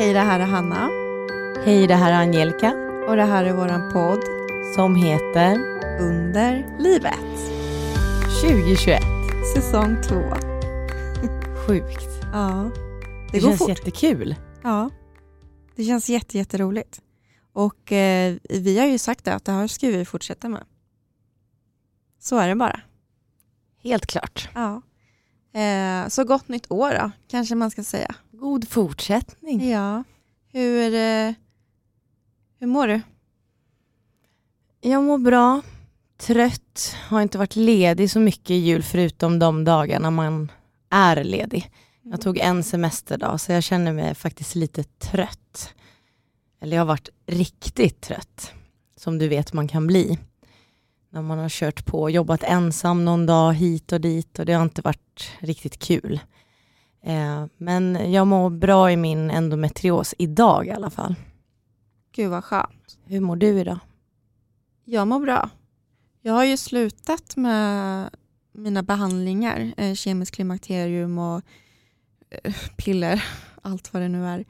Hej, 0.00 0.12
det 0.12 0.20
här 0.20 0.40
är 0.40 0.46
Hanna 0.46 0.88
Hej, 1.64 1.86
det 1.86 1.94
här 1.94 2.12
är 2.12 2.16
Angelica 2.16 2.74
och 3.08 3.16
det 3.16 3.24
här 3.24 3.44
är 3.44 3.52
våran 3.52 3.92
podd 3.92 4.20
som 4.74 4.94
heter 4.94 5.60
Under 6.00 6.76
livet. 6.78 7.36
2021. 8.42 9.02
Säsong 9.54 10.02
två. 10.02 10.22
Sjukt. 11.66 12.08
Ja, 12.32 12.70
Det, 13.32 13.38
det, 13.38 13.40
känns 13.40 13.58
fort. 13.58 13.68
jättekul. 13.68 14.34
Ja, 14.62 14.90
det 15.76 15.84
känns 15.84 16.08
jätte, 16.08 16.38
jätteroligt. 16.38 17.02
Och 17.52 17.92
eh, 17.92 18.36
vi 18.50 18.78
har 18.78 18.86
ju 18.86 18.98
sagt 18.98 19.24
det, 19.24 19.34
att 19.34 19.44
det 19.44 19.52
här 19.52 19.66
ska 19.66 19.86
vi 19.86 20.04
fortsätta 20.04 20.48
med. 20.48 20.64
Så 22.18 22.38
är 22.38 22.48
det 22.48 22.54
bara. 22.54 22.80
Helt 23.82 24.06
klart. 24.06 24.48
Ja. 24.54 24.82
Eh, 25.60 26.08
så 26.08 26.24
gott 26.24 26.48
nytt 26.48 26.70
år 26.70 26.90
då, 26.90 27.10
kanske 27.28 27.54
man 27.54 27.70
ska 27.70 27.84
säga. 27.84 28.14
God 28.40 28.68
fortsättning. 28.68 29.70
Ja. 29.70 30.04
Hur, 30.52 30.94
eh, 30.94 31.34
hur 32.58 32.66
mår 32.66 32.88
du? 32.88 33.00
Jag 34.80 35.02
mår 35.02 35.18
bra. 35.18 35.62
Trött. 36.18 36.96
Har 37.08 37.22
inte 37.22 37.38
varit 37.38 37.56
ledig 37.56 38.10
så 38.10 38.20
mycket 38.20 38.50
i 38.50 38.54
jul 38.54 38.82
förutom 38.82 39.38
de 39.38 39.64
dagarna 39.64 40.10
man 40.10 40.52
är 40.90 41.24
ledig. 41.24 41.70
Jag 42.02 42.20
tog 42.20 42.38
en 42.38 42.62
semesterdag 42.62 43.40
så 43.40 43.52
jag 43.52 43.62
känner 43.62 43.92
mig 43.92 44.14
faktiskt 44.14 44.54
lite 44.54 44.84
trött. 44.84 45.74
Eller 46.60 46.76
jag 46.76 46.80
har 46.80 46.88
varit 46.88 47.08
riktigt 47.26 48.00
trött. 48.00 48.52
Som 48.96 49.18
du 49.18 49.28
vet 49.28 49.52
man 49.52 49.68
kan 49.68 49.86
bli. 49.86 50.18
När 51.10 51.22
man 51.22 51.38
har 51.38 51.48
kört 51.48 51.86
på 51.86 52.00
och 52.02 52.10
jobbat 52.10 52.42
ensam 52.42 53.04
någon 53.04 53.26
dag 53.26 53.54
hit 53.54 53.92
och 53.92 54.00
dit 54.00 54.38
och 54.38 54.46
det 54.46 54.52
har 54.52 54.62
inte 54.62 54.82
varit 54.82 55.30
riktigt 55.40 55.78
kul. 55.78 56.20
Eh, 57.02 57.46
men 57.56 58.12
jag 58.12 58.26
mår 58.26 58.50
bra 58.50 58.92
i 58.92 58.96
min 58.96 59.30
endometrios 59.30 60.14
idag 60.18 60.66
i 60.66 60.70
alla 60.70 60.90
fall. 60.90 61.14
Gud 62.12 62.30
vad 62.30 62.44
skönt. 62.44 62.98
Hur 63.04 63.20
mår 63.20 63.36
du 63.36 63.60
idag? 63.60 63.78
Jag 64.84 65.08
mår 65.08 65.20
bra. 65.20 65.50
Jag 66.22 66.32
har 66.32 66.44
ju 66.44 66.56
slutat 66.56 67.36
med 67.36 68.10
mina 68.52 68.82
behandlingar, 68.82 69.72
eh, 69.76 69.94
kemiskt 69.94 70.34
klimakterium 70.34 71.18
och 71.18 71.42
eh, 72.30 72.54
piller, 72.76 73.24
allt 73.62 73.92
vad 73.92 74.02
det 74.02 74.08
nu 74.08 74.26
är. 74.26 74.44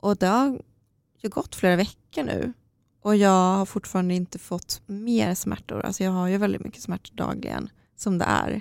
Och 0.00 0.16
det 0.16 0.26
har 0.26 0.60
ju 1.22 1.28
gått 1.28 1.54
flera 1.54 1.76
veckor 1.76 2.22
nu 2.22 2.52
och 3.02 3.16
jag 3.16 3.56
har 3.56 3.66
fortfarande 3.66 4.14
inte 4.14 4.38
fått 4.38 4.82
mer 4.86 5.34
smärtor. 5.34 5.84
Alltså 5.84 6.04
jag 6.04 6.10
har 6.10 6.28
ju 6.28 6.36
väldigt 6.36 6.64
mycket 6.64 6.82
smärtor 6.82 7.16
dagligen 7.16 7.70
som 7.96 8.18
det 8.18 8.24
är. 8.24 8.60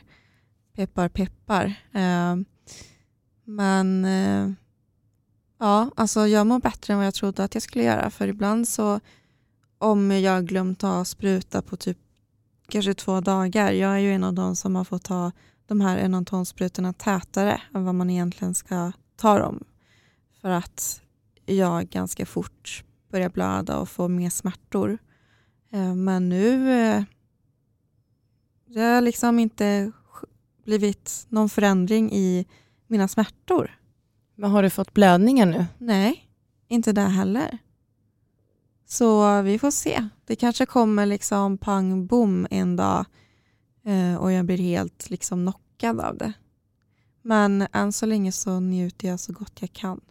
Peppar 0.75 1.09
peppar. 1.09 1.65
Eh, 1.91 2.35
men 3.47 4.05
eh, 4.05 4.51
ja, 5.57 5.91
alltså 5.95 6.27
jag 6.27 6.47
mår 6.47 6.59
bättre 6.59 6.93
än 6.93 6.97
vad 6.97 7.07
jag 7.07 7.13
trodde 7.13 7.43
att 7.43 7.53
jag 7.53 7.63
skulle 7.63 7.83
göra 7.83 8.09
för 8.09 8.27
ibland 8.27 8.67
så 8.67 8.99
om 9.77 10.11
jag 10.11 10.45
glömt 10.45 10.79
ta 10.79 11.05
spruta 11.05 11.61
på 11.61 11.77
typ 11.77 11.97
kanske 12.67 12.93
två 12.93 13.21
dagar. 13.21 13.71
Jag 13.71 13.91
är 13.91 13.97
ju 13.97 14.13
en 14.13 14.23
av 14.23 14.33
de 14.33 14.55
som 14.55 14.75
har 14.75 14.83
fått 14.83 15.03
ta 15.03 15.31
de 15.67 15.81
här 15.81 15.97
enantonsprutorna 15.97 16.93
tätare 16.93 17.61
än 17.73 17.85
vad 17.85 17.95
man 17.95 18.09
egentligen 18.09 18.55
ska 18.55 18.91
ta 19.15 19.39
dem. 19.39 19.63
För 20.41 20.49
att 20.49 21.01
jag 21.45 21.89
ganska 21.89 22.25
fort 22.25 22.83
börjar 23.11 23.29
blöda 23.29 23.77
och 23.77 23.89
få 23.89 24.07
mer 24.07 24.29
smärtor. 24.29 24.97
Eh, 25.71 25.95
men 25.95 26.29
nu 26.29 26.71
eh, 26.71 27.03
det 28.65 28.81
har 28.81 29.01
liksom 29.01 29.39
inte 29.39 29.91
blivit 30.65 31.25
någon 31.29 31.49
förändring 31.49 32.11
i 32.11 32.45
mina 32.87 33.07
smärtor. 33.07 33.79
Men 34.35 34.51
har 34.51 34.63
du 34.63 34.69
fått 34.69 34.93
blödningar 34.93 35.45
nu? 35.45 35.65
Nej, 35.77 36.29
inte 36.67 36.91
där 36.91 37.07
heller. 37.07 37.57
Så 38.85 39.41
vi 39.41 39.59
får 39.59 39.71
se. 39.71 40.07
Det 40.25 40.35
kanske 40.35 40.65
kommer 40.65 41.05
liksom 41.05 41.57
pang 41.57 42.07
bom 42.07 42.47
en 42.51 42.75
dag 42.75 43.05
eh, 43.85 44.15
och 44.15 44.31
jag 44.31 44.45
blir 44.45 44.57
helt 44.57 45.09
liksom 45.09 45.41
knockad 45.41 45.99
av 45.99 46.17
det. 46.17 46.33
Men 47.21 47.67
än 47.73 47.93
så 47.93 48.05
länge 48.05 48.31
så 48.31 48.59
njuter 48.59 49.07
jag 49.07 49.19
så 49.19 49.33
gott 49.33 49.53
jag 49.59 49.73
kan. 49.73 50.01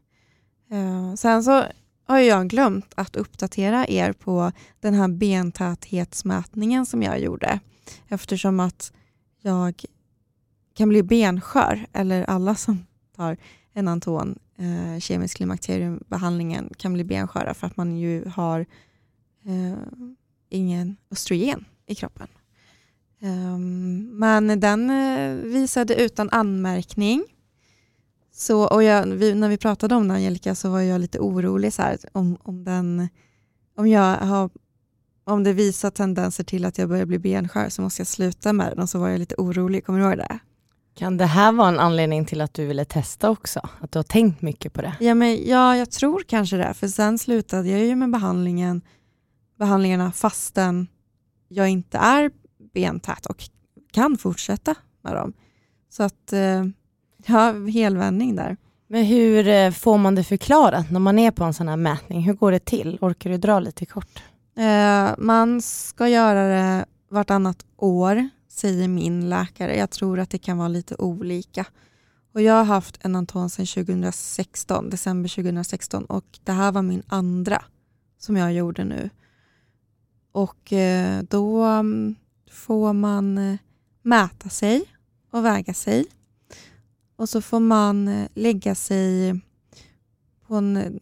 Eh, 0.70 1.14
sen 1.14 1.44
så 1.44 1.64
har 2.06 2.18
jag 2.18 2.48
glömt 2.48 2.92
att 2.96 3.16
uppdatera 3.16 3.88
er 3.88 4.12
på 4.12 4.52
den 4.80 4.94
här 4.94 5.08
bentäthetsmätningen 5.08 6.86
som 6.86 7.02
jag 7.02 7.20
gjorde. 7.20 7.60
Eftersom 8.08 8.60
att 8.60 8.92
jag 9.40 9.84
kan 10.76 10.88
bli 10.88 11.02
benskör, 11.02 11.86
eller 11.92 12.24
alla 12.24 12.54
som 12.54 12.86
tar 13.16 13.36
Enanton, 13.74 14.38
eh, 14.58 15.00
kemisk 15.00 15.36
klimakteriumbehandlingen, 15.36 16.72
kan 16.76 16.92
bli 16.92 17.04
bensköra 17.04 17.54
för 17.54 17.66
att 17.66 17.76
man 17.76 17.96
ju 17.96 18.28
har 18.28 18.60
eh, 19.44 19.78
ingen 20.48 20.96
östrogen 21.10 21.64
i 21.86 21.94
kroppen. 21.94 22.28
Um, 23.22 24.18
men 24.18 24.60
den 24.60 24.90
eh, 24.90 25.34
visade 25.34 25.94
utan 25.94 26.30
anmärkning. 26.30 27.24
Så, 28.32 28.66
och 28.66 28.82
jag, 28.82 29.06
vi, 29.06 29.34
när 29.34 29.48
vi 29.48 29.58
pratade 29.58 29.94
om 29.94 30.02
den 30.08 30.16
Angelica 30.16 30.54
så 30.54 30.70
var 30.70 30.80
jag 30.80 31.00
lite 31.00 31.18
orolig 31.18 31.72
så 31.72 31.82
här, 31.82 31.98
om, 32.12 32.36
om, 32.42 32.64
den, 32.64 33.08
om, 33.76 33.88
jag 33.88 34.16
har, 34.16 34.50
om 35.24 35.44
det 35.44 35.52
visar 35.52 35.90
tendenser 35.90 36.44
till 36.44 36.64
att 36.64 36.78
jag 36.78 36.88
börjar 36.88 37.06
bli 37.06 37.18
benskör 37.18 37.68
så 37.68 37.82
måste 37.82 38.00
jag 38.00 38.06
sluta 38.06 38.52
med 38.52 38.70
den 38.70 38.78
och 38.78 38.90
så 38.90 38.98
var 38.98 39.08
jag 39.08 39.18
lite 39.18 39.34
orolig, 39.38 39.84
kommer 39.84 39.98
du 39.98 40.04
ihåg 40.04 40.18
det? 40.18 40.38
Kan 40.96 41.16
det 41.16 41.26
här 41.26 41.52
vara 41.52 41.68
en 41.68 41.78
anledning 41.78 42.24
till 42.24 42.40
att 42.40 42.54
du 42.54 42.66
ville 42.66 42.84
testa 42.84 43.30
också? 43.30 43.60
Att 43.80 43.92
du 43.92 43.98
har 43.98 44.04
tänkt 44.04 44.42
mycket 44.42 44.72
på 44.72 44.82
det? 44.82 44.96
Ja, 45.00 45.14
men, 45.14 45.48
ja, 45.48 45.76
jag 45.76 45.90
tror 45.90 46.22
kanske 46.26 46.56
det. 46.56 46.74
För 46.74 46.88
sen 46.88 47.18
slutade 47.18 47.68
jag 47.68 47.80
ju 47.80 47.96
med 47.96 48.10
behandlingen, 48.10 48.82
behandlingarna 49.58 50.12
fastän 50.12 50.86
jag 51.48 51.68
inte 51.68 51.98
är 51.98 52.30
bentät 52.74 53.26
och 53.26 53.44
kan 53.92 54.18
fortsätta 54.18 54.74
med 55.02 55.14
dem. 55.14 55.32
Så 55.90 56.02
att, 56.02 56.32
eh, 56.32 56.64
ja, 57.26 57.52
helvändning 57.68 58.36
där. 58.36 58.56
Men 58.88 59.04
hur 59.04 59.48
eh, 59.48 59.70
får 59.70 59.98
man 59.98 60.14
det 60.14 60.24
förklarat 60.24 60.90
när 60.90 61.00
man 61.00 61.18
är 61.18 61.30
på 61.30 61.44
en 61.44 61.54
sån 61.54 61.68
här 61.68 61.76
mätning? 61.76 62.22
Hur 62.22 62.34
går 62.34 62.52
det 62.52 62.64
till? 62.64 62.98
Orkar 63.00 63.30
du 63.30 63.36
dra 63.36 63.60
lite 63.60 63.86
kort? 63.86 64.22
Eh, 64.56 65.14
man 65.18 65.62
ska 65.62 66.08
göra 66.08 66.48
det 66.48 66.84
vartannat 67.10 67.66
år, 67.76 68.28
säger 68.56 68.88
min 68.88 69.28
läkare. 69.28 69.76
Jag 69.76 69.90
tror 69.90 70.18
att 70.18 70.30
det 70.30 70.38
kan 70.38 70.58
vara 70.58 70.68
lite 70.68 70.94
olika. 70.94 71.66
Och 72.32 72.42
jag 72.42 72.54
har 72.54 72.64
haft 72.64 73.04
Enanton 73.04 73.50
sedan 73.50 73.66
2016, 73.66 74.90
december 74.90 75.28
2016 75.28 76.04
och 76.04 76.38
det 76.44 76.52
här 76.52 76.72
var 76.72 76.82
min 76.82 77.02
andra 77.06 77.64
som 78.18 78.36
jag 78.36 78.52
gjorde 78.52 78.84
nu. 78.84 79.10
Och 80.32 80.72
eh, 80.72 81.22
då 81.22 81.62
mm, 81.62 82.14
får 82.50 82.92
man 82.92 83.38
eh, 83.38 83.56
mäta 84.02 84.48
sig 84.48 84.84
och 85.30 85.44
väga 85.44 85.74
sig. 85.74 86.06
Och 87.16 87.28
så 87.28 87.40
får 87.40 87.60
man 87.60 88.08
eh, 88.08 88.28
lägga 88.34 88.74
sig 88.74 89.40
på 90.46 90.54
en, 90.54 90.98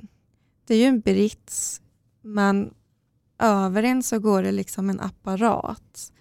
det 0.67 0.75
är 0.75 0.79
ju 0.79 0.85
en 0.85 1.01
brits, 1.01 1.81
men 2.23 2.75
över 3.39 3.83
en 3.83 4.03
så 4.03 4.19
går 4.19 4.43
det 4.43 4.53
liksom 4.53 4.91
en 4.91 5.01
apparat 5.01 6.13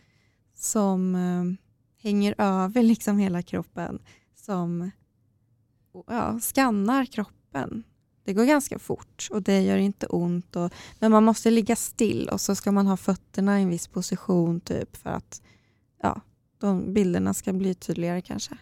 som 0.63 1.15
eh, 1.15 1.65
hänger 2.03 2.35
över 2.37 2.83
liksom 2.93 3.17
hela 3.17 3.41
kroppen 3.41 3.99
som 4.35 4.91
ja, 6.07 6.39
skannar 6.39 7.05
kroppen. 7.05 7.83
Det 8.25 8.33
går 8.33 8.45
ganska 8.45 8.79
fort 8.79 9.27
och 9.31 9.41
det 9.41 9.61
gör 9.61 9.77
inte 9.77 10.07
ont. 10.07 10.55
Och, 10.55 10.73
men 10.99 11.11
man 11.11 11.23
måste 11.23 11.51
ligga 11.51 11.75
still 11.75 12.29
och 12.29 12.41
så 12.41 12.55
ska 12.55 12.71
man 12.71 12.87
ha 12.87 12.97
fötterna 12.97 13.59
i 13.59 13.63
en 13.63 13.69
viss 13.69 13.87
position 13.87 14.59
typ 14.59 14.95
för 14.95 15.09
att 15.09 15.41
ja, 16.01 16.21
de 16.59 16.93
bilderna 16.93 17.33
ska 17.33 17.53
bli 17.53 17.73
tydligare 17.75 18.21
kanske. 18.21 18.57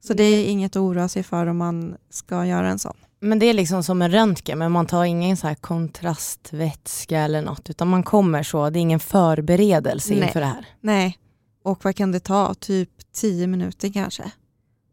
Så 0.00 0.14
det 0.14 0.24
är 0.24 0.46
inget 0.46 0.76
att 0.76 0.82
oroa 0.82 1.08
sig 1.08 1.22
för 1.22 1.46
om 1.46 1.56
man 1.56 1.96
ska 2.10 2.46
göra 2.46 2.70
en 2.70 2.78
sån. 2.78 2.96
Men 3.24 3.38
det 3.38 3.46
är 3.46 3.54
liksom 3.54 3.82
som 3.82 4.02
en 4.02 4.10
röntgen, 4.10 4.58
men 4.58 4.72
man 4.72 4.86
tar 4.86 5.04
ingen 5.04 5.36
så 5.36 5.46
här 5.46 5.54
kontrastvätska 5.54 7.20
eller 7.20 7.42
något, 7.42 7.70
utan 7.70 7.88
man 7.88 8.02
kommer 8.02 8.42
så, 8.42 8.70
det 8.70 8.78
är 8.78 8.80
ingen 8.80 9.00
förberedelse 9.00 10.14
Nej. 10.14 10.22
inför 10.22 10.40
det 10.40 10.46
här. 10.46 10.66
Nej, 10.80 11.18
och 11.62 11.84
vad 11.84 11.96
kan 11.96 12.12
det 12.12 12.20
ta? 12.20 12.54
Typ 12.54 12.90
tio 13.12 13.46
minuter 13.46 13.92
kanske. 13.92 14.30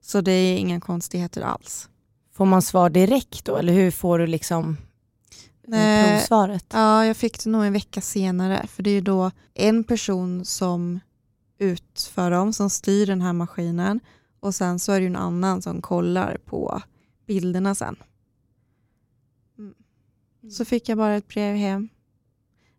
Så 0.02 0.22
det 0.22 0.32
är 0.32 0.58
inga 0.58 0.80
konstigheter 0.80 1.42
alls. 1.42 1.90
Får 2.34 2.46
man 2.46 2.62
svar 2.62 2.90
direkt 2.90 3.46
då, 3.46 3.58
eller 3.58 3.74
hur 3.74 3.92
får 3.92 4.20
du 4.20 4.28
liksom 4.28 4.78
eh, 5.64 5.70
Nej. 5.70 6.10
provsvaret? 6.10 6.66
Ja, 6.74 7.06
jag 7.06 7.18
fick 7.18 7.44
det 7.44 7.50
nog 7.50 7.66
en 7.66 7.74
vecka 7.74 8.02
senare. 8.02 8.68
För 8.68 8.84
det 8.84 8.90
är 8.90 8.96
ju 8.96 9.02
då 9.02 9.32
en 9.54 9.84
person 9.84 10.46
som 10.46 11.00
utför 11.60 12.32
dem, 12.32 12.54
som 12.54 12.70
styr 12.70 13.06
den 13.06 13.22
här 13.22 13.34
maskinen. 13.34 14.00
Och 14.40 14.56
sen 14.56 14.80
så 14.80 14.92
är 14.92 15.00
det 15.00 15.04
ju 15.04 15.08
en 15.08 15.16
annan 15.16 15.62
som 15.62 15.82
kollar 15.82 16.38
på 16.46 16.82
bilderna 17.28 17.76
sen. 17.76 17.96
Mm. 20.44 20.52
Så 20.52 20.66
fick 20.66 20.90
jag 20.90 20.98
bara 20.98 21.16
ett 21.16 21.28
brev 21.28 21.56
hem. 21.56 21.90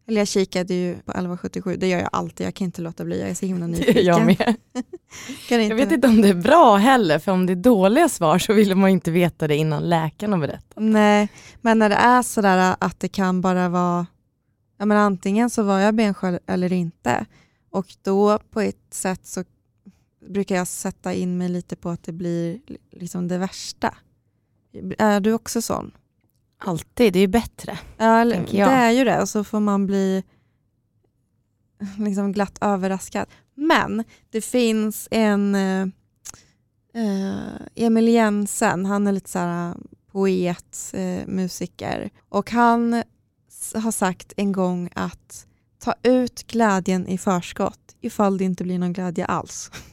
Eller 0.06 0.20
jag 0.20 0.28
kikade 0.28 0.74
ju 0.74 0.94
på 0.94 1.10
1177, 1.10 1.76
det 1.76 1.88
gör 1.88 1.98
jag 1.98 2.08
alltid, 2.12 2.46
jag 2.46 2.54
kan 2.54 2.64
inte 2.64 2.82
låta 2.82 3.04
bli, 3.04 3.20
jag 3.20 3.30
är 3.30 3.34
så 3.34 3.46
himla 3.46 3.66
nyfiken. 3.66 4.04
Jag 4.04 4.26
med. 4.26 4.36
Kan 5.48 5.60
inte... 5.60 5.74
Jag 5.74 5.76
vet 5.76 5.92
inte 5.92 6.08
om 6.08 6.22
det 6.22 6.28
är 6.28 6.34
bra 6.34 6.76
heller, 6.76 7.18
för 7.18 7.32
om 7.32 7.46
det 7.46 7.52
är 7.52 7.56
dåliga 7.56 8.08
svar 8.08 8.38
så 8.38 8.52
vill 8.52 8.74
man 8.74 8.90
inte 8.90 9.10
veta 9.10 9.48
det 9.48 9.56
innan 9.56 9.82
läkaren 9.82 10.32
har 10.32 10.40
berättat. 10.40 10.74
Nej, 10.76 11.28
men 11.60 11.78
när 11.78 11.88
det 11.88 11.94
är 11.94 12.22
sådär 12.22 12.76
att 12.78 13.00
det 13.00 13.08
kan 13.08 13.40
bara 13.40 13.68
vara, 13.68 14.06
ja 14.78 14.86
men 14.86 14.96
antingen 14.96 15.50
så 15.50 15.62
var 15.62 15.78
jag 15.78 15.94
benskör 15.94 16.40
eller 16.46 16.72
inte. 16.72 17.26
Och 17.70 17.86
då 18.02 18.38
på 18.50 18.60
ett 18.60 18.94
sätt 18.94 19.26
så 19.26 19.44
brukar 20.28 20.56
jag 20.56 20.66
sätta 20.66 21.14
in 21.14 21.38
mig 21.38 21.48
lite 21.48 21.76
på 21.76 21.90
att 21.90 22.02
det 22.02 22.12
blir 22.12 22.60
liksom 22.92 23.28
det 23.28 23.38
värsta. 23.38 23.94
Är 24.98 25.20
du 25.20 25.32
också 25.32 25.62
sån? 25.62 25.92
Alltid, 26.64 27.12
det 27.12 27.18
är 27.18 27.20
ju 27.20 27.26
bättre. 27.26 27.78
Ja, 28.58 28.68
det 28.70 28.74
är 28.74 28.90
ju 28.90 29.04
det 29.04 29.20
och 29.20 29.28
så 29.28 29.44
får 29.44 29.60
man 29.60 29.86
bli 29.86 30.22
liksom 31.98 32.32
glatt 32.32 32.58
överraskad. 32.60 33.26
Men 33.54 34.04
det 34.30 34.40
finns 34.40 35.08
en 35.10 35.54
eh, 35.54 35.86
eh, 36.94 37.52
Emil 37.74 38.08
Jensen, 38.08 38.86
han 38.86 39.06
är 39.06 39.12
lite 39.12 39.30
så 39.30 39.38
här 39.38 39.76
poet, 40.12 40.90
eh, 40.92 41.26
musiker 41.26 42.10
och 42.28 42.50
han 42.50 43.02
har 43.74 43.92
sagt 43.92 44.32
en 44.36 44.52
gång 44.52 44.90
att 44.94 45.46
ta 45.78 45.94
ut 46.02 46.46
glädjen 46.46 47.08
i 47.08 47.18
förskott 47.18 47.96
ifall 48.00 48.38
det 48.38 48.44
inte 48.44 48.64
blir 48.64 48.78
någon 48.78 48.92
glädje 48.92 49.24
alls. 49.24 49.70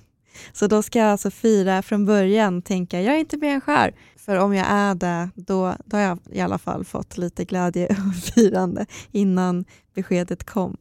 Så 0.53 0.67
då 0.67 0.81
ska 0.81 0.99
jag 0.99 1.07
alltså 1.07 1.31
fira 1.31 1.81
från 1.81 2.05
början, 2.05 2.61
tänka 2.61 3.01
jag 3.01 3.15
är 3.15 3.19
inte 3.19 3.37
benskör. 3.37 3.93
För 4.17 4.35
om 4.35 4.55
jag 4.55 4.67
är 4.69 4.95
det, 4.95 5.29
då, 5.35 5.75
då 5.85 5.97
har 5.97 6.03
jag 6.03 6.19
i 6.31 6.41
alla 6.41 6.57
fall 6.57 6.85
fått 6.85 7.17
lite 7.17 7.45
glädje 7.45 7.87
och 8.09 8.15
firande 8.15 8.85
innan 9.11 9.65
beskedet 9.93 10.43
kom. 10.43 10.77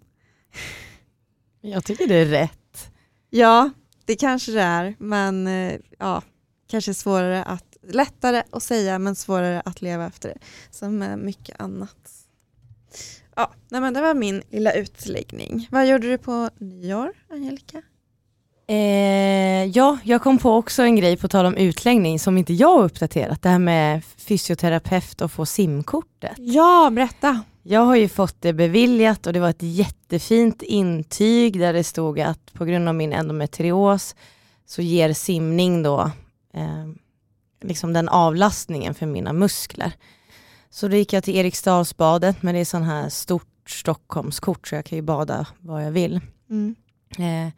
Jag 1.60 1.84
tycker 1.84 2.06
det 2.06 2.14
är 2.14 2.26
rätt. 2.26 2.90
Ja, 3.30 3.70
det 4.04 4.16
kanske 4.16 4.52
det 4.52 4.62
är, 4.62 4.94
men 4.98 5.46
eh, 5.46 5.80
ja, 5.98 6.22
kanske 6.66 6.94
svårare 6.94 7.44
att, 7.44 7.76
lättare 7.82 8.42
att 8.50 8.62
säga 8.62 8.98
men 8.98 9.14
svårare 9.14 9.62
att 9.64 9.82
leva 9.82 10.06
efter 10.06 10.28
det. 10.28 10.38
Som 10.70 10.98
med 10.98 11.18
mycket 11.18 11.60
annat. 11.60 12.28
Ja, 13.36 13.52
nej 13.68 13.80
men 13.80 13.94
det 13.94 14.00
var 14.00 14.14
min 14.14 14.42
lilla 14.50 14.72
utläggning. 14.72 15.68
Vad 15.70 15.88
gjorde 15.88 16.08
du 16.08 16.18
på 16.18 16.50
nyår, 16.58 17.12
Angelica? 17.30 17.82
Eh, 18.70 19.64
ja, 19.64 19.98
jag 20.04 20.22
kom 20.22 20.38
på 20.38 20.52
också 20.52 20.82
en 20.82 20.96
grej 20.96 21.16
på 21.16 21.28
tal 21.28 21.46
om 21.46 21.56
utläggning 21.56 22.18
som 22.18 22.38
inte 22.38 22.52
jag 22.52 22.76
har 22.76 22.84
uppdaterat. 22.84 23.42
Det 23.42 23.48
här 23.48 23.58
med 23.58 24.04
fysioterapeut 24.04 25.20
och 25.20 25.32
få 25.32 25.46
simkortet. 25.46 26.32
Ja, 26.36 26.90
berätta. 26.92 27.42
Jag 27.62 27.80
har 27.80 27.96
ju 27.96 28.08
fått 28.08 28.36
det 28.40 28.52
beviljat 28.52 29.26
och 29.26 29.32
det 29.32 29.40
var 29.40 29.50
ett 29.50 29.62
jättefint 29.62 30.62
intyg 30.62 31.58
där 31.60 31.72
det 31.72 31.84
stod 31.84 32.20
att 32.20 32.52
på 32.52 32.64
grund 32.64 32.88
av 32.88 32.94
min 32.94 33.12
endometrios 33.12 34.14
så 34.66 34.82
ger 34.82 35.12
simning 35.12 35.82
då 35.82 36.10
eh, 36.54 36.86
liksom 37.62 37.92
den 37.92 38.08
avlastningen 38.08 38.94
för 38.94 39.06
mina 39.06 39.32
muskler. 39.32 39.92
Så 40.70 40.88
då 40.88 40.96
gick 40.96 41.12
jag 41.12 41.24
till 41.24 41.36
Eriksdalsbadet, 41.36 42.42
men 42.42 42.54
det 42.54 42.60
är 42.60 42.64
sån 42.64 42.82
här 42.82 43.08
stort 43.08 43.44
Stockholmskort 43.66 44.68
så 44.68 44.74
jag 44.74 44.84
kan 44.84 44.96
ju 44.96 45.02
bada 45.02 45.46
var 45.58 45.80
jag 45.80 45.90
vill. 45.90 46.20
Mm. 46.50 46.76
Eh, 47.18 47.52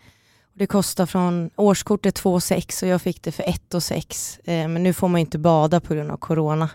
det 0.61 0.67
kostar 0.67 1.07
från 1.07 1.51
årskortet 1.57 2.15
2 2.15 2.41
6 2.41 2.83
och 2.83 2.89
jag 2.89 3.03
fick 3.03 3.23
det 3.23 3.33
för 3.33 3.43
1 3.43 3.83
6. 3.83 4.39
Eh, 4.45 4.69
men 4.69 4.83
nu 4.83 4.93
får 4.93 5.09
man 5.09 5.21
inte 5.21 5.39
bada 5.39 5.81
på 5.81 5.95
grund 5.95 6.11
av 6.11 6.17
corona. 6.17 6.69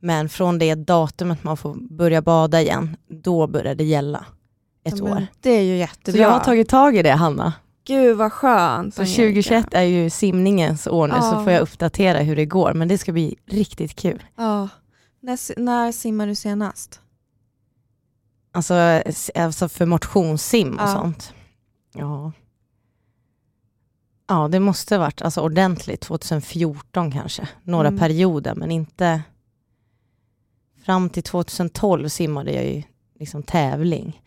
Men 0.00 0.28
från 0.28 0.58
det 0.58 0.74
datumet 0.74 1.44
man 1.44 1.56
får 1.56 1.74
börja 1.74 2.22
bada 2.22 2.60
igen, 2.60 2.96
då 3.08 3.46
börjar 3.46 3.74
det 3.74 3.84
gälla. 3.84 4.24
Ett 4.84 4.98
Ja, 4.98 5.04
år. 5.04 5.26
Det 5.40 5.50
är 5.50 5.62
ju 5.62 5.72
Så 5.74 5.78
jättebra. 5.78 6.20
jag 6.22 6.30
har 6.30 6.40
tagit 6.40 6.68
tag 6.68 6.96
i 6.96 7.02
det 7.02 7.10
Hanna. 7.12 7.52
Gud 7.84 8.16
vad 8.16 8.32
skönt. 8.32 8.94
Så 8.94 9.02
Angelica. 9.02 9.22
2021 9.22 9.74
är 9.74 9.82
ju 9.82 10.10
simningens 10.10 10.86
år 10.86 11.08
nu 11.08 11.14
så 11.14 11.20
Ja. 11.20 11.44
får 11.44 11.52
jag 11.52 11.62
uppdatera 11.62 12.18
hur 12.18 12.36
det 12.36 12.46
går. 12.46 12.72
Men 12.74 12.88
det 12.88 12.98
ska 12.98 13.12
bli 13.12 13.36
riktigt 13.46 13.96
kul. 13.96 14.22
Ja. 14.36 14.68
När, 15.20 15.58
när 15.60 15.92
simmar 15.92 16.26
du 16.26 16.34
senast? 16.34 17.00
Alltså, 18.52 18.74
alltså 19.34 19.68
för 19.68 19.86
motionssim 19.86 20.74
och 20.74 20.80
Ja. 20.88 20.92
sånt. 20.94 21.32
Ja. 21.94 22.32
Ja 24.30 24.48
det 24.48 24.60
måste 24.60 24.94
ha 24.94 25.00
varit 25.00 25.22
alltså 25.22 25.40
ordentligt 25.40 26.00
2014 26.00 27.12
kanske. 27.12 27.48
Några 27.62 27.88
Mm. 27.88 27.98
perioder 28.00 28.54
men 28.54 28.70
inte 28.70 29.22
fram 30.84 31.10
till 31.10 31.22
2012 31.22 32.08
simmade 32.08 32.52
jag 32.52 32.64
ju 32.66 32.82
liksom 33.18 33.42
tävling. 33.42 34.22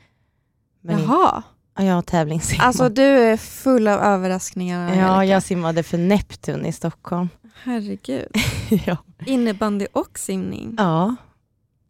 Men 0.81 1.00
Jaha. 1.01 1.44
ja, 1.77 1.83
jag 1.83 1.94
har 1.95 2.01
tävlingssim. 2.01 2.59
Alltså 2.61 2.89
du 2.89 3.01
är 3.03 3.38
full 3.38 3.88
av 3.88 4.00
överraskningar. 4.00 4.95
ja, 4.95 5.25
jag 5.25 5.44
simmade 5.44 5.83
för 5.83 5.97
Neptun 5.97 6.65
i 6.65 6.71
Stockholm. 6.73 7.29
Herregud. 7.63 8.27
ja. 8.85 8.97
Innebandy 9.25 9.88
och 9.94 10.19
simning. 10.19 10.75
ja. 10.77 11.15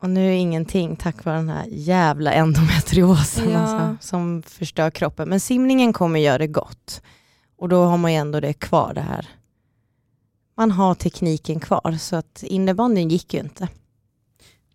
Och 0.01 0.10
nu 0.10 0.27
är 0.27 0.31
ingenting 0.36 0.95
tack 0.95 1.25
vare 1.25 1.36
den 1.36 1.50
här 1.50 1.65
jävla 1.69 2.33
endometriosen 2.33 3.50
Ja. 3.50 3.57
alltså, 3.60 4.07
som 4.07 4.44
förstör 4.48 4.89
kroppen. 4.89 5.30
Men 5.30 5.39
simningen 5.39 5.94
kommer 5.94 6.19
göra 6.19 6.38
det 6.38 6.48
gott. 6.48 7.01
Och 7.58 7.70
då 7.70 7.84
har 7.84 7.98
man 7.98 8.12
ju 8.14 8.18
ändå 8.18 8.40
det 8.40 8.54
kvar 8.54 8.94
det 8.94 9.02
här. 9.02 9.30
Man 10.56 10.72
har 10.72 10.96
tekniken 10.96 11.60
kvar 11.60 11.98
så 12.00 12.16
att 12.16 12.44
innebandyn 12.44 13.10
gick 13.10 13.34
ju 13.34 13.40
inte. 13.40 13.68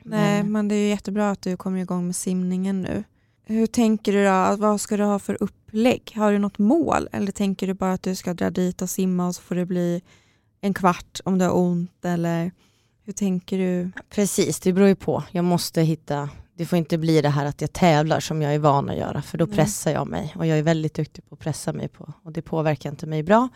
Nej, 0.02 0.42
Men- 0.42 0.52
men 0.52 0.68
det 0.68 0.74
är 0.74 0.82
ju 0.82 0.88
jättebra 0.88 1.30
att 1.30 1.42
du 1.42 1.56
kommer 1.56 1.80
igång 1.80 2.06
med 2.06 2.16
simningen 2.16 2.82
nu. 2.82 3.04
Hur 3.44 3.66
tänker 3.66 4.12
du 4.12 4.24
då? 4.24 4.56
Vad 4.62 4.80
ska 4.80 4.96
du 4.96 5.04
ha 5.04 5.18
för 5.18 5.42
upplägg? 5.42 6.12
Har 6.16 6.32
du 6.32 6.38
något 6.38 6.58
mål? 6.58 7.08
Eller 7.12 7.32
tänker 7.32 7.66
du 7.66 7.74
bara 7.74 7.92
att 7.92 8.02
du 8.02 8.14
ska 8.14 8.34
dra 8.34 8.50
dit 8.50 8.82
och 8.82 8.90
simma 8.90 9.26
och 9.26 9.34
så 9.34 9.42
får 9.42 9.54
det 9.54 9.66
bli 9.66 10.02
en 10.60 10.74
kvart 10.74 11.20
om 11.24 11.38
du 11.38 11.44
har 11.44 11.56
ont? 11.56 12.04
Eller 12.04 12.50
hur 13.04 13.12
tänker 13.12 13.58
du? 13.58 13.90
Precis, 14.10 14.60
det 14.60 14.72
beror 14.72 14.88
ju 14.88 14.94
på. 14.94 15.24
Jag 15.30 15.44
måste 15.44 15.82
hitta, 15.82 16.30
det 16.58 16.66
får 16.66 16.78
inte 16.78 16.98
bli 16.98 17.20
det 17.22 17.28
här 17.28 17.44
att 17.46 17.60
jag 17.60 17.72
tävlar 17.72 18.20
som 18.20 18.42
jag 18.42 18.54
är 18.54 18.58
van 18.58 18.90
att 18.90 18.96
göra, 18.96 19.22
för 19.22 19.38
då 19.38 19.44
Nej. 19.44 19.56
pressar 19.56 19.90
jag 19.90 20.06
mig. 20.08 20.34
Och 20.36 20.46
jag 20.46 20.58
är 20.58 20.62
väldigt 20.62 20.94
duktig 20.94 21.28
på 21.28 21.34
att 21.34 21.38
pressa 21.38 21.72
mig 21.72 21.88
på, 21.88 22.12
och 22.22 22.32
det 22.32 22.42
påverkar 22.42 22.90
inte 22.90 23.06
mig 23.06 23.22
bra. 23.22 23.48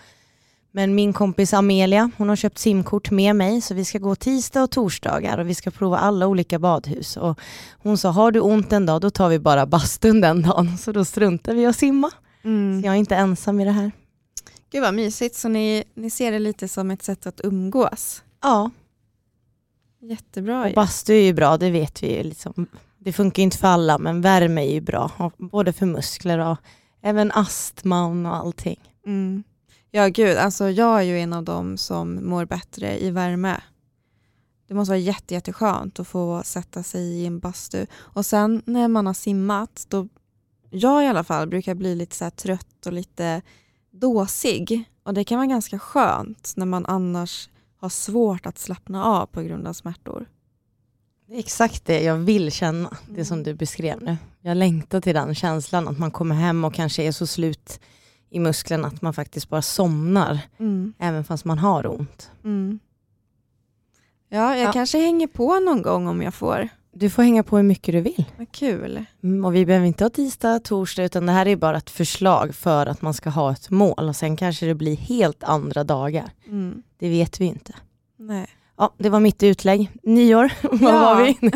Men 0.70 0.94
min 0.94 1.12
kompis 1.12 1.54
Amelia, 1.54 2.10
hon 2.16 2.28
har 2.28 2.36
köpt 2.36 2.58
simkort 2.58 3.10
med 3.10 3.36
mig, 3.36 3.60
så 3.60 3.74
vi 3.74 3.84
ska 3.84 3.98
gå 3.98 4.14
tisdag 4.14 4.62
och 4.62 4.70
torsdagar 4.70 5.38
och 5.38 5.48
vi 5.48 5.54
ska 5.54 5.70
prova 5.70 5.98
alla 5.98 6.26
olika 6.26 6.58
badhus. 6.58 7.16
Och 7.16 7.40
hon 7.78 7.98
sa, 7.98 8.10
har 8.10 8.32
du 8.32 8.40
ont 8.40 8.72
en 8.72 8.86
dag, 8.86 9.00
då 9.00 9.10
tar 9.10 9.28
vi 9.28 9.38
bara 9.38 9.66
bastun 9.66 10.20
den 10.20 10.42
dagen. 10.42 10.78
Så 10.78 10.92
då 10.92 11.04
struntar 11.04 11.54
vi 11.54 11.66
att 11.66 11.76
simma. 11.76 12.10
Så 12.42 12.86
jag 12.86 12.94
är 12.94 12.98
inte 12.98 13.16
ensam 13.16 13.60
i 13.60 13.64
det 13.64 13.70
här. 13.70 13.92
Gud 14.72 14.82
vad 14.82 14.94
mysigt, 14.94 15.36
så 15.36 15.48
ni, 15.48 15.84
ni 15.94 16.10
ser 16.10 16.32
det 16.32 16.38
lite 16.38 16.68
som 16.68 16.90
ett 16.90 17.02
sätt 17.02 17.26
att 17.26 17.40
umgås. 17.44 18.22
Ja, 18.42 18.70
Jättebra. 20.00 20.64
och 20.64 20.74
bastu 20.74 21.12
är 21.12 21.22
ju 21.22 21.32
bra, 21.32 21.56
det 21.56 21.70
vet 21.70 22.02
vi 22.02 22.16
ju. 22.16 22.22
Liksom. 22.22 22.66
Det 23.04 23.12
funkar 23.12 23.42
inte 23.42 23.58
för 23.58 23.68
alla, 23.68 23.98
men 23.98 24.20
värme 24.20 24.62
är 24.62 24.72
ju 24.72 24.80
bra. 24.80 25.32
Både 25.36 25.72
för 25.72 25.86
muskler 25.86 26.38
och 26.38 26.58
även 27.02 27.32
astman 27.32 28.26
och 28.26 28.36
allting. 28.36 28.80
Mm. 29.06 29.42
Ja 29.90 30.08
gud, 30.08 30.36
alltså 30.36 30.70
jag 30.70 30.98
är 30.98 31.02
ju 31.02 31.18
en 31.18 31.32
av 31.32 31.44
dem 31.44 31.76
som 31.76 32.28
mår 32.28 32.44
bättre 32.44 32.98
i 33.02 33.10
värme. 33.10 33.60
Det 34.68 34.74
måste 34.74 34.90
vara 34.90 34.98
jätte, 34.98 35.34
jätteskönt 35.34 36.00
att 36.00 36.08
få 36.08 36.42
sätta 36.44 36.82
sig 36.82 37.02
i 37.02 37.26
en 37.26 37.38
bastu. 37.38 37.86
Och 37.94 38.26
sen 38.26 38.62
när 38.66 38.88
man 38.88 39.06
har 39.06 39.14
simmat, 39.14 39.86
då 39.88 40.08
jag 40.70 41.04
i 41.04 41.06
alla 41.06 41.24
fall 41.24 41.48
brukar 41.48 41.74
bli 41.74 41.94
lite 41.94 42.16
så 42.16 42.24
här 42.24 42.30
trött 42.30 42.86
och 42.86 42.92
lite 42.92 43.42
dåsig. 43.90 44.84
Och 45.02 45.14
det 45.14 45.24
kan 45.24 45.38
vara 45.38 45.46
ganska 45.46 45.78
skönt 45.78 46.52
när 46.56 46.66
man 46.66 46.86
annars 46.86 47.48
har 47.76 47.88
svårt 47.88 48.46
att 48.46 48.58
slappna 48.58 49.04
av 49.04 49.26
på 49.26 49.42
grund 49.42 49.66
av 49.66 49.72
smärtor. 49.72 50.26
Det 51.32 51.36
är 51.36 51.40
exakt 51.40 51.84
det 51.86 52.02
jag 52.02 52.16
vill 52.16 52.52
känna, 52.52 52.96
det 53.08 53.24
som 53.24 53.42
du 53.42 53.54
beskrev 53.54 54.02
nu. 54.02 54.16
Jag 54.40 54.56
längtar 54.56 55.00
till 55.00 55.14
den 55.14 55.34
känslan 55.34 55.88
att 55.88 55.98
man 55.98 56.10
kommer 56.10 56.34
hem 56.34 56.64
och 56.64 56.74
kanske 56.74 57.02
är 57.02 57.12
så 57.12 57.26
slut 57.26 57.80
i 58.30 58.38
musklerna 58.40 58.88
att 58.88 59.02
man 59.02 59.12
faktiskt 59.14 59.48
bara 59.48 59.62
somnar, 59.62 60.38
Mm. 60.58 60.94
även 60.98 61.24
fast 61.24 61.44
man 61.44 61.58
har 61.58 61.86
ont. 61.86 62.30
Mm. 62.44 62.78
Ja, 64.28 64.56
jag 64.56 64.68
Ja. 64.68 64.72
kanske 64.72 64.98
hänger 64.98 65.26
på 65.26 65.60
någon 65.60 65.82
gång 65.82 66.06
om 66.06 66.22
jag 66.22 66.34
får. 66.34 66.68
Du 66.94 67.10
får 67.10 67.22
hänga 67.22 67.42
på 67.42 67.56
hur 67.56 67.64
mycket 67.64 67.92
du 67.94 68.00
vill. 68.00 68.24
Vad 68.38 68.52
kul. 68.52 69.04
Mm, 69.22 69.44
och 69.44 69.54
vi 69.54 69.66
behöver 69.66 69.86
inte 69.86 70.04
ha 70.04 70.08
tisdag, 70.10 70.58
torsdag, 70.60 71.04
utan 71.04 71.26
det 71.26 71.32
här 71.32 71.46
är 71.46 71.56
bara 71.56 71.76
ett 71.76 71.90
förslag 71.90 72.54
för 72.54 72.86
att 72.86 73.02
man 73.02 73.14
ska 73.14 73.30
ha 73.30 73.52
ett 73.52 73.70
mål. 73.70 74.08
Och 74.08 74.16
sen 74.16 74.36
kanske 74.36 74.66
det 74.66 74.74
blir 74.74 74.96
helt 74.96 75.42
andra 75.44 75.84
dagar. 75.84 76.30
Mm. 76.46 76.82
Det 76.98 77.08
vet 77.08 77.40
vi 77.40 77.44
inte. 77.44 77.74
Nej. 78.16 78.46
Ja, 78.78 78.94
det 78.98 79.08
var 79.08 79.20
mitt 79.20 79.42
utlägg. 79.42 79.90
Nyår, 80.02 80.52
vad 80.62 80.94
Ja. 80.94 81.00
var 81.14 81.22
vi? 81.24 81.36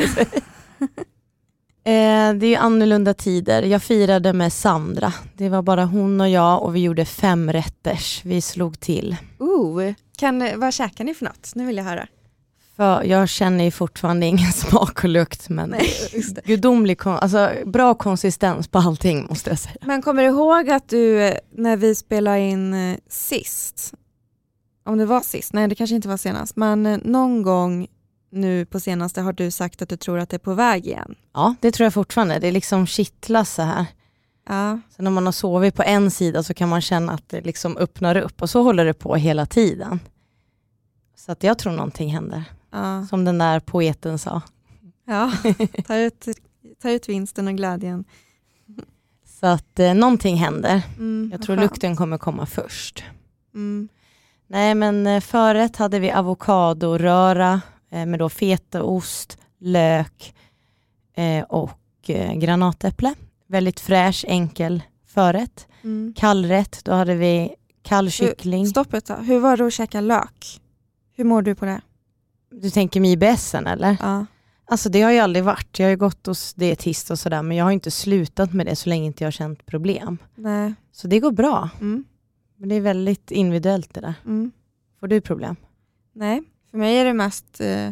eh, 1.85 2.33
det 2.35 2.55
är 2.55 2.59
annorlunda 2.59 3.15
tider. 3.15 3.63
Jag 3.63 3.83
firade 3.83 4.33
med 4.33 4.53
Sandra. 4.53 5.13
Det 5.37 5.49
var 5.49 5.63
bara 5.63 5.85
hon 5.85 6.21
och 6.21 6.29
jag 6.29 6.63
och 6.63 6.77
vi 6.77 6.81
gjorde 6.81 7.05
fem 7.05 7.53
rätters. 7.53 8.21
Vi 8.25 8.41
slog 8.41 8.81
till. 8.81 9.17
Ooh, 9.39 9.93
kan, 10.19 10.61
vad 10.61 10.75
käkar 10.75 11.05
ni 11.05 11.15
för 11.15 11.25
något? 11.25 11.53
Nu 11.55 11.67
vill 11.67 11.77
jag 11.77 11.85
höra. 11.85 12.07
För 12.77 13.03
jag 13.05 13.29
känner 13.29 13.65
ju 13.65 13.71
fortfarande 13.71 14.27
ingen 14.27 14.53
smak 14.53 15.05
och 15.05 15.09
lukt 15.11 15.49
men 15.49 15.75
gudomlig, 16.45 16.99
kon- 16.99 17.17
alltså 17.17 17.51
bra 17.67 17.95
konsistens 17.95 18.69
på 18.69 18.79
allting 18.79 19.27
måste 19.29 19.51
jag 19.51 19.59
säga. 19.59 19.77
Men 19.87 20.03
kommer 20.03 20.23
du 20.23 20.29
ihåg 20.29 20.71
att 20.71 20.89
du, 20.89 21.23
eh, 21.23 21.35
när 21.55 21.77
vi 21.77 21.95
spelade 21.95 22.41
in 22.41 22.75
eh, 22.75 22.97
sist, 23.11 23.95
om 24.87 24.99
det 24.99 25.07
var 25.07 25.21
sist, 25.21 25.53
nej 25.53 25.69
det 25.69 25.75
kanske 25.75 25.97
inte 25.97 26.09
var 26.09 26.17
senast, 26.17 26.57
men 26.57 26.87
eh, 26.87 26.99
någon 27.05 27.43
gång 27.43 27.87
nu 28.31 28.67
på 28.67 28.81
senaste 28.81 29.21
har 29.21 29.33
du 29.33 29.51
sagt 29.51 29.83
att 29.83 29.89
du 29.89 29.97
tror 29.97 30.19
att 30.19 30.29
det 30.31 30.37
är 30.37 30.39
på 30.39 30.55
väg 30.55 30.87
igen. 30.87 31.15
Ja, 31.35 31.55
det 31.61 31.73
tror 31.73 31.85
jag 31.85 31.95
fortfarande. 31.95 32.39
Det 32.39 32.49
är 32.49 32.53
liksom 32.53 32.87
kittlas 32.87 33.55
så 33.55 33.63
här. 33.63 33.87
Ja, 34.49 34.81
Så 34.97 35.03
när 35.03 35.11
man 35.11 35.25
har 35.27 35.33
sovit 35.33 35.75
på 35.75 35.83
en 35.83 36.11
sida 36.11 36.43
så 36.43 36.55
kan 36.55 36.69
man 36.69 36.81
känna 36.81 37.13
att 37.13 37.29
det 37.29 37.41
liksom 37.41 37.77
öppnar 37.77 38.17
upp 38.17 38.43
och 38.43 38.51
så 38.51 38.63
håller 38.63 38.85
det 38.85 38.95
på 38.95 39.17
hela 39.17 39.47
tiden. 39.47 40.01
Så 41.17 41.33
att 41.33 41.43
jag 41.43 41.59
tror 41.59 41.73
någonting 41.73 42.11
händer, 42.11 42.45
ja, 42.71 43.07
som 43.07 43.25
den 43.25 43.39
där 43.39 43.61
poeten 43.61 44.19
sa. 44.19 44.43
ja. 45.07 45.33
Ta, 45.87 45.97
ut, 45.97 46.29
ta 46.83 46.91
ut 46.91 47.09
vinsten 47.09 47.49
och 47.49 47.55
glädjen. 47.57 48.05
Så 49.41 49.47
att 49.47 49.79
eh, 49.79 49.95
någonting 49.95 50.37
händer. 50.37 50.83
Mm, 50.99 51.29
Jag 51.33 51.43
tror 51.43 51.57
skönt. 51.57 51.71
lukten 51.71 51.97
kommer 51.97 52.19
komma 52.19 52.47
först. 52.47 53.05
Mm. 53.55 53.89
Nej 54.47 54.75
men 54.75 55.07
eh, 55.07 55.21
förrätt 55.21 55.77
hade 55.77 55.99
vi 55.99 56.13
avokadoröra 56.13 57.61
eh, 57.91 58.07
med 58.07 58.19
då 58.19 58.29
fetaost, 58.29 59.39
lök 59.59 60.35
eh, 61.17 61.45
och 61.45 61.81
granatäpple. 62.35 63.15
Väldigt 63.49 63.81
fräsch, 63.81 64.25
enkel 64.29 64.83
förrätt. 65.07 65.67
Mm. 65.85 66.15
Kallrätt, 66.17 66.85
då 66.85 66.93
hade 66.93 67.15
vi 67.15 67.55
kall 67.83 68.11
kyckling. 68.11 68.67
Stopp 68.67 68.95
ett 68.95 69.05
tag. 69.05 69.23
Hur 69.23 69.39
var 69.39 69.57
det 69.57 69.67
att 69.67 69.73
käka 69.73 70.01
lök? 70.01 70.61
Hur 71.17 71.25
mår 71.25 71.43
du 71.43 71.55
på 71.55 71.65
det? 71.65 71.81
Du 72.51 72.71
tänker 72.71 73.01
med 73.01 73.11
IBSen 73.11 73.67
eller? 73.67 73.97
Ja. 74.01 74.27
Alltså 74.69 74.89
det 74.89 75.03
har 75.03 75.11
ju 75.13 75.19
aldrig 75.19 75.45
varit. 75.45 75.79
Jag 75.79 75.87
har 75.87 75.91
ju 75.91 75.97
gått 75.97 76.27
hos 76.27 76.55
dietist 76.55 77.11
och 77.11 77.19
sådär 77.19 77.43
men 77.43 77.57
jag 77.57 77.65
har 77.65 77.73
inte 77.73 77.91
slutat 77.91 78.53
med 78.53 78.67
det 78.67 78.77
så 78.77 78.89
länge 78.89 79.07
inte 79.07 79.25
jag 79.25 79.27
har 79.27 79.33
känt 79.33 79.67
problem. 79.67 80.19
Nej. 80.35 80.75
Så 80.93 81.09
det 81.09 81.21
går 81.21 81.33
bra. 81.33 81.71
Mm. 81.81 82.05
Men 82.57 82.69
det 82.69 82.75
är 82.75 82.81
väldigt 82.81 83.31
individuellt 83.31 83.95
det 83.95 84.01
där. 84.01 84.15
Mm. 84.25 84.53
Får 85.01 85.09
du 85.09 85.21
problem? 85.21 85.57
Nej, 86.13 86.43
för 86.71 86.79
mig 86.79 86.97
är 86.99 87.05
det 87.05 87.15
mest 87.15 87.61
eh, 87.61 87.91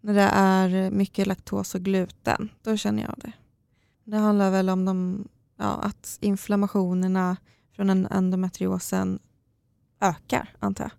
när 0.00 0.14
det 0.14 0.30
är 0.32 0.90
mycket 0.90 1.26
laktos 1.26 1.74
och 1.74 1.80
gluten. 1.80 2.48
Då 2.62 2.76
känner 2.76 3.02
jag 3.02 3.14
det. 3.18 3.32
Det 4.04 4.16
handlar 4.16 4.50
väl 4.50 4.68
om 4.68 4.84
de, 4.84 5.28
ja, 5.58 5.64
att 5.82 6.18
inflammationerna 6.20 7.36
från 7.76 7.90
en 7.90 8.06
endometriosen 8.06 9.18
ökar, 10.00 10.48
antar 10.58 10.84
jag. 10.84 10.92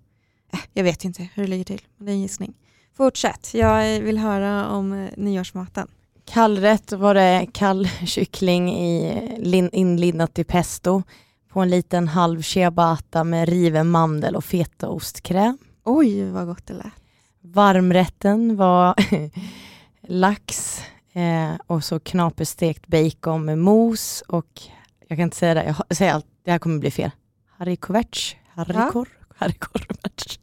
Eh, 0.59 0.65
jag 0.73 0.83
vet 0.83 1.05
inte 1.05 1.29
hur 1.33 1.43
det 1.43 1.49
ligger 1.49 1.63
till, 1.65 1.81
men 1.97 2.05
det 2.05 2.11
är 2.11 2.13
en 2.13 2.21
gissning. 2.21 2.53
Fortsätt, 2.93 3.53
jag 3.53 4.01
vill 4.01 4.17
höra 4.17 4.69
om 4.69 4.93
eh, 4.93 5.09
nyårsmaten. 5.17 5.87
Kallrätt 6.25 6.91
var 6.91 7.13
det 7.13 7.47
kall 7.53 7.87
kyckling 7.87 8.73
i, 8.73 9.21
lin- 9.39 9.69
inlindat 9.73 10.39
i 10.39 10.43
pesto 10.43 11.03
på 11.49 11.59
en 11.61 11.69
liten 11.69 12.07
halv 12.07 12.41
ciabatta 12.41 13.23
med 13.23 13.49
riven 13.49 13.89
mandel 13.89 14.35
och 14.35 14.45
fetaostkräm. 14.45 15.57
Oj, 15.83 16.29
vad 16.29 16.47
gott 16.47 16.67
det 16.67 16.73
lät. 16.73 16.93
Varmrätten 17.41 18.55
var 18.55 18.95
lax 20.07 20.79
eh, 21.13 21.53
och 21.67 21.83
så 21.83 21.99
knaperstekt 21.99 22.87
bacon 22.87 23.45
med 23.45 23.57
mos 23.57 24.23
och 24.27 24.61
jag 25.07 25.17
kan 25.17 25.23
inte 25.23 25.37
säga 25.37 25.53
det, 25.53 25.75
jag 25.87 25.97
säger 25.97 26.13
allt, 26.13 26.25
det 26.43 26.51
här 26.51 26.59
kommer 26.59 26.79
bli 26.79 26.91
fel. 26.91 27.11
Harikoverts, 27.57 28.35
harikor, 28.47 29.07
harikoverts. 29.35 30.39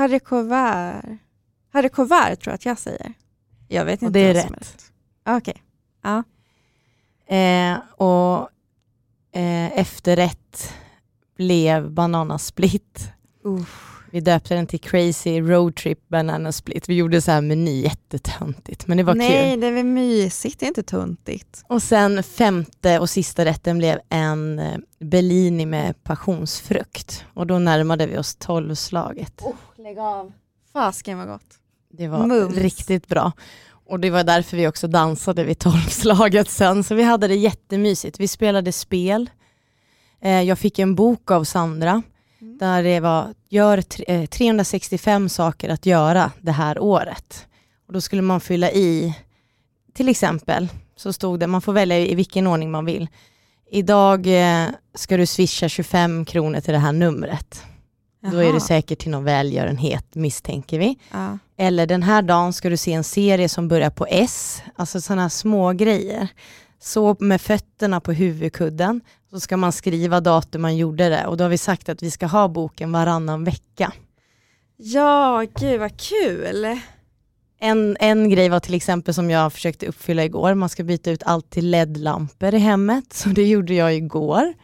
Harry 0.00 0.20
Couvert. 0.20 1.18
Harry 1.72 1.88
Couvert 1.88 2.36
tror 2.36 2.52
jag 2.52 2.54
att 2.54 2.64
jag 2.64 2.78
säger. 2.78 3.12
Jag 3.68 3.84
vet 3.84 3.92
inte 4.02 4.06
Och 4.06 4.12
det 4.12 4.20
är 4.20 4.34
rätt. 4.34 4.92
Okej. 5.28 5.62
Ja. 6.02 6.22
Eh, 7.36 7.78
och 7.96 8.48
eh, 9.32 9.78
efterrätt 9.78 10.72
blev 11.36 11.90
bananasplit. 11.90 13.12
Uff. 13.44 13.86
Vi 14.12 14.20
döpte 14.20 14.54
den 14.54 14.66
till 14.66 14.80
Crazy 14.80 15.40
Road 15.40 15.76
Trip 15.76 16.08
Banana 16.08 16.52
Split. 16.52 16.88
Vi 16.88 16.94
gjorde 16.94 17.20
så 17.20 17.30
här 17.30 17.40
meny, 17.40 17.82
jättetöntigt, 17.82 18.86
men 18.86 18.96
det 18.96 19.02
var 19.02 19.14
Nej, 19.14 19.50
kul. 19.52 19.60
det 19.60 19.66
är 19.66 19.72
väl 19.72 19.84
mysigt, 19.84 20.60
det 20.60 20.66
är 20.66 20.68
inte 20.68 20.82
tuntigt. 20.82 21.64
Och 21.68 21.82
sen 21.82 22.22
femte 22.22 22.98
och 22.98 23.10
sista 23.10 23.44
rätten 23.44 23.78
blev 23.78 23.98
en 24.08 24.58
eh, 24.58 24.76
Bellini 25.00 25.66
med 25.66 26.02
passionsfrukt. 26.04 27.24
Och 27.34 27.46
då 27.46 27.58
närmade 27.58 28.06
vi 28.06 28.18
oss 28.18 28.36
tolvslaget. 28.36 29.42
lägg 29.76 29.98
av. 29.98 30.32
Fasken 30.72 31.18
vad 31.18 31.26
gott. 31.28 31.58
Det 31.92 32.08
var 32.08 32.26
Mums. 32.26 32.56
riktigt 32.56 33.08
bra. 33.08 33.32
Och 33.90 34.00
det 34.00 34.10
var 34.10 34.24
därför 34.24 34.56
vi 34.56 34.66
också 34.68 34.88
dansade 34.88 35.44
vid 35.44 35.58
tolvslaget 35.58 36.50
sen. 36.50 36.84
Så 36.84 36.94
vi 36.94 37.02
hade 37.02 37.28
det 37.28 37.34
jättemysigt. 37.36 38.20
Vi 38.20 38.28
spelade 38.28 38.72
spel. 38.72 39.30
Eh, 40.22 40.42
jag 40.42 40.58
fick 40.58 40.78
en 40.78 40.94
bok 40.94 41.30
av 41.30 41.44
Sandra 41.44 42.02
Mm. 42.42 42.58
där 42.58 42.82
det 42.82 43.00
var 43.00 43.34
gör 43.48 43.82
tre- 43.82 44.04
eh, 44.08 44.26
365 44.26 45.28
saker 45.28 45.68
att 45.68 45.86
göra 45.86 46.32
det 46.40 46.52
här 46.52 46.78
året. 46.78 47.46
Och 47.86 47.92
då 47.92 48.00
skulle 48.00 48.22
man 48.22 48.40
fylla 48.40 48.70
i, 48.70 49.14
till 49.94 50.08
exempel, 50.08 50.68
så 50.96 51.12
stod 51.12 51.40
det, 51.40 51.46
man 51.46 51.60
får 51.62 51.72
välja 51.72 51.98
i 51.98 52.14
vilken 52.14 52.46
ordning 52.46 52.70
man 52.70 52.84
vill. 52.84 53.08
Idag 53.70 54.26
eh, 54.26 54.68
ska 54.94 55.16
du 55.16 55.26
swisha 55.26 55.68
25 55.68 56.24
kronor 56.24 56.60
till 56.60 56.72
det 56.72 56.78
här 56.78 56.92
numret. 56.92 57.62
Då 58.32 58.36
är 58.38 58.42
Jaha. 58.42 58.52
det 58.54 58.60
säkert 58.60 58.98
till 58.98 59.10
någon 59.10 59.24
välgörenhet 59.24 60.14
misstänker 60.14 60.78
vi. 60.78 60.98
Ja. 61.12 61.38
Eller 61.62 61.86
den 61.86 62.02
här 62.02 62.22
dagen 62.22 62.52
ska 62.52 62.70
du 62.70 62.76
se 62.76 62.92
en 62.92 63.04
serie 63.04 63.48
som 63.48 63.68
börjar 63.68 63.90
på 63.90 64.06
S, 64.06 64.62
alltså 64.74 65.00
sådana 65.00 65.30
små 65.30 65.72
grejer. 65.72 66.28
Så 66.78 67.16
med 67.20 67.40
fötterna 67.40 68.00
på 68.00 68.12
huvudkudden, 68.12 69.00
så 69.30 69.40
ska 69.40 69.56
man 69.56 69.72
skriva 69.72 70.20
datum 70.20 70.62
man 70.62 70.76
gjorde 70.76 71.08
det 71.08 71.26
och 71.26 71.36
då 71.36 71.44
har 71.44 71.48
vi 71.48 71.58
sagt 71.58 71.88
att 71.88 72.02
vi 72.02 72.10
ska 72.10 72.26
ha 72.26 72.48
boken 72.48 72.92
varannan 72.92 73.44
vecka. 73.44 73.92
ja, 74.76 75.44
gud 75.60 75.80
vad 75.80 76.00
kul. 76.00 76.80
En, 77.58 77.96
en 78.00 78.30
grej 78.30 78.48
var 78.48 78.60
till 78.60 78.74
exempel 78.74 79.14
som 79.14 79.30
jag 79.30 79.52
försökte 79.52 79.86
uppfylla 79.86 80.24
igår, 80.24 80.54
man 80.54 80.68
ska 80.68 80.84
byta 80.84 81.10
ut 81.10 81.22
allt 81.22 81.50
till 81.50 81.70
LED-lampor 81.70 82.54
i 82.54 82.58
hemmet, 82.58 83.12
så 83.12 83.28
det 83.28 83.48
gjorde 83.48 83.74
jag 83.74 83.94
igår. 83.94 84.54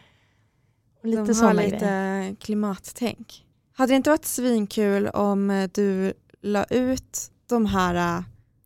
Lite 1.03 1.23
De 1.23 1.39
har 1.39 1.53
lite 1.53 1.77
grejer. 1.77 2.35
klimattänk. 2.35 3.43
Hade 3.73 3.91
det 3.91 3.95
inte 3.95 4.09
varit 4.09 4.25
svinkul 4.25 5.07
om 5.07 5.49
eh, 5.49 5.69
du 5.73 6.13
la 6.41 6.63
ut 6.63 7.31
de 7.49 7.65
här 7.65 8.17
eh, 8.17 8.23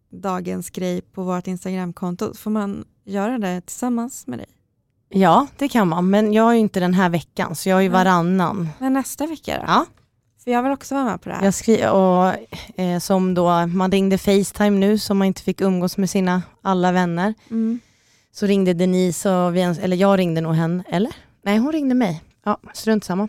dagens 0.10 0.70
grej 0.70 1.02
på 1.02 1.24
vårt 1.24 1.48
Instagramkonto? 1.48 2.34
Får 2.34 2.52
man 2.52 2.86
göra 3.06 3.38
det 3.38 3.62
tillsammans 3.62 4.28
med 4.28 4.40
dig? 4.40 4.48
Ja, 5.10 5.48
det 5.58 5.68
kan 5.68 5.88
man, 5.88 6.10
men 6.10 6.34
jag 6.34 6.44
har 6.44 6.54
ju 6.54 6.60
inte 6.60 6.80
den 6.80 6.94
här 6.94 7.10
veckan, 7.10 7.56
så 7.56 7.70
jag 7.70 7.76
har 7.76 7.82
ju 7.82 7.90
varannan. 7.90 8.70
Men 8.80 8.94
nästa 8.94 9.28
vecka 9.28 9.58
då? 9.58 9.64
Ja. 9.68 9.86
För 10.44 10.52
jag 10.52 10.64
vill 10.64 10.72
också 10.72 10.96
vara 10.96 11.06
med 11.06 11.22
på 11.22 11.30
det 11.30 11.36
här. 11.36 11.44
Jag 11.46 11.54
skri- 11.54 11.88
och, 11.88 12.34
eh, 12.80 13.00
som 13.00 13.34
då, 13.34 13.68
man 13.68 13.92
ringde 13.92 14.18
Facetime 14.18 14.70
nu 14.80 14.98
som 14.98 15.18
man 15.18 15.28
inte 15.28 15.42
fick 15.42 15.62
umgås 15.62 15.98
med 15.98 16.10
sina 16.10 16.42
alla 16.62 16.92
vänner. 16.92 17.34
Mm. 17.50 17.80
Så 18.32 18.46
ringde 18.46 18.74
Denise 18.74 19.30
och 19.36 19.56
vi, 19.56 19.62
eller 19.62 19.98
jag 19.98 20.20
ringde 20.20 20.42
nog 20.42 20.54
henne, 20.56 20.84
eller? 20.90 21.16
Nej 21.44 21.58
hon 21.58 21.72
ringde 21.72 21.96
mig. 21.96 22.24
Ja, 22.44 22.58
strunt 22.74 23.04
samma. 23.04 23.28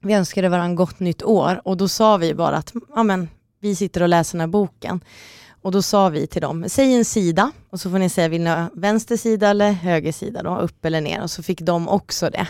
Vi 0.00 0.14
önskade 0.14 0.48
varandra 0.48 0.74
gott 0.76 1.00
nytt 1.00 1.22
år 1.22 1.60
och 1.64 1.76
då 1.76 1.88
sa 1.88 2.16
vi 2.16 2.34
bara 2.34 2.56
att 2.56 2.72
ja, 2.94 3.02
men, 3.02 3.28
vi 3.62 3.76
sitter 3.76 4.02
och 4.02 4.08
läser 4.08 4.38
den 4.38 4.40
här 4.40 4.52
boken. 4.52 5.00
Och 5.62 5.72
då 5.72 5.82
sa 5.82 6.08
vi 6.08 6.26
till 6.26 6.42
dem, 6.42 6.64
säg 6.68 6.94
en 6.94 7.04
sida 7.04 7.52
och 7.70 7.80
så 7.80 7.90
får 7.90 7.98
ni 7.98 8.08
säga, 8.08 8.28
vill 8.28 8.42
ni 8.42 8.50
ha 8.50 8.70
vänster 8.74 9.16
sida 9.16 9.48
eller 9.48 9.72
höger 9.72 10.12
sida 10.12 10.42
då, 10.42 10.58
upp 10.58 10.84
eller 10.84 11.00
ner. 11.00 11.22
Och 11.22 11.30
så 11.30 11.42
fick 11.42 11.60
de 11.60 11.88
också 11.88 12.30
det, 12.30 12.48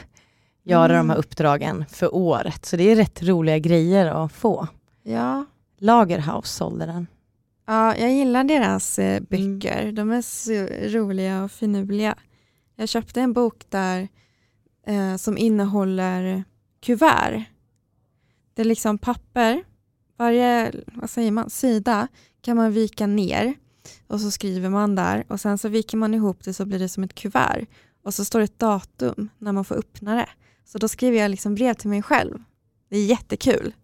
göra 0.64 0.85
Mm. 0.95 0.97
de 0.97 1.11
här 1.11 1.19
uppdragen 1.19 1.85
för 1.90 2.14
året. 2.14 2.64
Så 2.66 2.76
det 2.76 2.85
är 2.90 2.97
rätt 2.97 3.23
roliga 3.23 3.59
grejer 3.59 4.07
att 4.07 4.33
få. 4.33 4.66
Ja. 5.02 5.45
Lagerhaus 5.78 6.50
sålde 6.52 6.87
den. 6.87 7.07
ja, 7.66 7.97
jag 7.97 8.12
gillar 8.12 8.45
deras 8.45 8.99
eh, 8.99 9.21
böcker. 9.21 9.92
De 9.92 10.11
är 10.11 10.23
så 10.23 10.52
roliga 10.99 11.45
och 11.45 11.50
finurliga. 11.52 12.14
Jag 12.76 12.88
köpte 12.88 13.21
en 13.21 13.33
bok 13.33 13.64
där 13.69 14.09
eh, 14.87 15.16
som 15.16 15.38
innehåller 15.38 16.45
kuvert. 16.83 17.45
Det 18.54 18.62
är 18.62 18.66
liksom 18.66 18.99
papper. 18.99 19.62
Varje 20.23 20.73
vad 20.87 21.11
säger 21.11 21.31
man, 21.31 21.50
sida 21.50 22.09
kan 22.43 22.57
man 22.57 22.73
vika 22.73 23.07
ner 23.07 23.55
och 24.07 24.21
så 24.21 24.31
skriver 24.31 24.69
man 24.69 24.95
där 24.95 25.25
och 25.29 25.41
sen 25.41 25.59
så 25.59 25.69
viker 25.69 25.97
man 25.97 26.14
ihop 26.14 26.45
det 26.45 26.55
så 26.55 26.64
blir 26.64 26.79
det 26.79 26.88
som 26.88 27.05
ett 27.05 27.14
kuvert 27.14 27.67
och 28.05 28.14
så 28.14 28.25
står 28.25 28.38
det 28.38 28.45
ett 28.45 28.59
datum 28.59 29.29
när 29.38 29.52
man 29.52 29.64
får 29.64 29.75
öppna 29.75 30.14
det. 30.14 30.29
Så 30.64 30.79
då 30.79 30.88
skriver 30.88 31.19
jag 31.19 31.31
liksom 31.31 31.55
brev 31.55 31.75
till 31.75 31.88
mig 31.91 32.02
själv. 32.02 32.43
Det 32.88 32.97
är 32.97 33.05
jättekul. 33.05 33.75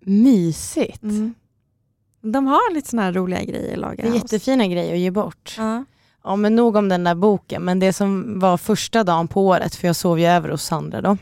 Mysigt. 0.00 1.02
Mm. 1.02 1.34
De 2.22 2.46
har 2.46 2.74
lite 2.74 2.88
sådana 2.88 3.04
här 3.06 3.12
roliga 3.12 3.42
grejer 3.44 3.64
i 3.64 3.66
Det 3.66 3.72
är 3.72 3.76
Lagerhaus. 3.76 4.14
jättefina 4.14 4.66
grejer 4.66 4.92
att 4.92 4.98
ge 5.00 5.10
bort. 5.10 5.54
Ja. 5.58 5.84
Ja 6.24 6.36
men 6.36 6.56
nog 6.56 6.76
om 6.76 6.88
den 6.88 7.04
där 7.04 7.14
boken, 7.14 7.62
men 7.64 7.78
det 7.78 7.92
som 7.92 8.38
var 8.40 8.56
första 8.56 9.04
dagen 9.04 9.28
på 9.28 9.46
året, 9.46 9.74
för 9.74 9.86
jag 9.86 9.96
sov 9.96 10.20
ju 10.20 10.26
över 10.26 10.48
hos 10.48 10.64
Sandra 10.64 11.00
då, 11.00 11.16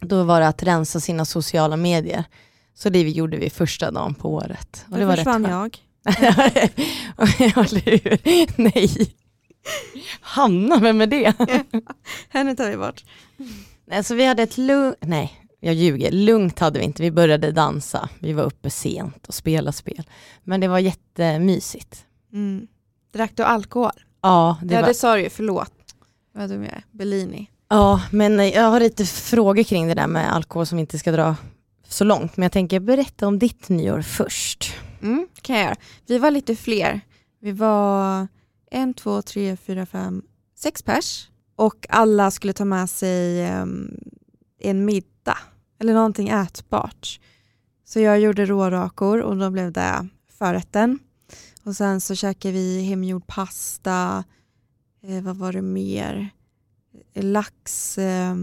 då 0.00 0.24
var 0.24 0.40
det 0.40 0.48
att 0.48 0.62
rensa 0.62 1.00
sina 1.00 1.24
sociala 1.24 1.76
medier. 1.76 2.24
Så 2.74 2.88
det 2.88 3.04
vi 3.04 3.10
gjorde 3.10 3.36
vi 3.36 3.50
första 3.50 3.90
dagen 3.90 4.14
på 4.14 4.34
året. 4.34 4.84
Och 4.86 4.92
Då 4.92 4.98
det 4.98 5.04
var 5.04 5.16
försvann 5.16 5.42
rätt 5.44 5.52
jag. 5.52 5.78
Nej. 8.56 9.14
Hanna, 10.20 10.78
vem 10.78 11.00
är 11.00 11.06
det? 11.06 11.34
Henne 12.28 12.56
tar 12.56 12.70
vi 12.70 12.76
bort. 12.76 13.04
Nej, 13.86 14.04
så 14.04 14.14
vi 14.14 14.24
hade 14.24 14.42
ett 14.42 14.58
lugnt, 14.58 14.96
nej 15.00 15.40
jag 15.60 15.74
ljuger, 15.74 16.10
lugnt 16.12 16.58
hade 16.58 16.78
vi 16.78 16.84
inte. 16.84 17.02
Vi 17.02 17.10
började 17.10 17.52
dansa, 17.52 18.08
vi 18.18 18.32
var 18.32 18.44
uppe 18.44 18.70
sent 18.70 19.26
och 19.26 19.34
spelade 19.34 19.72
spel. 19.72 20.02
Men 20.44 20.60
det 20.60 20.68
var 20.68 20.78
jättemysigt. 20.78 22.04
Mm. 22.32 22.66
Drack 23.12 23.32
du 23.34 23.42
alkohol? 23.42 23.92
Ja, 24.22 24.58
det 24.62 24.74
ja 24.74 24.80
var, 24.80 24.88
det 24.88 24.94
sa 24.94 25.14
du 25.14 25.22
ju, 25.22 25.30
förlåt. 25.30 25.72
Vad 26.32 26.50
jag 26.50 26.64
är. 26.64 26.84
Bellini. 26.90 27.50
ja, 27.68 28.02
men 28.10 28.50
jag 28.50 28.70
har 28.70 28.80
lite 28.80 29.06
frågor 29.06 29.62
kring 29.62 29.88
det 29.88 29.94
där 29.94 30.06
med 30.06 30.32
alkohol 30.32 30.66
som 30.66 30.76
vi 30.76 30.80
inte 30.80 30.98
ska 30.98 31.12
dra 31.12 31.36
så 31.92 32.04
långt. 32.04 32.36
Men 32.36 32.42
jag 32.42 32.52
tänker 32.52 32.80
berätta 32.80 33.26
om 33.26 33.38
ditt 33.38 33.68
nyår 33.68 34.02
först. 34.02 34.74
Mm, 35.02 35.28
kan 35.42 35.56
jag 35.56 35.64
göra. 35.64 35.76
Vi 36.06 36.18
var 36.18 36.30
lite 36.30 36.56
fler. 36.56 37.00
Vi 37.40 37.52
var 37.52 38.28
en, 38.70 38.94
två, 38.94 39.22
tre, 39.22 39.56
fyra, 39.56 39.86
fem, 39.86 40.22
sex 40.56 40.82
pers. 40.82 41.28
Och 41.56 41.86
alla 41.88 42.30
skulle 42.30 42.52
ta 42.52 42.64
med 42.64 42.90
sig 42.90 43.50
um, 43.60 43.96
en 44.58 44.84
middag. 44.84 45.38
Eller 45.78 45.94
någonting 45.94 46.28
ätbart. 46.28 47.20
Så 47.84 48.00
jag 48.00 48.20
gjorde 48.20 48.46
rårakor 48.46 49.20
och 49.20 49.36
då 49.36 49.50
blev 49.50 49.72
det 49.72 50.08
förrätten. 50.38 50.98
Och 51.64 51.76
sen 51.76 52.00
så 52.00 52.14
käkade 52.14 52.54
vi 52.54 52.82
hemgjord 52.82 53.26
pasta. 53.26 54.24
Eh, 55.02 55.22
vad 55.22 55.36
var 55.36 55.52
det 55.52 55.62
mer? 55.62 56.30
Lax. 57.14 57.98
eh, 57.98 58.34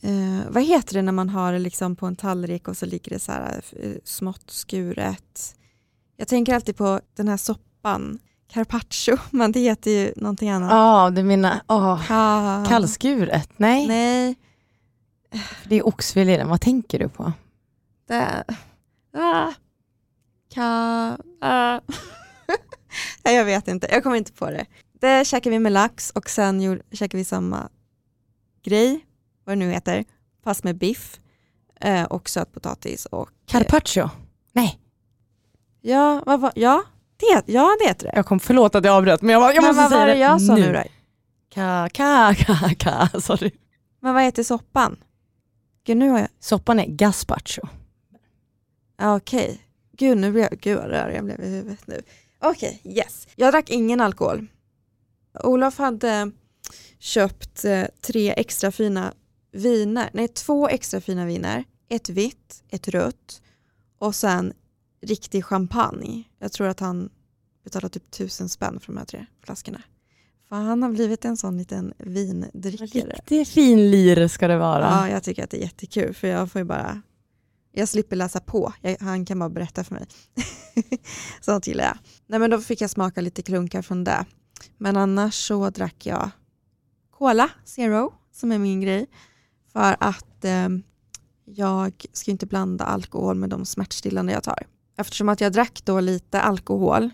eh, 0.00 0.50
vad 0.50 0.62
heter 0.62 0.94
det 0.94 1.02
när 1.02 1.12
man 1.12 1.28
har 1.28 1.58
liksom 1.58 1.96
på 1.96 2.06
en 2.06 2.16
tallrik 2.16 2.68
och 2.68 2.76
så 2.76 2.86
ligger 2.86 3.10
det 3.10 3.18
så 3.18 3.32
här 3.32 3.62
eh, 3.82 3.92
smått 4.04 4.50
skuret. 4.50 5.54
Jag 6.16 6.28
tänker 6.28 6.54
alltid 6.54 6.76
på 6.76 7.00
den 7.16 7.28
här 7.28 7.36
soppan, 7.36 8.18
carpaccio, 8.48 9.16
men 9.30 9.52
det 9.52 9.60
heter 9.60 9.90
ju 9.90 10.12
någonting 10.16 10.50
annat. 10.50 10.70
Ja, 10.70 11.10
du 11.10 11.22
menar 11.22 11.60
oh, 11.68 12.02
Ka- 12.02 12.66
kallskuret? 12.66 13.50
Nej, 13.56 13.86
Nej, 13.88 14.36
det 15.64 15.76
är 15.76 15.86
oxfilé 15.86 16.36
den. 16.36 16.48
Vad 16.48 16.60
tänker 16.60 16.98
du 16.98 17.08
på? 17.08 17.32
det... 18.08 18.44
Ah. 19.12 19.52
Ka... 20.54 20.62
Ah. 21.40 21.80
Nej, 23.24 23.36
jag 23.36 23.44
vet 23.44 23.68
inte, 23.68 23.88
jag 23.90 24.02
kommer 24.02 24.16
inte 24.16 24.32
på 24.32 24.50
det. 24.50 24.66
Det 25.00 25.26
käkade 25.26 25.50
vi 25.50 25.58
med 25.58 25.72
lax 25.72 26.10
och 26.10 26.30
sen 26.30 26.60
gjorde, 26.60 26.82
käkade 26.92 27.16
vi 27.16 27.24
samma 27.24 27.68
grej, 28.62 29.00
vad 29.48 29.58
det 29.58 29.64
nu 29.66 29.70
heter, 29.70 30.04
fast 30.44 30.64
med 30.64 30.76
biff 30.78 31.20
eh, 31.80 32.04
och 32.04 32.28
sötpotatis 32.28 33.06
och... 33.06 33.28
Carpaccio? 33.46 34.10
Nej, 34.52 34.80
Ja, 35.80 36.22
vad 36.26 36.40
var, 36.40 36.52
ja, 36.54 36.84
det, 37.16 37.42
ja, 37.52 37.76
det 37.80 37.88
heter 37.88 38.06
det. 38.06 38.12
jag 38.14 38.26
kom, 38.26 38.40
förlåt 38.40 38.74
att 38.74 38.84
jag 38.84 38.94
avbröt 38.96 39.22
men 39.22 39.30
jag, 39.32 39.54
jag 39.54 39.62
Men 39.62 39.64
måste 39.64 39.82
vad 39.82 39.90
säga 39.90 40.00
var 40.00 40.06
det 40.06 40.18
jag 40.18 40.42
sa 40.42 40.56
nu 40.56 40.72
då? 40.72 40.82
Ka, 41.54 41.88
ka, 41.88 42.34
ka, 42.34 42.70
ka, 42.78 43.20
sorry. 43.20 43.50
Men 44.00 44.14
vad 44.14 44.22
heter 44.22 44.42
soppan? 44.42 44.96
Gud, 45.84 45.96
nu 45.96 46.08
har 46.08 46.18
jag... 46.18 46.28
Soppan 46.40 46.80
är 46.80 46.86
gazpacho. 46.86 47.62
Okej. 49.02 49.60
Gud, 49.92 50.18
nu 50.18 50.38
jag... 50.38 50.50
Gud 50.60 50.78
vad 50.78 50.90
rörig 50.90 51.16
jag 51.16 51.24
blev 51.24 51.40
i 51.40 51.48
huvudet 51.48 51.86
nu. 51.86 52.02
Okej, 52.40 52.80
yes. 52.84 53.28
Jag 53.36 53.52
drack 53.52 53.70
ingen 53.70 54.00
alkohol. 54.00 54.46
Olof 55.44 55.78
hade 55.78 56.30
köpt 56.98 57.64
eh, 57.64 57.84
tre 58.00 58.34
extra 58.36 58.72
fina 58.72 59.14
viner. 59.58 60.10
Nej, 60.12 60.28
två 60.28 60.68
extra 60.68 61.00
fina 61.00 61.26
viner. 61.26 61.64
Ett 61.88 62.08
vitt, 62.08 62.62
ett 62.68 62.88
rött 62.88 63.42
och 63.98 64.14
sen 64.14 64.52
riktig 65.00 65.44
champagne. 65.44 66.24
Jag 66.38 66.52
tror 66.52 66.68
att 66.68 66.80
han 66.80 67.10
betalade 67.64 67.88
typ 67.88 68.10
tusen 68.10 68.48
spänn 68.48 68.80
för 68.80 68.92
de 68.92 68.98
här 68.98 69.04
tre 69.04 69.26
flaskorna. 69.44 69.82
För 70.48 70.56
han 70.56 70.82
har 70.82 70.90
blivit 70.90 71.24
en 71.24 71.36
sån 71.36 71.58
liten 71.58 71.94
vindrickare. 71.98 73.12
Riktigt 73.12 73.48
fin 73.48 73.90
lir 73.90 74.28
ska 74.28 74.48
det 74.48 74.58
vara. 74.58 74.84
Ja, 74.84 75.08
jag 75.08 75.22
tycker 75.22 75.44
att 75.44 75.50
det 75.50 75.56
är 75.56 75.62
jättekul 75.62 76.14
för 76.14 76.28
jag 76.28 76.52
får 76.52 76.58
ju 76.58 76.64
bara, 76.64 77.02
jag 77.72 77.88
slipper 77.88 78.16
läsa 78.16 78.40
på, 78.40 78.72
jag, 78.80 78.96
han 79.00 79.24
kan 79.24 79.38
bara 79.38 79.50
berätta 79.50 79.84
för 79.84 79.94
mig. 79.94 80.06
Sånt 81.40 81.66
gillar 81.66 81.84
jag. 81.84 81.98
Nej 82.26 82.40
men 82.40 82.50
då 82.50 82.60
fick 82.60 82.80
jag 82.80 82.90
smaka 82.90 83.20
lite 83.20 83.42
klunkar 83.42 83.82
från 83.82 84.04
det. 84.04 84.24
Men 84.78 84.96
annars 84.96 85.34
så 85.34 85.70
drack 85.70 86.06
jag 86.06 86.30
Cola 87.10 87.50
Zero 87.64 88.12
som 88.32 88.52
är 88.52 88.58
min 88.58 88.80
grej. 88.80 89.06
För 89.78 89.96
att 90.00 90.44
eh, 90.44 90.68
jag 91.44 92.04
ska 92.12 92.30
inte 92.30 92.46
blanda 92.46 92.84
alkohol 92.84 93.36
med 93.36 93.50
de 93.50 93.64
smärtstillande 93.64 94.32
jag 94.32 94.42
tar. 94.42 94.66
Eftersom 94.96 95.28
att 95.28 95.40
jag 95.40 95.52
drack 95.52 95.80
då 95.84 96.00
lite 96.00 96.40
alkohol 96.40 97.10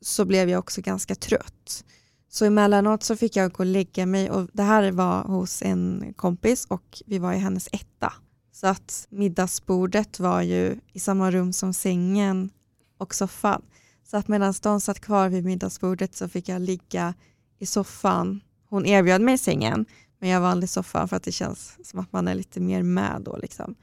så 0.00 0.24
blev 0.24 0.48
jag 0.48 0.58
också 0.58 0.80
ganska 0.80 1.14
trött. 1.14 1.84
Så 2.28 2.44
emellanåt 2.44 3.02
så 3.02 3.16
fick 3.16 3.36
jag 3.36 3.52
gå 3.52 3.62
och 3.62 3.66
lägga 3.66 4.06
mig 4.06 4.30
och 4.30 4.48
det 4.52 4.62
här 4.62 4.92
var 4.92 5.22
hos 5.22 5.62
en 5.62 6.14
kompis 6.16 6.66
och 6.66 7.02
vi 7.06 7.18
var 7.18 7.32
i 7.32 7.38
hennes 7.38 7.68
etta. 7.72 8.12
Så 8.52 8.66
att 8.66 9.06
middagsbordet 9.10 10.20
var 10.20 10.42
ju 10.42 10.80
i 10.92 11.00
samma 11.00 11.30
rum 11.30 11.52
som 11.52 11.72
sängen 11.72 12.50
och 12.98 13.14
soffan. 13.14 13.62
Så 14.04 14.16
att 14.16 14.28
medan 14.28 14.54
de 14.62 14.80
satt 14.80 15.00
kvar 15.00 15.28
vid 15.28 15.44
middagsbordet 15.44 16.14
så 16.14 16.28
fick 16.28 16.48
jag 16.48 16.62
ligga 16.62 17.14
i 17.58 17.66
soffan. 17.66 18.40
Hon 18.68 18.86
erbjöd 18.86 19.20
mig 19.20 19.38
sängen 19.38 19.86
men 20.20 20.28
jag 20.30 20.40
var 20.40 20.48
aldrig 20.48 20.64
i 20.64 20.72
soffan 20.72 21.08
för 21.08 21.16
att 21.16 21.22
det 21.22 21.32
känns 21.32 21.78
som 21.82 22.00
att 22.00 22.12
man 22.12 22.28
är 22.28 22.34
lite 22.34 22.60
mer 22.60 22.82
med 22.82 23.22
då. 23.24 23.36
Liksom. 23.36 23.74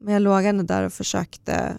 Men 0.00 0.14
jag 0.14 0.22
låg 0.22 0.44
ändå 0.44 0.62
där 0.62 0.82
och 0.82 0.92
försökte 0.92 1.78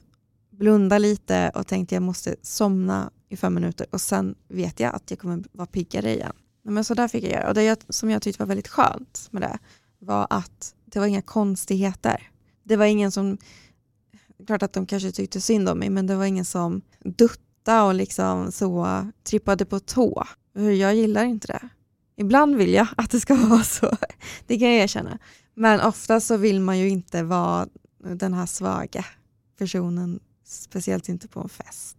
blunda 0.49 0.97
lite 0.97 1.51
och 1.55 1.67
tänkte 1.67 1.95
jag 1.95 2.03
måste 2.03 2.35
somna 2.41 3.11
i 3.29 3.37
fem 3.37 3.53
minuter 3.53 3.87
och 3.91 4.01
sen 4.01 4.35
vet 4.47 4.79
jag 4.79 4.95
att 4.95 5.11
jag 5.11 5.19
kommer 5.19 5.43
vara 5.51 5.67
piggare 5.67 6.15
igen. 6.15 6.33
Men 6.63 6.83
så 6.83 6.93
där 6.93 7.07
fick 7.07 7.23
jag 7.23 7.31
göra 7.31 7.47
och 7.47 7.53
det 7.53 7.63
jag, 7.63 7.77
som 7.89 8.09
jag 8.09 8.21
tyckte 8.21 8.43
var 8.43 8.47
väldigt 8.47 8.67
skönt 8.67 9.27
med 9.31 9.41
det 9.41 9.59
var 9.99 10.27
att 10.29 10.75
det 10.85 10.99
var 10.99 11.07
inga 11.07 11.21
konstigheter. 11.21 12.29
Det 12.63 12.75
var 12.75 12.85
ingen 12.85 13.11
som, 13.11 13.37
klart 14.47 14.63
att 14.63 14.73
de 14.73 14.85
kanske 14.85 15.11
tyckte 15.11 15.41
synd 15.41 15.69
om 15.69 15.79
mig 15.79 15.89
men 15.89 16.07
det 16.07 16.15
var 16.15 16.25
ingen 16.25 16.45
som 16.45 16.81
duttade 17.03 17.81
och 17.81 17.93
liksom 17.93 18.51
så 18.51 19.05
trippade 19.23 19.65
på 19.65 19.79
tå. 19.79 20.25
Jag 20.53 20.95
gillar 20.95 21.23
inte 21.23 21.47
det. 21.47 21.69
Ibland 22.17 22.55
vill 22.55 22.73
jag 22.73 22.87
att 22.97 23.11
det 23.11 23.19
ska 23.19 23.35
vara 23.49 23.63
så, 23.63 23.97
det 24.47 24.59
kan 24.59 24.67
jag 24.67 24.83
erkänna. 24.83 25.17
Men 25.53 25.81
ofta 25.81 26.19
så 26.19 26.37
vill 26.37 26.59
man 26.59 26.79
ju 26.79 26.89
inte 26.89 27.23
vara 27.23 27.67
den 28.13 28.33
här 28.33 28.45
svaga 28.45 29.05
personen, 29.57 30.19
speciellt 30.45 31.09
inte 31.09 31.27
på 31.27 31.39
en 31.39 31.49
fest. 31.49 31.97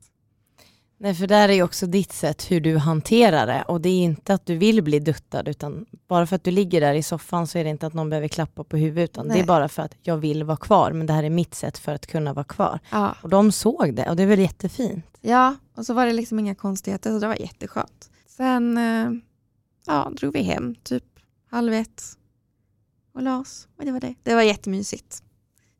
Nej 0.99 1.15
för 1.15 1.27
där 1.27 1.49
är 1.49 1.53
ju 1.53 1.63
också 1.63 1.87
ditt 1.87 2.13
sätt 2.13 2.51
hur 2.51 2.61
du 2.61 2.77
hanterar 2.77 3.47
det 3.47 3.63
och 3.69 3.81
det 3.81 3.89
är 3.89 4.05
inte 4.05 4.35
att 4.35 4.47
du 4.47 4.57
vill 4.57 4.83
bli 4.83 4.99
duttad 4.99 5.43
utan 5.47 5.87
bara 6.09 6.27
för 6.27 6.37
att 6.37 6.45
du 6.45 6.51
ligger 6.51 6.81
där 6.81 6.95
i 6.95 7.03
soffan 7.03 7.47
så 7.47 7.59
är 7.59 7.65
det 7.65 7.71
inte 7.71 7.87
att 7.87 7.95
någon 7.95 8.11
behöver 8.11 8.29
klappa 8.29 8.65
på 8.65 8.77
huvudet 8.77 9.11
utan 9.11 9.29
det 9.29 9.35
Nej. 9.35 9.43
är 9.43 9.47
bara 9.47 9.69
för 9.69 9.83
att 9.83 9.95
jag 10.03 10.17
vill 10.17 10.45
vara 10.45 10.57
kvar 10.57 10.93
men 10.93 11.07
det 11.07 11.13
här 11.13 11.23
är 11.23 11.31
mitt 11.31 11.55
sätt 11.55 11.79
för 11.79 11.95
att 11.95 12.07
kunna 12.07 12.33
vara 12.33 12.45
kvar. 12.45 12.81
Ja. 12.91 13.17
Och 13.23 13.29
de 13.29 13.53
såg 13.53 13.95
det 13.95 14.11
och 14.11 14.17
det 14.17 14.23
är 14.23 14.27
väl 14.27 14.39
jättefint. 14.39 15.07
Ja, 15.21 15.57
och 15.77 15.87
så 15.87 15.95
var 15.95 16.07
det 16.07 16.13
liksom 16.13 16.39
inga 16.39 16.55
konstigheter 16.55 17.11
så 17.11 17.19
det 17.19 17.27
var 17.27 17.41
jätteskönt. 17.41 18.11
Sen 18.27 18.79
eh, 18.79 19.11
ja, 19.87 20.11
drog 20.16 20.33
vi 20.33 20.42
hem 20.42 20.75
typ 20.75 21.05
halv 21.51 21.72
ett 21.72 22.03
och 23.12 23.22
la 23.22 23.38
oss. 23.38 23.68
Och 23.79 23.85
det 23.85 23.92
var 23.92 24.01
det. 24.01 24.14
Det 24.22 24.35
var 24.35 24.42
jättemysigt. 24.42 25.22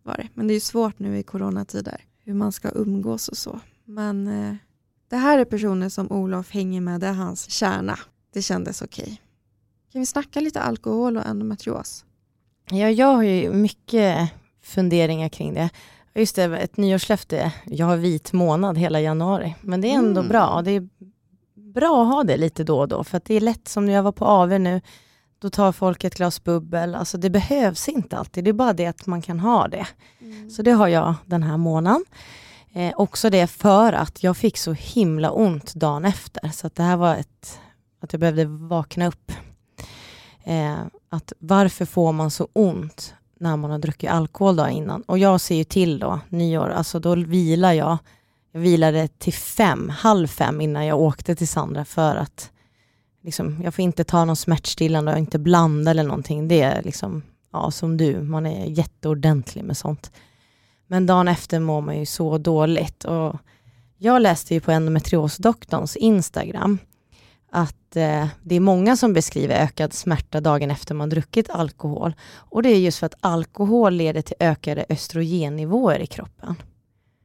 Var 0.03 0.15
det. 0.17 0.29
Men 0.35 0.47
det 0.47 0.53
är 0.53 0.55
ju 0.55 0.61
svårt 0.61 0.99
nu 0.99 1.19
i 1.19 1.23
coronatider 1.23 2.01
hur 2.25 2.35
man 2.35 2.53
ska 2.53 2.71
umgås 2.75 3.29
och 3.29 3.37
så. 3.37 3.61
Men 3.85 4.27
eh, 4.29 4.55
det 5.09 5.17
här 5.17 5.39
är 5.39 5.45
personer 5.45 5.89
som 5.89 6.13
Olof 6.13 6.51
hänger 6.51 6.81
med, 6.81 7.01
det 7.01 7.07
är 7.07 7.13
hans 7.13 7.51
kärna. 7.51 7.99
Det 8.33 8.43
kändes 8.43 8.83
okej. 8.83 9.21
Kan 9.93 10.01
vi 10.01 10.07
snacka 10.07 10.41
lite 10.41 10.61
alkohol 10.61 11.17
och 11.17 11.27
endometrios? 11.27 12.05
Ja, 12.71 12.91
jag 12.91 13.07
har 13.15 13.23
ju 13.23 13.53
mycket 13.53 14.31
funderingar 14.63 15.29
kring 15.29 15.55
det. 15.55 15.71
Just 16.15 16.37
det, 16.37 16.45
ett 16.59 16.77
nyårslöfte. 16.77 17.53
Jag 17.67 17.87
har 17.87 17.97
vit 17.97 18.33
månad 18.33 18.79
hela 18.79 19.01
januari. 19.01 19.55
Men 19.61 19.81
det 19.81 19.89
är 19.89 19.95
ändå 19.95 20.21
Mm. 20.21 20.29
bra. 20.29 20.63
Det 20.63 20.71
är 20.71 20.89
bra 21.77 22.03
att 22.03 22.09
ha 22.09 22.25
det 22.25 22.37
lite 22.37 22.65
då 22.65 22.81
och 22.81 22.89
då. 22.89 23.05
För 23.05 23.17
att 23.17 23.25
det 23.25 23.35
är 23.35 23.41
lätt 23.41 23.69
som 23.69 23.87
när 23.87 23.93
jag 23.93 24.03
var 24.03 24.13
på 24.13 24.25
AV 24.25 24.61
nu. 24.61 24.81
Då 25.39 25.51
tar 25.51 25.73
folk 25.73 26.05
ett 26.05 26.15
glas 26.15 26.45
bubbel. 26.45 26.95
Alltså 26.95 27.19
det 27.19 27.31
behövs 27.31 27.89
inte 27.89 28.17
alltid. 28.17 28.45
Det 28.45 28.51
är 28.51 28.53
bara 28.53 28.73
det 28.73 28.87
att 28.87 29.07
man 29.07 29.23
kan 29.23 29.41
ha 29.41 29.69
det. 29.69 29.87
Så 30.51 30.63
det 30.63 30.71
har 30.71 30.89
jag 30.89 31.15
den 31.27 31.43
här 31.43 31.57
månaden. 31.57 32.05
Eh, 32.73 32.93
också 32.97 33.31
det 33.31 33.47
för 33.47 33.93
att 33.93 34.23
jag 34.23 34.37
fick 34.37 34.57
så 34.57 34.73
himla 34.73 35.31
ont 35.31 35.75
dagen 35.75 36.05
efter. 36.05 36.49
Så 36.49 36.71
det 36.75 36.83
här 36.83 36.97
var 36.97 37.15
ett, 37.15 37.61
att 38.01 38.13
jag 38.13 38.21
behövde 38.21 38.45
vakna 38.45 39.07
upp. 39.07 39.33
Eh, 40.45 40.77
att 41.09 41.33
varför 41.39 41.85
får 41.85 42.13
man 42.13 42.31
så 42.31 42.49
ont 42.53 43.15
när 43.41 43.57
man 43.57 43.71
har 43.71 43.79
druckit 43.79 44.11
alkohol 44.11 44.57
dagen 44.57 44.71
innan? 44.71 45.03
Och 45.03 45.19
jag 45.19 45.41
ser 45.41 45.57
ju 45.57 45.65
till 45.65 45.99
då, 45.99 46.21
nyår, 46.29 46.69
alltså 46.69 46.99
då 47.01 47.15
vilar 47.15 47.73
jag. 47.73 47.99
Jag 48.57 48.61
vilade 48.61 49.09
till 49.09 49.33
fem, 49.33 49.89
halv 49.89 50.27
fem 50.27 50.61
innan 50.61 50.87
jag 50.87 51.01
åkte 51.01 51.35
till 51.35 51.49
Sandra 51.49 51.85
för 51.85 52.17
att 52.17 52.51
liksom, 53.23 53.61
jag 53.63 53.75
får 53.75 53.83
inte 53.83 54.05
ta 54.05 54.25
någon 54.25 54.37
smärtstillande 54.37 55.13
och 55.13 55.19
inte 55.19 55.39
blanda 55.39 55.91
eller 55.91 56.03
någonting. 56.03 56.49
Det 56.49 56.63
är 56.63 56.83
liksom, 56.83 57.23
ja 57.53 57.71
som 57.71 57.97
du, 57.97 58.23
man 58.23 58.47
är 58.47 58.67
jätteordentlig 58.67 59.65
med 59.65 59.77
sånt. 59.77 60.13
Men 60.87 61.07
dagen 61.07 61.29
efter 61.29 61.61
mår 61.61 61.81
man 61.81 61.99
ju 61.99 62.07
så 62.07 62.39
dåligt. 62.39 63.05
Och 63.05 63.37
jag 63.99 64.23
läste 64.23 64.55
ju 64.55 64.61
på 64.61 64.73
endometriosdoktorns 64.73 65.97
Instagram 65.97 66.79
att 67.51 67.97
eh, 67.97 68.27
det 68.43 68.55
är 68.55 68.61
många 68.61 68.97
som 68.97 69.13
beskriver 69.13 69.55
ökad 69.55 69.93
smärta 69.93 70.41
dagen 70.41 70.71
efter 70.71 70.95
man 70.95 71.11
druckit 71.11 71.51
alkohol. 71.51 72.15
Och 72.35 72.63
det 72.63 72.69
är 72.69 72.79
just 72.79 72.99
för 72.99 73.07
att 73.07 73.17
alkohol 73.21 73.95
leder 73.95 74.23
till 74.23 74.37
ökade 74.41 74.87
östrogennivåer 74.89 75.99
i 75.99 76.07
kroppen. 76.07 76.55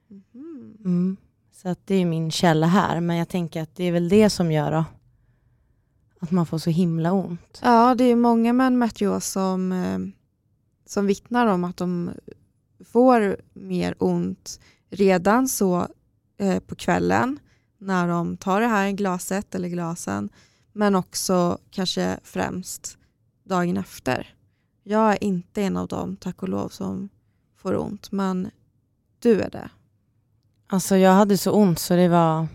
Mhm. 0.10 0.78
Mm. 0.86 1.18
Så 1.62 1.70
att 1.70 1.88
det 1.88 1.96
är 1.96 2.06
min 2.06 2.32
källa 2.32 2.68
här, 2.68 3.00
men 3.00 3.18
jag 3.18 3.30
tänker 3.30 3.62
att 3.62 3.76
det 3.76 3.84
är 3.84 3.92
väl 3.92 4.10
det 4.10 4.30
som 4.30 4.52
gör 4.52 4.72
då, 4.72 4.86
att 6.20 6.32
man 6.32 6.46
får 6.46 6.58
så 6.58 6.70
himla 6.70 7.12
ont. 7.12 7.60
Ja, 7.64 7.96
det 7.96 8.04
är 8.04 8.16
många 8.16 8.54
med 8.54 8.68
endometrios 8.68 9.26
som, 9.26 9.72
eh, 9.72 10.00
som 10.86 11.06
vittnar 11.06 11.48
om 11.48 11.64
att 11.64 11.78
de 11.78 12.12
får 12.86 13.38
mer 13.54 13.96
ont 14.00 14.60
redan 14.90 15.48
så 15.48 15.88
eh, 16.38 16.60
på 16.60 16.76
kvällen 16.76 17.40
när 17.78 18.08
de 18.08 18.38
tar 18.38 18.62
det 18.62 18.68
här 18.68 18.92
glaset 18.92 19.56
eller 19.56 19.70
glasen, 19.70 20.30
men 20.74 20.96
också 20.96 21.58
kanske 21.72 22.20
främst 22.24 22.98
dagen 23.44 23.78
efter. 23.78 24.36
Jag 24.84 25.12
är 25.12 25.24
inte 25.24 25.62
en 25.62 25.78
av 25.78 25.88
dem, 25.88 26.18
tack 26.18 26.44
och 26.44 26.50
lov, 26.50 26.70
som 26.70 27.10
får 27.58 27.76
ont, 27.76 28.12
men 28.12 28.52
du 29.20 29.42
är 29.42 29.50
det. 29.50 29.70
Alltså 30.74 30.98
jag 30.98 31.12
hade 31.12 31.38
så 31.38 31.52
ont 31.52 31.80
så 31.80 31.96
det 31.96 32.08
var 32.08 32.48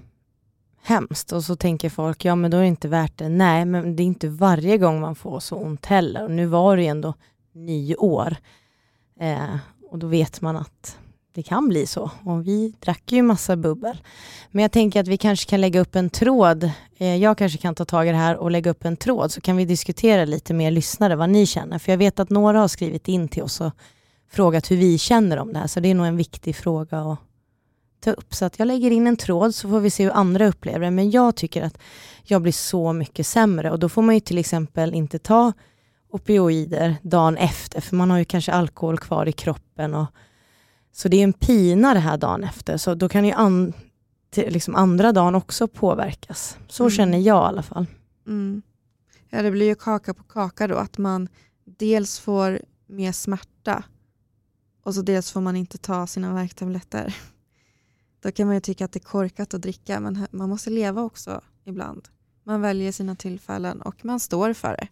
hemskt 0.83 1.33
och 1.33 1.45
så 1.45 1.57
tänker 1.57 1.91
folk, 1.91 2.25
ja 2.25 2.35
men 2.35 2.51
då 2.51 2.57
är 2.57 2.61
det 2.61 2.67
inte 2.67 2.89
värt 2.89 3.19
det. 3.19 3.29
Nej, 3.29 3.65
men 3.65 3.97
det 3.97 4.03
är 4.03 4.05
inte 4.05 4.29
varje 4.29 4.79
gång 4.79 5.01
man 5.01 5.15
får 5.15 5.41
så 5.41 5.57
ont 5.57 5.87
heller. 5.87 6.25
Och 6.25 6.31
nu 6.31 6.47
var 6.47 6.77
det 6.77 6.83
ju 6.83 6.89
ändå 6.89 7.15
nio 7.53 7.97
år. 7.97 8.37
Eh, 9.21 9.57
och 9.91 9.99
då 9.99 10.07
vet 10.07 10.41
man 10.41 10.57
att 10.57 10.99
det 11.35 11.43
kan 11.43 11.69
bli 11.69 11.87
så. 11.87 12.11
Och 12.25 12.47
vi 12.47 12.75
drack 12.81 13.13
ju 13.13 13.23
massa 13.23 13.57
bubbel. 13.57 13.97
Men 14.51 14.63
jag 14.63 14.73
tänker 14.73 15.01
att 15.01 15.09
vi 15.09 15.17
kanske 15.17 15.51
kan 15.51 15.61
lägga 15.61 15.81
upp 15.81 15.97
en 15.97 16.11
tråd. 16.11 16.71
Eh, 16.97 17.17
jag 17.17 17.39
kanske 17.39 17.59
kan 17.59 17.75
ta 17.75 17.85
tag 17.85 18.09
i 18.09 18.11
det 18.11 18.17
här 18.17 18.37
och 18.37 18.51
lägga 18.51 18.71
upp 18.71 18.85
en 18.85 18.97
tråd 18.97 19.33
så 19.33 19.41
kan 19.41 19.57
vi 19.57 19.65
diskutera 19.65 20.25
lite 20.25 20.55
mer 20.55 20.71
lyssnare 20.71 21.17
vad 21.17 21.31
ni 21.31 21.47
känner. 21.47 21.79
För 21.79 21.93
jag 21.93 21.99
vet 21.99 22.21
att 22.21 22.31
några 22.31 22.61
har 22.61 22.69
skrivit 22.69 23.09
in 23.09 23.29
till 23.29 23.43
oss 23.43 23.61
och 23.61 23.73
frågat 24.31 24.71
hur 24.71 24.77
vi 24.77 24.99
känner 24.99 25.37
om 25.37 25.53
det 25.53 25.59
här. 25.59 25.67
Så 25.67 25.81
det 25.81 25.91
är 25.91 25.95
nog 25.95 26.07
en 26.07 26.17
viktig 26.17 26.57
fråga 26.57 27.01
att 27.01 27.19
ta 28.01 28.11
upp. 28.13 28.35
Så 28.35 28.45
att 28.45 28.59
jag 28.59 28.67
lägger 28.67 28.91
in 28.91 29.07
en 29.07 29.17
tråd 29.17 29.55
så 29.55 29.69
får 29.69 29.81
vi 29.81 29.91
se 29.91 30.05
hur 30.05 30.11
andra 30.11 30.47
upplever 30.49 30.81
det. 30.81 30.91
Men 30.91 31.11
jag 31.11 31.37
tycker 31.37 31.63
att 31.63 31.79
jag 32.23 32.43
blir 32.43 32.53
så 32.53 32.93
mycket 32.93 33.27
sämre 33.27 33.71
och 33.71 33.79
då 33.79 33.89
får 33.89 34.03
man 34.03 34.15
ju 34.15 34.21
till 34.21 34.39
exempel 34.39 34.95
inte 34.95 35.19
ta 35.19 35.53
opioider 36.11 36.97
dagen 37.03 37.37
efter 37.37 37.81
för 37.81 37.97
man 37.97 38.11
har 38.11 38.19
ju 38.19 38.25
kanske 38.25 38.53
alkohol 38.53 38.99
kvar 38.99 39.27
i 39.29 39.33
kroppen. 39.33 39.95
Och, 39.95 40.07
så 40.93 41.09
det 41.09 41.17
är 41.17 41.25
en 41.25 41.33
pina 41.33 41.95
det 41.95 42.01
här 42.01 42.17
dagen 42.17 42.45
efter. 42.45 42.77
Så 42.77 42.95
då 42.95 43.09
kan 43.09 43.25
ju 43.25 43.33
an, 43.33 43.73
till, 44.31 44.53
liksom 44.53 44.75
andra 44.75 45.13
dagen 45.13 45.35
också 45.35 45.69
påverkas. 45.69 46.59
Så 46.69 46.83
Mm. 46.83 46.91
känner 46.91 47.19
jag 47.19 47.45
i 47.45 47.47
alla 47.49 47.63
fall. 47.63 47.87
Mm. 48.27 48.63
Ja, 49.31 49.43
det 49.43 49.51
blir 49.51 49.67
ju 49.67 49.75
kaka 49.75 50.15
på 50.15 50.23
kaka 50.23 50.67
då, 50.67 50.77
att 50.77 50.99
man 50.99 51.29
dels 51.65 52.19
får 52.19 52.61
mer 52.87 53.13
smärta 53.13 53.83
och 54.85 54.95
så 54.95 55.03
dels 55.03 55.33
får 55.33 55.41
man 55.41 55.57
inte 55.57 55.79
ta 55.79 56.07
sina 56.07 56.35
värktabletter. 56.35 57.15
Då 58.27 58.33
kan 58.33 58.47
man 58.47 58.57
ju 58.57 58.61
tycka 58.61 58.85
att 58.85 58.93
det 58.93 58.99
är 58.99 59.09
korkat 59.09 59.55
att 59.55 59.63
dricka, 59.63 60.01
men 60.01 60.27
man 60.31 60.49
måste 60.49 60.71
leva 60.71 61.03
också 61.03 61.41
ibland. 61.65 62.09
Man 62.45 62.61
väljer 62.61 62.93
sina 62.93 63.17
tillfällen 63.17 63.83
och 63.83 64.05
man 64.05 64.21
står 64.21 64.53
för 64.53 64.77
det. 64.77 64.89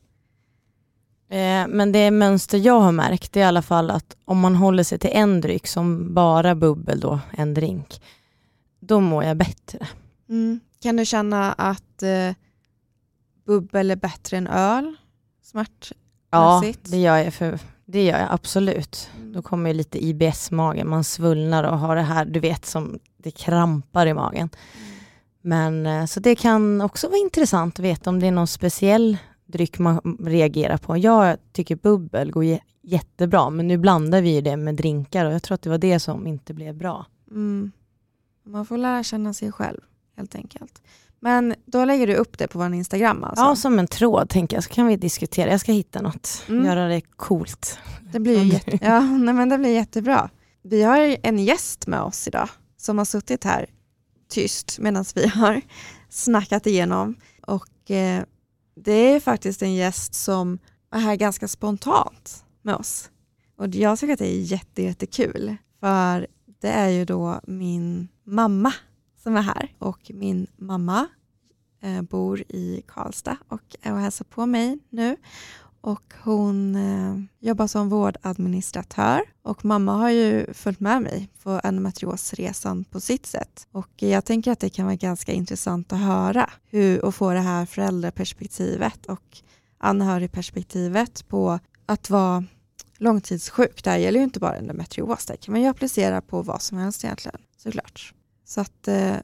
Eh, 1.36 1.68
men 1.68 1.92
det 1.92 2.10
mönster 2.10 2.58
jag 2.58 2.80
har 2.80 2.92
märkt 2.92 3.36
är 3.36 3.40
i 3.40 3.44
alla 3.44 3.62
fall 3.62 3.90
att 3.90 4.16
om 4.24 4.40
man 4.40 4.54
håller 4.54 4.82
sig 4.82 4.98
till 4.98 5.10
en 5.12 5.40
dryck 5.40 5.66
som 5.66 6.14
bara 6.14 6.54
bubbel 6.54 7.00
då, 7.00 7.20
en 7.30 7.54
drink, 7.54 8.02
då 8.80 9.00
mår 9.00 9.24
jag 9.24 9.36
bättre. 9.36 9.88
Mm. 10.28 10.60
Kan 10.82 10.96
du 10.96 11.04
känna 11.04 11.52
att 11.52 12.02
eh, 12.02 12.34
bubbel 13.46 13.90
är 13.90 13.96
bättre 13.96 14.36
än 14.36 14.46
öl? 14.46 14.96
Smärt? 15.42 15.92
Ja, 16.30 16.64
det 16.82 16.98
gör 16.98 17.16
jag, 17.16 17.34
för, 17.34 17.58
det 17.84 18.04
gör 18.04 18.18
jag 18.18 18.28
absolut. 18.30 19.10
Då 19.34 19.42
kommer 19.42 19.74
lite 19.74 20.04
IBS-magen, 20.04 20.88
man 20.88 21.04
svullnar 21.04 21.64
och 21.64 21.78
har 21.78 21.96
det 21.96 22.02
här, 22.02 22.24
du 22.24 22.40
vet, 22.40 22.66
som 22.66 22.98
det 23.24 23.30
krampar 23.30 24.06
i 24.06 24.14
magen. 24.14 24.48
Men 25.42 25.86
eh, 25.86 26.04
så 26.06 26.20
det 26.20 26.34
kan 26.34 26.80
också 26.80 27.08
vara 27.08 27.18
intressant 27.18 27.78
att 27.78 27.84
veta 27.84 28.10
om 28.10 28.20
det 28.20 28.26
är 28.26 28.30
någon 28.32 28.46
speciell 28.46 29.16
dryck 29.46 29.78
man 29.78 30.00
reagerar 30.20 30.76
på. 30.76 30.96
Jag 30.96 31.36
tycker 31.52 31.76
bubbel 31.76 32.30
går 32.30 32.44
jä- 32.44 32.60
jättebra, 32.82 33.50
men 33.50 33.68
nu 33.68 33.76
blandar 33.78 34.22
vi 34.22 34.40
det 34.40 34.56
med 34.56 34.74
drinkar 34.74 35.24
och 35.26 35.32
jag 35.32 35.42
tror 35.42 35.54
att 35.54 35.62
det 35.62 35.70
var 35.70 35.78
det 35.78 36.00
som 36.00 36.26
inte 36.26 36.54
blev 36.54 36.74
bra. 36.74 37.06
Mm. 37.30 37.72
Man 38.46 38.66
får 38.66 38.76
lära 38.78 39.02
känna 39.02 39.34
sig 39.34 39.52
själv 39.52 39.80
helt 40.16 40.34
enkelt. 40.34 40.82
Men 41.20 41.54
då 41.66 41.84
lägger 41.84 42.06
du 42.06 42.14
upp 42.14 42.38
det 42.38 42.48
på 42.48 42.58
vår 42.58 42.74
Instagram 42.74 43.24
alltså? 43.24 43.44
Ja, 43.44 43.56
som 43.56 43.78
en 43.78 43.86
tråd 43.86 44.28
tänker 44.28 44.56
jag, 44.56 44.64
så 44.64 44.70
kan 44.70 44.86
vi 44.86 44.96
diskutera. 44.96 45.50
Jag 45.50 45.60
ska 45.60 45.72
hitta 45.72 46.02
något, 46.02 46.44
Mm. 46.48 46.66
göra 46.66 46.88
det 46.88 47.00
coolt. 47.00 47.78
Det 48.12 48.20
blir, 48.20 48.44
jätte, 48.44 48.78
ja, 48.82 49.00
nej, 49.00 49.34
men 49.34 49.48
det 49.48 49.58
blir 49.58 49.70
jättebra. 49.74 50.30
Vi 50.62 50.82
har 50.82 51.16
en 51.22 51.38
gäst 51.38 51.86
med 51.86 52.00
oss 52.00 52.28
idag 52.28 52.48
som 52.84 52.98
har 52.98 53.04
suttit 53.04 53.44
här 53.44 53.66
tyst 54.28 54.78
medan 54.78 55.04
vi 55.14 55.26
har 55.26 55.60
snackat 56.08 56.66
igenom. 56.66 57.16
Och 57.46 57.90
eh, 57.90 58.24
det 58.74 58.92
är 58.92 59.20
faktiskt 59.20 59.62
en 59.62 59.74
gäst 59.74 60.14
som 60.14 60.58
är 60.90 60.98
här 60.98 61.16
ganska 61.16 61.48
spontant 61.48 62.44
med 62.62 62.74
oss. 62.74 63.10
Och 63.56 63.68
jag 63.68 63.98
tycker 63.98 64.12
att 64.12 64.18
det 64.18 64.34
är 64.34 64.40
jätte, 64.40 64.82
jättekul. 64.82 65.56
För 65.80 66.26
det 66.60 66.68
är 66.68 66.88
ju 66.88 67.04
då 67.04 67.40
min 67.46 68.08
mamma 68.24 68.72
som 69.22 69.36
är 69.36 69.42
här. 69.42 69.74
Och 69.78 70.10
min 70.14 70.46
mamma 70.56 71.06
eh, 71.82 72.02
bor 72.02 72.40
i 72.40 72.82
Karlstad 72.86 73.36
och 73.48 73.76
är 73.82 73.92
och 73.92 74.00
hälsar 74.00 74.24
på 74.24 74.46
mig 74.46 74.78
nu. 74.90 75.16
Och 75.84 76.14
hon 76.22 76.76
eh, 76.76 77.46
jobbar 77.48 77.66
som 77.66 77.88
vårdadministratör 77.88 79.22
och 79.42 79.64
mamma 79.64 79.92
har 79.92 80.10
ju 80.10 80.54
följt 80.54 80.80
med 80.80 81.02
mig 81.02 81.28
på 81.42 81.60
endometriosresan 81.64 82.84
på 82.84 83.00
sitt 83.00 83.26
sätt. 83.26 83.66
Och 83.72 83.90
jag 83.96 84.24
tänker 84.24 84.52
att 84.52 84.60
det 84.60 84.68
kan 84.68 84.84
vara 84.84 84.96
ganska 84.96 85.32
intressant 85.32 85.92
att 85.92 85.98
höra 85.98 86.50
hur 86.70 87.04
och 87.04 87.14
få 87.14 87.32
det 87.32 87.40
här 87.40 87.66
föräldraperspektivet 87.66 89.06
och 89.06 89.38
anhörigperspektivet 89.78 91.28
på 91.28 91.58
att 91.86 92.10
vara 92.10 92.44
långtidssjuk. 92.98 93.84
Det 93.84 93.90
här 93.90 93.98
gäller 93.98 94.18
ju 94.18 94.24
inte 94.24 94.40
bara 94.40 94.56
endometrios, 94.56 95.26
det 95.26 95.36
kan 95.36 95.52
man 95.52 95.62
ju 95.62 95.68
applicera 95.68 96.20
på 96.20 96.42
vad 96.42 96.62
som 96.62 96.78
helst 96.78 97.04
egentligen 97.04 97.40
såklart. 97.56 98.14
Så 98.44 98.60
att 98.60 98.88
eh, 98.88 99.16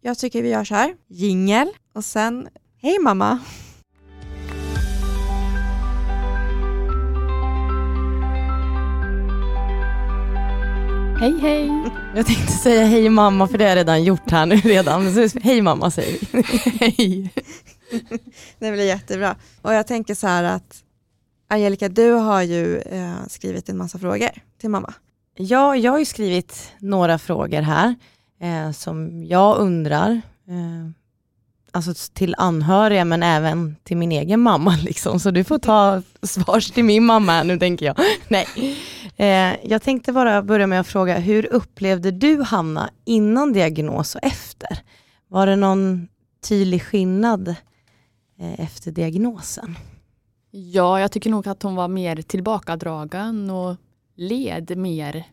jag 0.00 0.18
tycker 0.18 0.42
vi 0.42 0.48
gör 0.48 0.64
så 0.64 0.74
här, 0.74 0.96
jingel 1.08 1.68
och 1.92 2.04
sen 2.04 2.48
hej 2.76 2.98
mamma! 2.98 3.38
Hej 11.20 11.38
hej! 11.40 11.68
Jag 12.14 12.26
tänkte 12.26 12.52
säga 12.52 12.86
hej 12.86 13.08
mamma, 13.08 13.48
för 13.48 13.58
det 13.58 13.64
har 13.64 13.68
jag 13.68 13.76
redan 13.76 14.04
gjort 14.04 14.30
här 14.30 14.46
nu 14.46 14.56
redan. 14.56 15.28
Så, 15.28 15.38
hej 15.38 15.62
mamma 15.62 15.90
säger 15.90 16.18
vi. 16.32 16.42
hej! 16.80 17.30
Det 18.58 18.72
blir 18.72 18.86
jättebra. 18.86 19.36
Och 19.62 19.74
jag 19.74 19.86
tänker 19.86 20.14
så 20.14 20.26
här 20.26 20.44
att 20.44 20.84
Angelica, 21.48 21.88
du 21.88 22.12
har 22.12 22.42
ju 22.42 22.78
eh, 22.78 23.26
skrivit 23.28 23.68
en 23.68 23.76
massa 23.76 23.98
frågor 23.98 24.30
till 24.60 24.70
mamma. 24.70 24.94
Ja, 25.36 25.76
jag 25.76 25.92
har 25.92 25.98
ju 25.98 26.04
skrivit 26.04 26.72
några 26.78 27.18
frågor 27.18 27.62
här 27.62 27.94
eh, 28.40 28.72
som 28.72 29.24
jag 29.24 29.58
undrar. 29.58 30.10
Eh, 30.48 30.90
alltså 31.72 32.10
till 32.12 32.34
anhöriga 32.38 33.04
men 33.04 33.22
även 33.22 33.76
till 33.82 33.96
min 33.96 34.12
egen 34.12 34.40
mamma. 34.40 34.76
Liksom. 34.84 35.20
Så 35.20 35.30
du 35.30 35.44
får 35.44 35.58
ta 35.58 36.02
svars 36.22 36.70
till 36.70 36.84
min 36.84 37.04
mamma 37.04 37.32
här 37.32 37.44
nu 37.44 37.58
tänker 37.58 37.86
jag. 37.86 37.96
Nej. 38.28 38.46
Eh, 39.16 39.56
jag 39.70 39.82
tänkte 39.82 40.12
bara 40.12 40.42
börja 40.42 40.66
med 40.66 40.80
att 40.80 40.86
fråga, 40.86 41.18
hur 41.18 41.46
upplevde 41.52 42.10
du 42.10 42.42
Hanna 42.42 42.90
innan 43.04 43.52
diagnos 43.52 44.14
och 44.14 44.24
efter? 44.24 44.78
Var 45.28 45.46
det 45.46 45.56
någon 45.56 46.08
tydlig 46.48 46.82
skillnad 46.82 47.48
eh, 48.40 48.60
efter 48.60 48.90
diagnosen? 48.90 49.76
Ja, 50.50 51.00
jag 51.00 51.12
tycker 51.12 51.30
nog 51.30 51.48
att 51.48 51.62
hon 51.62 51.74
var 51.74 51.88
mer 51.88 52.22
tillbakadragen 52.22 53.50
och 53.50 53.76
led 54.16 54.76
mer 54.76 55.24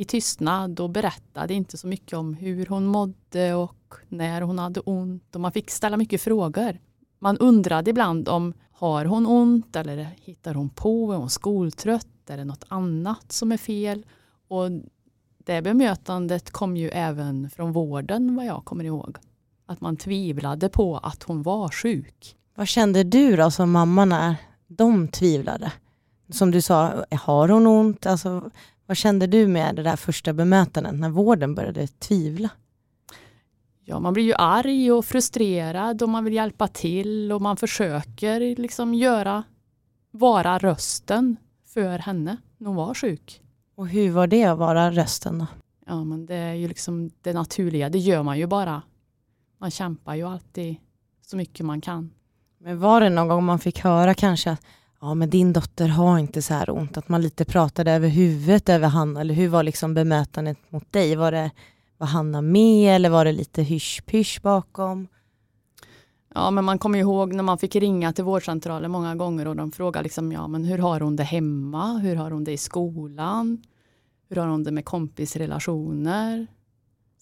i 0.00 0.04
tystnad 0.04 0.80
och 0.80 0.90
berättade 0.90 1.54
inte 1.54 1.76
så 1.76 1.86
mycket 1.86 2.18
om 2.18 2.34
hur 2.34 2.66
hon 2.66 2.86
mådde 2.86 3.54
och 3.54 3.94
när 4.08 4.40
hon 4.40 4.58
hade 4.58 4.80
ont. 4.80 5.34
Och 5.34 5.40
man 5.40 5.52
fick 5.52 5.70
ställa 5.70 5.96
mycket 5.96 6.22
frågor. 6.22 6.78
Man 7.18 7.38
undrade 7.38 7.90
ibland 7.90 8.28
om 8.28 8.52
har 8.72 9.04
hon 9.04 9.26
ont 9.26 9.76
eller 9.76 10.08
hittar 10.20 10.54
hon 10.54 10.68
på? 10.68 11.12
Är 11.12 11.16
hon 11.16 11.30
skoltrött? 11.30 12.06
Är 12.30 12.36
det 12.36 12.44
något 12.44 12.64
annat 12.68 13.32
som 13.32 13.52
är 13.52 13.56
fel? 13.56 14.06
Och 14.48 14.70
det 15.38 15.62
bemötandet 15.62 16.50
kom 16.50 16.76
ju 16.76 16.88
även 16.88 17.50
från 17.50 17.72
vården 17.72 18.36
vad 18.36 18.46
jag 18.46 18.64
kommer 18.64 18.84
ihåg. 18.84 19.16
Att 19.66 19.80
man 19.80 19.96
tvivlade 19.96 20.68
på 20.68 20.98
att 20.98 21.22
hon 21.22 21.42
var 21.42 21.68
sjuk. 21.68 22.36
Vad 22.54 22.68
kände 22.68 23.04
du 23.04 23.36
då 23.36 23.50
som 23.50 23.70
mamma 23.70 24.04
när 24.04 24.36
de 24.66 25.08
tvivlade? 25.08 25.72
Som 26.32 26.50
du 26.50 26.62
sa, 26.62 27.04
har 27.10 27.48
hon 27.48 27.66
ont? 27.66 28.06
Alltså, 28.06 28.50
vad 28.90 28.96
kände 28.96 29.26
du 29.26 29.46
med 29.46 29.76
det 29.76 29.82
där 29.82 29.96
första 29.96 30.32
bemötandet 30.32 30.94
när 30.94 31.10
vården 31.10 31.54
började 31.54 31.86
tvivla? 31.86 32.50
Ja, 33.84 34.00
man 34.00 34.12
blir 34.12 34.24
ju 34.24 34.34
arg 34.34 34.92
och 34.92 35.04
frustrerad 35.04 36.02
och 36.02 36.08
man 36.08 36.24
vill 36.24 36.34
hjälpa 36.34 36.68
till 36.68 37.32
och 37.32 37.42
man 37.42 37.56
försöker 37.56 38.56
liksom 38.56 38.94
göra, 38.94 39.44
vara 40.10 40.58
rösten 40.58 41.36
för 41.66 41.98
henne 41.98 42.36
när 42.58 42.66
hon 42.66 42.76
var 42.76 42.94
sjuk. 42.94 43.42
Och 43.74 43.88
hur 43.88 44.10
var 44.10 44.26
det 44.26 44.44
att 44.44 44.58
vara 44.58 44.90
rösten 44.90 45.38
då? 45.38 45.46
Ja, 45.86 46.04
men 46.04 46.26
det 46.26 46.34
är 46.34 46.54
ju 46.54 46.68
liksom 46.68 47.10
det 47.22 47.32
naturliga, 47.32 47.88
det 47.88 47.98
gör 47.98 48.22
man 48.22 48.38
ju 48.38 48.46
bara. 48.46 48.82
Man 49.58 49.70
kämpar 49.70 50.14
ju 50.14 50.22
alltid 50.22 50.76
så 51.26 51.36
mycket 51.36 51.66
man 51.66 51.80
kan. 51.80 52.10
Men 52.58 52.80
var 52.80 53.00
det 53.00 53.08
någon 53.08 53.28
gång 53.28 53.44
man 53.44 53.58
fick 53.58 53.80
höra 53.80 54.14
kanske 54.14 54.50
att 54.50 54.64
ja, 55.00 55.14
men 55.14 55.30
din 55.30 55.52
dotter 55.52 55.88
har 55.88 56.18
inte 56.18 56.42
så 56.42 56.54
här 56.54 56.70
ont, 56.70 56.96
att 56.96 57.08
man 57.08 57.22
lite 57.22 57.44
pratade 57.44 57.92
över 57.92 58.08
huvudet 58.08 58.68
över 58.68 58.88
Hanna, 58.88 59.20
eller 59.20 59.34
hur 59.34 59.48
var 59.48 59.62
liksom 59.62 59.94
bemötandet 59.94 60.58
mot 60.68 60.92
dig? 60.92 61.16
Var, 61.16 61.32
det, 61.32 61.50
var 61.98 62.06
Hanna 62.06 62.40
med 62.42 62.96
eller 62.96 63.10
var 63.10 63.24
det 63.24 63.32
lite 63.32 63.62
hysch-pysch 63.62 64.42
bakom? 64.42 65.08
Ja, 66.34 66.50
men 66.50 66.64
man 66.64 66.78
kommer 66.78 66.98
ihåg 66.98 67.32
när 67.32 67.42
man 67.42 67.58
fick 67.58 67.76
ringa 67.76 68.12
till 68.12 68.24
vårdcentralen 68.24 68.90
många 68.90 69.14
gånger 69.14 69.48
och 69.48 69.56
de 69.56 69.72
frågade 69.72 70.02
liksom, 70.02 70.32
ja, 70.32 70.48
men 70.48 70.64
hur 70.64 70.78
har 70.78 71.00
hon 71.00 71.16
det 71.16 71.24
hemma? 71.24 71.98
Hur 71.98 72.16
har 72.16 72.30
hon 72.30 72.44
det 72.44 72.52
i 72.52 72.56
skolan? 72.56 73.62
Hur 74.28 74.36
har 74.36 74.46
hon 74.46 74.64
det 74.64 74.70
med 74.70 74.84
kompisrelationer? 74.84 76.46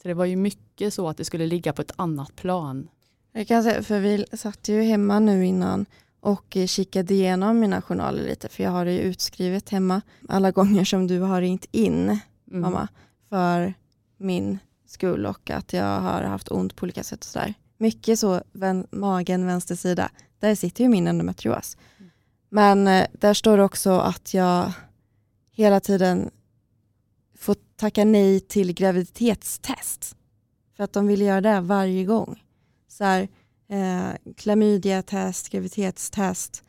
Så 0.02 0.08
det 0.08 0.14
var 0.14 0.24
ju 0.24 0.36
mycket 0.36 0.94
så 0.94 1.08
att 1.08 1.16
det 1.16 1.24
skulle 1.24 1.46
ligga 1.46 1.72
på 1.72 1.82
ett 1.82 1.92
annat 1.96 2.36
plan. 2.36 2.88
Jag 3.32 3.48
kan 3.48 3.62
säga, 3.62 3.82
för 3.82 4.00
vi 4.00 4.24
satt 4.32 4.68
ju 4.68 4.82
hemma 4.82 5.18
nu 5.18 5.46
innan 5.46 5.86
och 6.20 6.56
kikade 6.66 7.14
igenom 7.14 7.60
mina 7.60 7.82
journaler 7.82 8.22
lite, 8.22 8.48
för 8.48 8.62
jag 8.62 8.70
har 8.70 8.84
det 8.84 8.92
ju 8.92 9.00
utskrivet 9.00 9.68
hemma 9.68 10.00
alla 10.28 10.50
gånger 10.58 10.84
som 10.84 11.06
du 11.06 11.20
har 11.20 11.40
ringt 11.40 11.66
in, 11.70 12.20
Mm. 12.50 12.60
mamma, 12.60 12.88
för 13.28 13.74
min 14.16 14.58
skull 14.86 15.26
och 15.26 15.50
att 15.50 15.72
jag 15.72 16.00
har 16.00 16.22
haft 16.22 16.50
ont 16.50 16.76
på 16.76 16.84
olika 16.84 17.02
sätt 17.02 17.18
och 17.18 17.24
sådär. 17.24 17.54
Mycket 17.76 18.18
så, 18.18 18.42
vän, 18.52 18.86
magen, 18.90 19.46
vänster 19.46 19.74
sida, 19.76 20.10
där 20.38 20.54
sitter 20.54 20.84
ju 20.84 20.90
min 20.90 21.08
endometrios. 21.08 21.76
Men 22.48 22.88
eh, 22.88 23.06
där 23.12 23.34
står 23.34 23.56
det 23.56 23.64
också 23.64 23.90
att 23.90 24.34
jag 24.34 24.72
hela 25.52 25.80
tiden 25.80 26.30
får 27.38 27.56
tacka 27.76 28.04
nej 28.04 28.40
till 28.40 28.72
graviditetstest. 28.72 30.16
För 30.76 30.84
att 30.84 30.92
de 30.92 31.06
vill 31.06 31.20
göra 31.22 31.40
det 31.40 31.60
varje 31.60 32.04
gång. 32.04 32.42
Så 32.88 33.04
här, 33.04 33.28
eh, 33.68 34.32
klamydiatest, 34.36 35.48
graviditetstest 35.48 36.62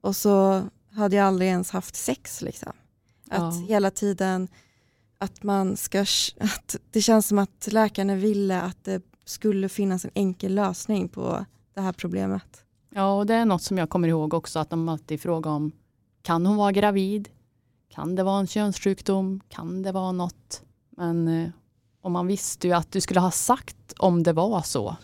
och 0.00 0.16
så 0.16 0.62
hade 0.92 1.16
jag 1.16 1.26
aldrig 1.26 1.48
ens 1.50 1.70
haft 1.70 1.96
sex. 1.96 2.42
Liksom. 2.42 2.72
Att 3.30 3.54
Ja. 3.54 3.66
hela 3.68 3.90
tiden 3.90 4.48
att 5.18 5.42
man 5.42 5.76
ska, 5.76 6.00
att 6.40 6.76
det 6.90 7.02
känns 7.02 7.26
som 7.26 7.38
att 7.38 7.68
läkarna 7.72 8.14
ville 8.14 8.60
att 8.60 8.84
det 8.84 9.02
skulle 9.24 9.68
finnas 9.68 10.04
en 10.04 10.10
enkel 10.14 10.54
lösning 10.54 11.08
på 11.08 11.44
det 11.74 11.80
här 11.80 11.92
problemet. 11.92 12.64
Ja, 12.94 13.12
och 13.18 13.26
det 13.26 13.34
är 13.34 13.44
något 13.44 13.62
som 13.62 13.78
jag 13.78 13.90
kommer 13.90 14.08
ihåg 14.08 14.34
också 14.34 14.58
att 14.58 14.70
de 14.70 14.88
alltid 14.88 15.20
frågar 15.20 15.50
om 15.50 15.72
kan 16.22 16.46
hon 16.46 16.56
vara 16.56 16.72
gravid? 16.72 17.28
Kan 17.88 18.14
det 18.14 18.22
vara 18.22 18.40
en 18.40 18.46
könssjukdom? 18.46 19.40
Kan 19.48 19.82
det 19.82 19.92
vara 19.92 20.12
något? 20.12 20.62
Men 20.90 21.28
eh, 21.28 21.50
och 22.02 22.10
man 22.10 22.26
visste 22.26 22.66
ju 22.66 22.72
att 22.72 22.92
du 22.92 23.00
skulle 23.00 23.20
ha 23.20 23.30
sagt 23.30 23.92
om 23.98 24.22
det 24.22 24.32
var 24.32 24.62
så. 24.62 24.96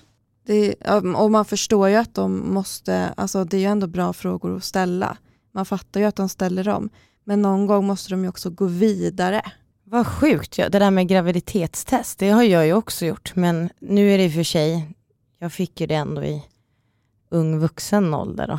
Det, 0.47 0.75
och 1.17 1.31
man 1.31 1.45
förstår 1.45 1.89
ju 1.89 1.97
att 1.97 2.15
de 2.15 2.55
måste, 2.55 3.15
alltså 3.17 3.45
det 3.45 3.57
är 3.57 3.61
ju 3.61 3.67
ändå 3.67 3.87
bra 3.87 4.13
frågor 4.13 4.57
att 4.57 4.65
ställa. 4.65 5.17
Man 5.53 5.67
fattar 5.67 6.01
ju 6.01 6.07
att 6.07 6.17
de 6.17 6.29
ställer 6.29 6.65
dem. 6.65 6.91
Men 7.25 7.43
någon 7.43 7.67
gång 7.67 7.87
måste 7.87 8.11
de 8.11 8.23
ju 8.23 8.29
också 8.29 8.51
gå 8.51 8.65
vidare. 8.65 9.43
Vad 9.85 10.07
sjukt, 10.07 10.59
ja. 10.59 10.69
det 10.69 10.79
där 10.79 10.91
med 10.91 11.09
graviditetstest, 11.09 12.19
det 12.19 12.31
har 12.31 12.43
jag 12.43 12.67
ju 12.67 12.73
också 12.73 13.07
gjort. 13.07 13.33
Men 13.37 13.71
nu 13.79 14.13
är 14.13 14.19
det 14.19 14.25
i 14.25 14.29
och 14.29 14.33
för 14.33 14.43
sig, 14.43 14.95
jag 15.39 15.53
fick 15.53 15.81
ju 15.81 15.87
det 15.87 15.95
ändå 15.95 16.25
i 16.25 16.43
ung 17.31 17.59
vuxen 17.59 18.15
ålder. 18.15 18.47
Då. 18.47 18.59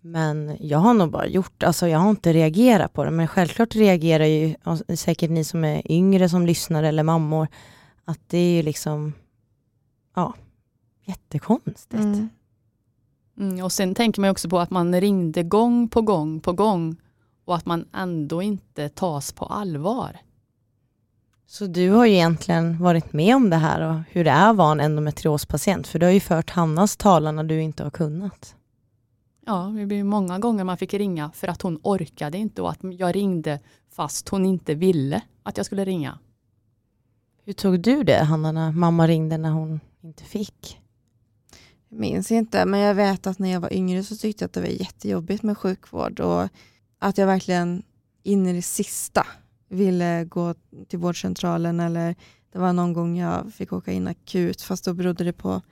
Men 0.00 0.56
jag 0.60 0.78
har 0.78 0.94
nog 0.94 1.10
bara 1.10 1.26
gjort, 1.26 1.62
alltså 1.62 1.88
jag 1.88 1.98
har 1.98 2.10
inte 2.10 2.32
reagerat 2.32 2.92
på 2.92 3.04
det. 3.04 3.10
Men 3.10 3.28
självklart 3.28 3.74
reagerar 3.74 4.24
ju 4.24 4.54
säkert 4.96 5.30
ni 5.30 5.44
som 5.44 5.64
är 5.64 5.92
yngre 5.92 6.28
som 6.28 6.46
lyssnar 6.46 6.82
eller 6.82 7.02
mammor. 7.02 7.48
Att 8.04 8.20
det 8.26 8.38
är 8.38 8.56
ju 8.56 8.62
liksom, 8.62 9.12
ja, 10.16 10.34
jättekonstigt. 11.08 11.94
Mm. 12.02 12.28
Mm, 13.38 13.64
och 13.64 13.72
sen 13.72 13.94
tänker 13.94 14.20
man 14.20 14.30
också 14.30 14.48
på 14.48 14.58
att 14.58 14.70
man 14.70 15.00
ringde 15.00 15.42
gång 15.42 15.88
på 15.88 16.02
gång 16.02 16.40
på 16.40 16.52
gång 16.52 16.96
och 17.44 17.56
att 17.56 17.66
man 17.66 17.84
ändå 17.94 18.42
inte 18.42 18.88
tas 18.88 19.32
på 19.32 19.44
allvar. 19.44 20.20
Så 21.46 21.66
du 21.66 21.90
har 21.90 22.06
ju 22.06 22.12
egentligen 22.12 22.78
varit 22.78 23.12
med 23.12 23.36
om 23.36 23.50
det 23.50 23.56
här 23.56 23.80
och 23.80 24.00
hur 24.10 24.24
det 24.24 24.30
är 24.30 24.50
att 24.50 24.56
vara 24.56 24.72
en 24.72 24.80
endometriospatient. 24.80 25.86
För 25.86 25.98
du 25.98 26.06
har 26.06 26.12
ju 26.12 26.20
fört 26.20 26.50
Hannas 26.50 26.96
talan 26.96 27.36
när 27.36 27.44
du 27.44 27.62
inte 27.62 27.82
har 27.82 27.90
kunnat. 27.90 28.54
Ja, 29.46 29.72
det 29.76 29.86
blev 29.86 30.04
många 30.04 30.38
gånger 30.38 30.64
man 30.64 30.78
fick 30.78 30.94
ringa 30.94 31.30
för 31.34 31.48
att 31.48 31.62
hon 31.62 31.80
orkade 31.82 32.38
inte 32.38 32.62
och 32.62 32.70
att 32.70 32.78
jag 32.82 33.16
ringde 33.16 33.60
fast 33.90 34.28
hon 34.28 34.46
inte 34.46 34.74
ville 34.74 35.22
att 35.42 35.56
jag 35.56 35.66
skulle 35.66 35.84
ringa. 35.84 36.18
Hur 37.44 37.52
tog 37.52 37.80
du 37.80 38.04
det, 38.04 38.24
Hanna, 38.24 38.52
när 38.52 38.72
mamma 38.72 39.06
ringde 39.06 39.38
när 39.38 39.50
hon 39.50 39.80
inte 40.00 40.24
fick? 40.24 40.80
Jag 41.88 42.00
minns 42.00 42.30
inte, 42.30 42.66
men 42.66 42.80
jag 42.80 42.94
vet 42.94 43.26
att 43.26 43.38
när 43.38 43.52
jag 43.52 43.60
var 43.60 43.72
yngre 43.72 44.02
så 44.02 44.16
tyckte 44.16 44.42
jag 44.42 44.46
att 44.46 44.52
det 44.52 44.60
var 44.60 44.68
jättejobbigt 44.68 45.42
med 45.42 45.58
sjukvård 45.58 46.20
och 46.20 46.48
att 46.98 47.18
jag 47.18 47.26
verkligen 47.26 47.82
in 48.22 48.46
i 48.46 48.52
det 48.52 48.62
sista 48.62 49.26
ville 49.68 50.24
gå 50.24 50.54
till 50.88 50.98
vårdcentralen 50.98 51.80
eller 51.80 52.14
det 52.52 52.58
var 52.58 52.72
någon 52.72 52.92
gång 52.92 53.18
jag 53.18 53.52
fick 53.52 53.72
åka 53.72 53.92
in 53.92 54.08
akut 54.08 54.62
fast 54.62 54.84
då 54.84 54.94
berodde 54.94 55.24
det 55.24 55.32
på 55.32 55.62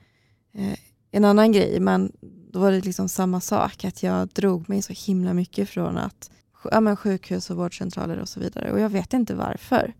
eh, 0.53 0.79
en 1.11 1.25
annan 1.25 1.51
grej 1.51 1.79
men 1.79 2.11
då 2.51 2.59
var 2.59 2.71
det 2.71 2.81
liksom 2.81 3.09
samma 3.09 3.41
sak 3.41 3.85
att 3.85 4.03
jag 4.03 4.27
drog 4.27 4.69
mig 4.69 4.81
så 4.81 4.93
himla 4.93 5.33
mycket 5.33 5.69
från 5.69 5.97
att 5.97 6.31
ja, 6.71 6.81
men 6.81 6.97
sjukhus 6.97 7.49
och 7.49 7.57
vårdcentraler 7.57 8.19
och 8.19 8.29
så 8.29 8.39
vidare 8.39 8.71
och 8.71 8.79
jag 8.79 8.89
vet 8.89 9.13
inte 9.13 9.35
varför 9.35 9.93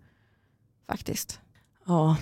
faktiskt. 0.87 1.39
Ja, 1.85 2.17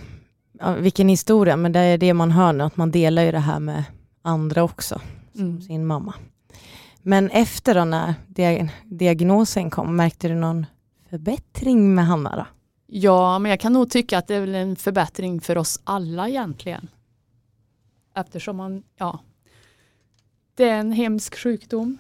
ja 0.60 0.74
vilken 0.74 1.10
historia, 1.10 1.58
men 1.58 1.72
det 1.72 1.80
är 1.80 1.98
det 1.98 2.14
man 2.14 2.32
hör 2.32 2.54
nu, 2.54 2.64
att 2.64 2.78
man 2.78 2.92
delar 2.92 3.24
ju 3.24 3.32
det 3.32 3.40
här 3.40 3.60
med 3.60 3.84
andra 4.22 4.64
också, 4.64 5.02
Mm. 5.36 5.62
sin 5.62 5.86
mamma. 5.86 6.14
Men 7.02 7.30
efter 7.30 7.76
då 7.76 7.86
när 7.86 8.14
dia- 8.28 8.70
diagnosen 8.86 9.70
kom, 9.70 9.96
märkte 9.96 10.28
du 10.28 10.36
någon 10.36 10.66
förbättring 11.10 11.96
med 11.96 12.06
Hanna 12.08 12.36
då? 12.36 12.46
Ja, 12.88 13.40
men 13.40 13.50
jag 13.50 13.60
kan 13.60 13.74
nog 13.74 13.90
tycka 13.90 14.18
att 14.18 14.28
det 14.28 14.36
är 14.36 14.40
väl 14.42 14.56
en 14.56 14.76
förbättring 14.76 15.42
för 15.42 15.58
oss 15.58 15.80
alla 15.84 16.30
egentligen. 16.30 16.88
Eftersom 18.16 18.58
man, 18.58 18.84
ja, 18.98 19.20
det 20.56 20.70
är 20.70 20.80
en 20.80 20.92
hemsk 20.92 21.36
sjukdom. 21.38 21.98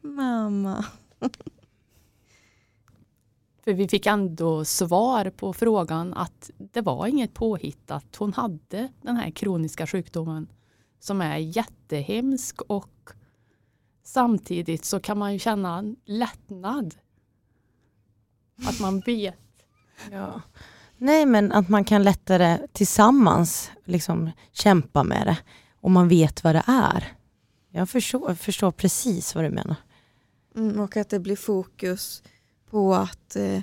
Mamma. 0.00 0.84
För 3.64 3.72
vi 3.72 3.88
fick 3.88 4.06
ändå 4.06 4.64
svar 4.64 5.30
på 5.30 5.52
frågan 5.52 6.14
att 6.14 6.50
det 6.56 6.80
var 6.80 7.06
inget 7.06 7.34
påhittat. 7.34 8.16
Hon 8.16 8.32
hade 8.32 8.92
den 9.02 9.16
här 9.16 9.30
kroniska 9.30 9.86
sjukdomen 9.86 10.48
som 11.00 11.20
är 11.20 11.36
jättehemsk 11.36 12.60
och 12.60 13.10
samtidigt 14.04 14.84
så 14.84 15.00
kan 15.00 15.18
man 15.18 15.32
ju 15.32 15.38
känna 15.38 15.78
en 15.78 15.96
lättnad. 16.04 16.94
Att 18.66 18.80
man 18.80 19.00
vet. 19.00 19.38
Ja. 20.10 20.40
Nej, 20.96 21.26
men 21.26 21.52
att 21.52 21.68
man 21.68 21.84
kan 21.84 22.02
lättare 22.02 22.58
tillsammans 22.72 23.70
liksom 23.84 24.30
kämpa 24.52 25.04
med 25.04 25.26
det 25.26 25.38
och 25.80 25.90
man 25.90 26.08
vet 26.08 26.44
vad 26.44 26.54
det 26.54 26.64
är. 26.66 27.12
Jag 27.70 27.90
förstår, 27.90 28.34
förstår 28.34 28.70
precis 28.70 29.34
vad 29.34 29.44
du 29.44 29.50
menar. 29.50 29.76
Mm, 30.56 30.80
och 30.80 30.96
att 30.96 31.08
det 31.08 31.20
blir 31.20 31.36
fokus 31.36 32.22
på 32.70 32.94
att 32.94 33.36
eh, 33.36 33.62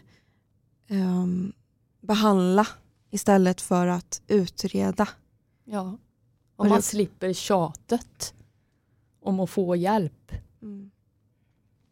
ehm, 0.87 1.53
behandla 2.01 2.67
istället 3.09 3.61
för 3.61 3.87
att 3.87 4.21
utreda. 4.27 5.07
Ja. 5.65 5.97
Och 6.55 6.67
man 6.67 6.81
slipper 6.81 7.33
tjatet 7.33 8.33
om 9.21 9.39
att 9.39 9.49
få 9.49 9.75
hjälp. 9.75 10.31
Mm. 10.61 10.91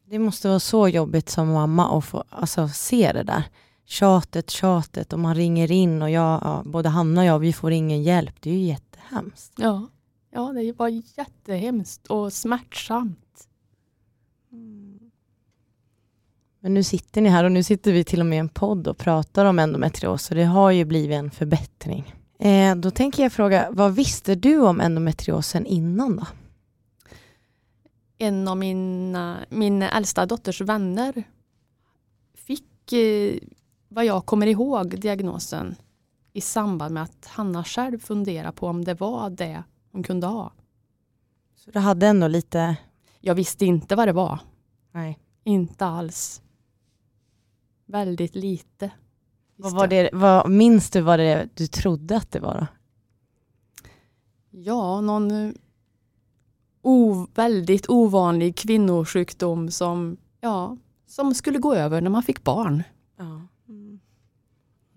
Det 0.05 0.19
måste 0.19 0.47
vara 0.47 0.59
så 0.59 0.87
jobbigt 0.87 1.29
som 1.29 1.47
mamma 1.47 1.97
att 1.97 2.05
få 2.05 2.23
alltså, 2.29 2.67
se 2.67 3.11
det 3.13 3.23
där. 3.23 3.43
Tjatet, 3.85 4.49
tjatet 4.49 5.13
och 5.13 5.19
man 5.19 5.35
ringer 5.35 5.71
in 5.71 6.01
och 6.01 6.09
jag, 6.09 6.41
ja, 6.43 6.63
både 6.65 6.89
Hanna 6.89 7.21
och 7.21 7.27
jag, 7.27 7.39
vi 7.39 7.53
får 7.53 7.71
ingen 7.71 8.03
hjälp. 8.03 8.35
Det 8.39 8.49
är 8.49 8.53
ju 8.53 8.59
jättehemskt. 8.59 9.53
Ja. 9.57 9.87
ja, 10.31 10.53
det 10.53 10.71
var 10.71 10.87
jättehemskt 11.17 12.07
och 12.07 12.33
smärtsamt. 12.33 13.47
Mm. 14.51 14.88
Men 16.59 16.73
nu 16.73 16.83
sitter 16.83 17.21
ni 17.21 17.29
här 17.29 17.43
och 17.43 17.51
nu 17.51 17.63
sitter 17.63 17.91
vi 17.91 18.03
till 18.03 18.19
och 18.19 18.25
med 18.25 18.35
i 18.35 18.39
en 18.39 18.49
podd 18.49 18.87
och 18.87 18.97
pratar 18.97 19.45
om 19.45 19.59
endometrios 19.59 20.23
så 20.23 20.33
det 20.33 20.43
har 20.43 20.71
ju 20.71 20.85
blivit 20.85 21.15
en 21.15 21.31
förbättring. 21.31 22.15
Eh, 22.39 22.75
då 22.75 22.91
tänker 22.91 23.23
jag 23.23 23.31
fråga, 23.31 23.69
vad 23.71 23.95
visste 23.95 24.35
du 24.35 24.59
om 24.59 24.81
endometriosen 24.81 25.65
innan 25.65 26.15
då? 26.15 26.25
En 28.17 28.47
av 28.47 28.57
mina, 28.57 29.37
min 29.49 29.81
äldsta 29.81 30.25
dotters 30.25 30.61
vänner 30.61 31.23
fick 32.35 32.93
eh, 32.93 33.33
vad 33.87 34.05
jag 34.05 34.25
kommer 34.25 34.47
ihåg, 34.47 34.99
diagnosen 34.99 35.75
i 36.33 36.41
samband 36.41 36.93
med 36.93 37.03
att 37.03 37.25
Hanna 37.25 37.63
själv 37.63 37.99
funderade 37.99 38.51
på 38.51 38.67
om 38.67 38.85
det 38.85 38.93
var 38.93 39.29
det 39.29 39.63
hon 39.91 40.03
kunde 40.03 40.27
ha. 40.27 40.53
Så 41.55 41.71
du 41.71 41.79
hade 41.79 42.07
ändå 42.07 42.27
lite... 42.27 42.75
Jag 43.19 43.35
visste 43.35 43.65
inte 43.65 43.95
vad 43.95 44.07
det 44.07 44.13
var. 44.13 44.39
Nej. 44.91 45.19
Inte 45.43 45.85
alls. 45.85 46.41
Väldigt 47.91 48.35
lite. 48.35 48.91
Vad 49.55 49.73
var 49.73 49.87
det, 49.87 50.09
vad, 50.13 50.49
minns 50.49 50.89
du 50.89 51.01
vad 51.01 51.19
det 51.19 51.49
du 51.53 51.67
trodde 51.67 52.17
att 52.17 52.31
det 52.31 52.39
var? 52.39 52.53
Då? 52.59 52.67
Ja, 54.51 55.01
någon 55.01 55.31
eh, 55.31 55.51
o, 56.81 57.27
väldigt 57.35 57.89
ovanlig 57.89 58.55
kvinnosjukdom 58.55 59.71
som, 59.71 60.17
ja, 60.41 60.77
som 61.07 61.33
skulle 61.33 61.59
gå 61.59 61.75
över 61.75 62.01
när 62.01 62.09
man 62.09 62.23
fick 62.23 62.43
barn. 62.43 62.83
Ja. 63.17 63.41
Mm. 63.69 63.99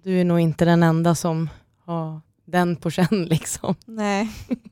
Du 0.03 0.21
är 0.21 0.25
nog 0.25 0.41
inte 0.41 0.65
den 0.65 0.83
enda 0.83 1.15
som 1.15 1.51
har 1.85 2.21
den 2.45 2.77
på 2.77 2.91
känn 2.91 3.25
liksom. 3.31 3.75
Nej. 3.85 4.31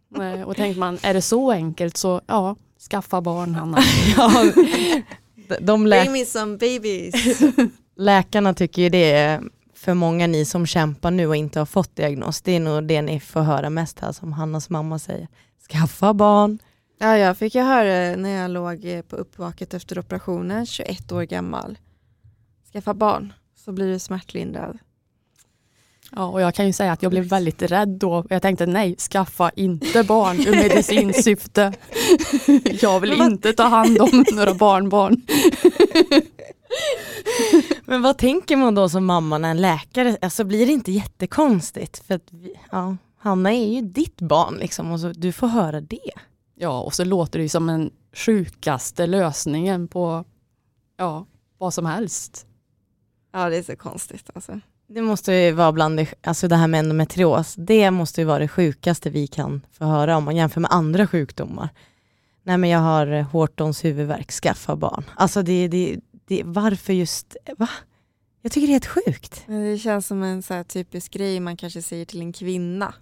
Nej, 0.09 0.45
Och 0.45 0.57
tänkte 0.57 0.81
man, 0.81 0.99
är 1.03 1.15
det 1.15 1.23
så 1.23 1.51
enkelt 1.53 1.97
så 1.97 2.21
ja, 2.27 2.57
skaffa 2.91 3.21
barn 3.21 3.55
Hanna. 3.55 3.79
ja, 4.17 4.31
de- 5.49 5.59
de 5.61 5.87
lä 5.87 6.01
Bring 6.01 6.13
me 6.13 6.25
some 6.25 6.57
babies. 6.57 7.41
Läkarna 8.01 8.55
tycker 8.55 8.83
ju 8.83 8.89
det 8.89 9.13
är 9.13 9.43
för 9.75 9.95
många 9.95 10.27
ni 10.27 10.45
som 10.45 10.67
kämpar 10.67 11.11
nu 11.11 11.27
och 11.27 11.37
inte 11.37 11.59
har 11.59 11.67
fått 11.67 11.97
diagnos. 11.97 12.41
Det 12.43 12.53
är 12.53 12.61
nog 12.61 12.85
det 12.85 13.03
ni 13.03 13.21
får 13.21 13.41
höra 13.41 13.71
mest 13.71 14.01
här 14.01 14.13
som 14.13 14.33
Hannas 14.33 14.71
mamma 14.71 14.99
säger. 14.99 15.29
Skaffa 15.71 16.15
barn. 16.15 16.59
Ja, 16.99 17.19
jag 17.19 17.39
fick 17.39 17.55
ju 17.55 17.61
höra 17.61 18.17
när 18.17 18.31
jag 18.31 18.51
låg 18.51 19.03
på 19.09 19.17
uppvaket 19.17 19.75
efter 19.75 19.99
operationen, 19.99 20.67
21 20.67 21.13
år 21.13 21.23
gammal. 21.23 21.79
Skaffa 22.73 22.95
barn 22.95 23.33
så 23.65 23.73
blir 23.73 23.93
du 23.93 23.99
smärtlindrad. 23.99 24.79
Ja, 26.13 26.27
och 26.27 26.41
jag 26.41 26.55
kan 26.55 26.67
ju 26.67 26.73
säga 26.73 26.93
att 26.93 27.03
jag 27.03 27.11
blev 27.11 27.25
väldigt 27.25 27.63
rädd 27.63 27.89
då. 27.89 28.25
Jag 28.31 28.43
tänkte 28.43 28.67
nej, 28.67 28.97
skaffa 28.97 29.51
inte 29.51 30.05
barn 30.05 30.41
ur 30.41 30.51
medicinskt 30.69 31.25
syfte. 31.25 31.73
Jag 32.81 33.01
vill 33.01 33.21
inte 33.21 33.53
ta 33.53 33.63
hand 33.63 33.99
om 33.99 34.25
några 34.33 34.55
barnbarn. 34.55 35.23
Men 37.85 38.03
vad 38.03 38.19
tänker 38.19 38.57
man 38.57 38.75
då 38.75 38.89
som 38.89 39.05
mamma 39.05 39.39
när 39.39 39.51
en 39.51 39.61
läkare, 39.61 40.17
alltså 40.23 40.45
blir 40.45 40.67
det 40.67 40.73
inte 40.73 40.93
jättekonstigt? 40.93 42.07
För 42.07 42.15
att 42.15 42.31
ja, 42.71 42.97
Hanna 43.19 43.53
är 43.53 43.75
ju 43.75 43.81
ditt 43.81 44.21
barn 44.21 44.55
liksom 44.55 44.93
och 44.93 45.01
så, 45.01 45.09
du 45.09 45.33
får 45.33 45.47
höra 45.47 45.81
det. 45.81 46.11
Ja, 46.55 46.81
och 46.81 46.95
så 46.95 47.05
låter 47.05 47.39
det 47.39 47.43
ju 47.43 47.49
som 47.49 47.67
den 47.67 47.91
sjukaste 48.13 49.07
lösningen 49.07 49.89
på 49.89 50.25
ja, 50.97 51.27
vad 51.59 51.75
som 51.75 51.87
helst. 51.87 52.47
Ja, 53.33 53.49
det 53.49 53.57
är 53.57 53.63
så 53.63 53.77
konstigt 53.77 54.31
alltså. 54.35 54.61
Det 54.87 55.03
måste 55.03 55.33
ju 55.33 55.53
vara 55.53 55.73
bland 55.73 55.97
det, 55.97 56.15
alltså 56.23 56.49
det 56.49 56.57
här 56.57 56.67
med 56.67 56.79
endometrios, 56.79 57.55
det 57.55 57.91
måste 57.91 58.21
ju 58.21 58.25
vara 58.25 58.39
det 58.39 58.49
sjukaste 58.49 59.11
vi 59.11 59.27
kan 59.27 59.61
få 59.73 59.85
höra 59.85 60.17
om 60.17 60.25
man 60.25 60.37
jämför 60.37 60.61
med 60.61 60.71
andra 60.73 61.07
sjukdomar. 61.07 61.69
Nej 62.43 62.59
men 62.59 62.71
jag 62.71 62.81
har 62.81 63.23
Hortons 63.23 63.85
huvudvärk, 63.85 64.31
skaffa 64.31 64.77
barn. 64.77 65.05
Alltså 65.15 65.43
det, 65.43 65.69
det, 65.69 66.01
det, 66.31 66.43
varför 66.45 66.93
just, 66.93 67.37
va? 67.59 67.69
Jag 68.43 68.53
tycker 68.53 68.67
det 68.67 68.71
är 68.71 68.73
helt 68.73 68.87
sjukt. 68.87 69.45
Men 69.47 69.65
det 69.65 69.79
känns 69.79 70.07
som 70.07 70.23
en 70.23 70.43
så 70.43 70.55
här 70.55 70.65
typisk 70.65 71.13
grej 71.13 71.41
man 71.41 71.57
kanske 71.57 71.83
säger 71.83 72.05
till 72.05 72.21
en 72.21 72.33
kvinna. 72.33 72.95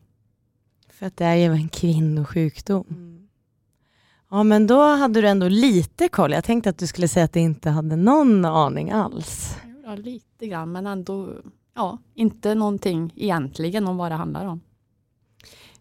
För 0.91 1.07
att 1.07 1.17
det 1.17 1.25
är 1.25 1.35
ju 1.35 1.53
en 1.53 1.69
kvinnosjukdom. 1.69 2.85
Mm. 2.91 3.29
Ja 4.31 4.43
men 4.43 4.67
då 4.67 4.83
hade 4.83 5.21
du 5.21 5.29
ändå 5.29 5.49
lite 5.49 6.09
koll. 6.09 6.33
Jag 6.33 6.45
tänkte 6.45 6.71
att 6.71 6.79
du 6.79 6.87
skulle 6.87 7.09
säga 7.09 7.25
att 7.25 7.33
du 7.33 7.41
inte 7.41 7.71
hade 7.71 7.97
någon 7.97 8.45
aning 8.45 8.91
alls. 8.91 9.57
Ja, 9.85 9.95
lite 9.95 10.47
grann, 10.47 10.73
men 10.73 10.87
ändå 10.87 11.35
ja, 11.75 11.99
inte 12.14 12.55
någonting 12.55 13.12
egentligen 13.17 13.88
om 13.88 13.97
vad 13.97 14.12
det 14.12 14.17
handlar 14.17 14.47
om. 14.47 14.61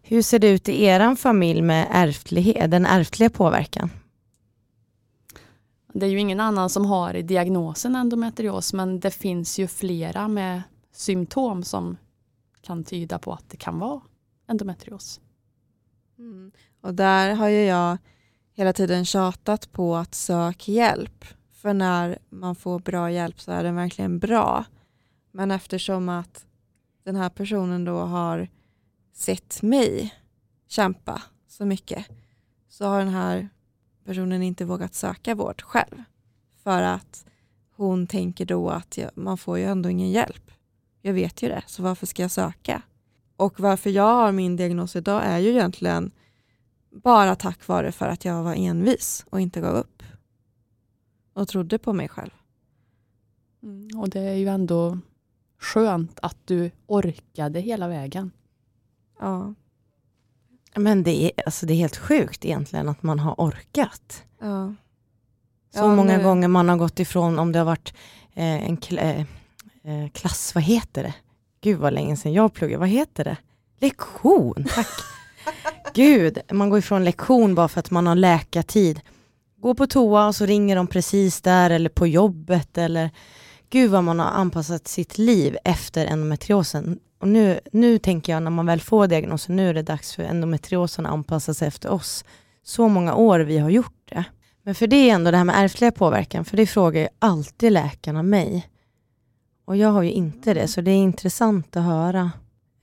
Hur 0.02 0.22
ser 0.22 0.38
det 0.38 0.48
ut 0.48 0.68
i 0.68 0.84
er 0.84 1.14
familj 1.14 1.62
med 1.62 1.86
ärftlighet, 1.90 2.70
den 2.70 2.86
ärftliga 2.86 3.30
påverkan? 3.30 3.90
Det 5.98 6.06
är 6.06 6.10
ju 6.10 6.18
ingen 6.20 6.40
annan 6.40 6.70
som 6.70 6.86
har 6.86 7.12
diagnosen 7.12 7.96
endometrios, 7.96 8.72
men 8.72 9.00
det 9.00 9.10
finns 9.10 9.58
ju 9.58 9.66
flera 9.66 10.28
med 10.28 10.62
symptom 10.92 11.62
som 11.62 11.96
kan 12.60 12.84
tyda 12.84 13.18
på 13.18 13.32
att 13.32 13.50
det 13.50 13.56
kan 13.56 13.78
vara 13.78 14.00
endometrios. 14.46 15.20
Mm. 16.18 16.52
Och 16.80 16.94
där 16.94 17.34
har 17.34 17.48
ju 17.48 17.64
jag 17.64 17.98
hela 18.52 18.72
tiden 18.72 19.04
tjatat 19.04 19.72
på 19.72 19.96
att 19.96 20.14
sök 20.14 20.68
hjälp. 20.68 21.24
För 21.52 21.74
när 21.74 22.18
man 22.28 22.54
får 22.54 22.78
bra 22.78 23.10
hjälp 23.10 23.40
så 23.40 23.52
är 23.52 23.62
den 23.62 23.74
verkligen 23.74 24.18
bra. 24.18 24.64
Men 25.32 25.50
eftersom 25.50 26.08
att 26.08 26.46
den 27.04 27.16
här 27.16 27.28
personen 27.28 27.84
då 27.84 27.98
har 27.98 28.48
sett 29.12 29.62
mig 29.62 30.14
kämpa 30.68 31.22
så 31.48 31.64
mycket 31.64 32.06
så 32.68 32.86
har 32.86 32.98
den 32.98 33.08
här 33.08 33.48
personen 34.08 34.42
inte 34.42 34.64
vågat 34.64 34.94
söka 34.94 35.34
vård 35.34 35.62
själv. 35.62 36.02
För 36.62 36.82
att 36.82 37.26
hon 37.76 38.06
tänker 38.06 38.46
då 38.46 38.70
att 38.70 38.98
man 39.14 39.38
får 39.38 39.58
ju 39.58 39.64
ändå 39.64 39.90
ingen 39.90 40.10
hjälp. 40.10 40.50
Jag 41.02 41.12
vet 41.12 41.42
ju 41.42 41.48
det, 41.48 41.62
så 41.66 41.82
varför 41.82 42.06
ska 42.06 42.22
jag 42.22 42.30
söka? 42.30 42.82
Och 43.36 43.60
varför 43.60 43.90
jag 43.90 44.14
har 44.14 44.32
min 44.32 44.56
diagnos 44.56 44.96
idag 44.96 45.22
är 45.24 45.38
ju 45.38 45.48
egentligen 45.48 46.10
bara 46.90 47.36
tack 47.36 47.66
vare 47.66 47.92
för 47.92 48.08
att 48.08 48.24
jag 48.24 48.42
var 48.42 48.54
envis 48.54 49.26
och 49.30 49.40
inte 49.40 49.60
gav 49.60 49.74
upp. 49.76 50.02
Och 51.32 51.48
trodde 51.48 51.78
på 51.78 51.92
mig 51.92 52.08
själv. 52.08 52.30
Mm, 53.62 53.98
Och 54.00 54.08
det 54.08 54.20
är 54.20 54.34
ju 54.34 54.48
ändå 54.48 54.98
skönt 55.58 56.18
att 56.22 56.36
du 56.44 56.70
orkade 56.86 57.60
hela 57.60 57.88
vägen. 57.88 58.30
Ja. 59.18 59.54
Men 60.76 61.02
det 61.02 61.24
är, 61.24 61.30
alltså 61.46 61.66
det 61.66 61.72
är 61.72 61.76
helt 61.76 61.96
sjukt 61.96 62.44
egentligen 62.44 62.88
att 62.88 63.02
man 63.02 63.18
har 63.18 63.34
orkat. 63.38 64.22
ja. 64.40 64.74
Så 65.74 65.78
Ja, 65.78 65.94
många 65.96 66.16
nu- 66.16 66.22
gånger 66.22 66.48
man 66.48 66.68
har 66.68 66.76
gått 66.76 67.00
ifrån 67.00 67.38
om 67.38 67.52
det 67.52 67.58
har 67.58 67.66
varit 67.66 67.92
eh, 68.34 68.68
en 68.68 68.78
kl- 68.78 69.00
eh, 69.84 70.00
eh, 70.04 70.10
klass, 70.10 70.54
vad 70.54 70.64
heter 70.64 71.02
det? 71.02 71.14
Gud 71.60 71.78
vad 71.78 71.92
länge 71.92 72.16
sedan 72.16 72.32
jag 72.32 72.52
pluggade, 72.54 72.80
vad 72.80 72.88
heter 72.88 73.24
det? 73.24 73.36
Lektion, 73.80 74.64
tack. 74.74 74.86
Gud, 75.94 76.38
man 76.52 76.70
går 76.70 76.78
ifrån 76.78 77.04
lektion 77.04 77.54
bara 77.54 77.68
för 77.68 77.80
att 77.80 77.90
man 77.90 78.06
har 78.06 78.14
läkartid. 78.14 79.00
Gå 79.60 79.74
på 79.74 79.86
toa 79.86 80.26
och 80.26 80.34
så 80.34 80.46
ringer 80.46 80.76
de 80.76 80.86
precis 80.86 81.40
där 81.40 81.70
eller 81.70 81.90
på 81.90 82.06
jobbet 82.06 82.78
eller 82.78 83.10
Gud 83.70 83.90
vad 83.90 84.04
man 84.04 84.18
har 84.18 84.26
anpassat 84.26 84.88
sitt 84.88 85.18
liv 85.18 85.56
efter 85.64 86.06
endometriosen. 86.06 86.98
Och 87.18 87.28
nu, 87.28 87.60
nu 87.72 87.98
tänker 87.98 88.32
jag 88.32 88.42
när 88.42 88.50
man 88.50 88.66
väl 88.66 88.80
får 88.80 89.06
diagnosen, 89.06 89.56
nu 89.56 89.68
är 89.68 89.74
det 89.74 89.82
dags 89.82 90.14
för 90.14 90.22
endometriosen 90.22 91.06
att 91.06 91.12
anpassa 91.12 91.54
sig 91.54 91.68
efter 91.68 91.88
oss. 91.88 92.24
Så 92.62 92.88
många 92.88 93.14
år 93.14 93.40
vi 93.40 93.58
har 93.58 93.70
gjort 93.70 94.02
det. 94.10 94.24
Men 94.62 94.74
för 94.74 94.86
det 94.86 94.96
är 95.10 95.14
ändå 95.14 95.30
det 95.30 95.36
här 95.36 95.44
med 95.44 95.64
ärftliga 95.64 95.90
påverkan, 95.92 96.44
för 96.44 96.56
det 96.56 96.66
frågar 96.66 97.00
ju 97.00 97.08
alltid 97.18 97.72
läkarna 97.72 98.22
mig. 98.22 98.68
Och 99.64 99.76
jag 99.76 99.88
har 99.88 100.02
ju 100.02 100.10
inte 100.10 100.54
det, 100.54 100.68
så 100.68 100.80
det 100.80 100.90
är 100.90 100.96
intressant 100.96 101.76
att 101.76 101.84
höra 101.84 102.30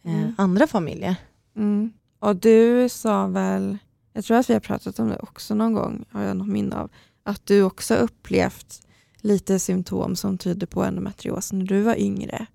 eh, 0.06 0.14
Mm. 0.20 0.36
andra 0.38 0.68
familjer. 0.68 1.16
Mm. 1.56 1.94
Och 2.20 2.36
du 2.36 2.90
sa 2.90 3.28
väl, 3.28 3.78
jag 4.14 4.26
tror 4.26 4.38
att 4.38 4.50
vi 4.50 4.54
har 4.54 4.60
pratat 4.60 5.00
om 5.00 5.10
det 5.10 5.18
också 5.20 5.56
någon 5.56 5.74
gång, 5.74 6.06
har 6.12 6.24
jag 6.24 6.38
något 6.38 6.48
minne 6.48 6.76
av, 6.76 6.90
att 7.24 7.46
du 7.46 7.62
också 7.64 7.96
upplevt 7.96 8.85
lite 9.26 9.60
symptom 9.60 10.16
som 10.16 10.38
tyder 10.38 10.68
på 10.68 10.84
endometrios 10.84 11.54
när 11.54 11.66
du 11.66 11.82
var 11.82 11.96
yngre. 12.00 12.46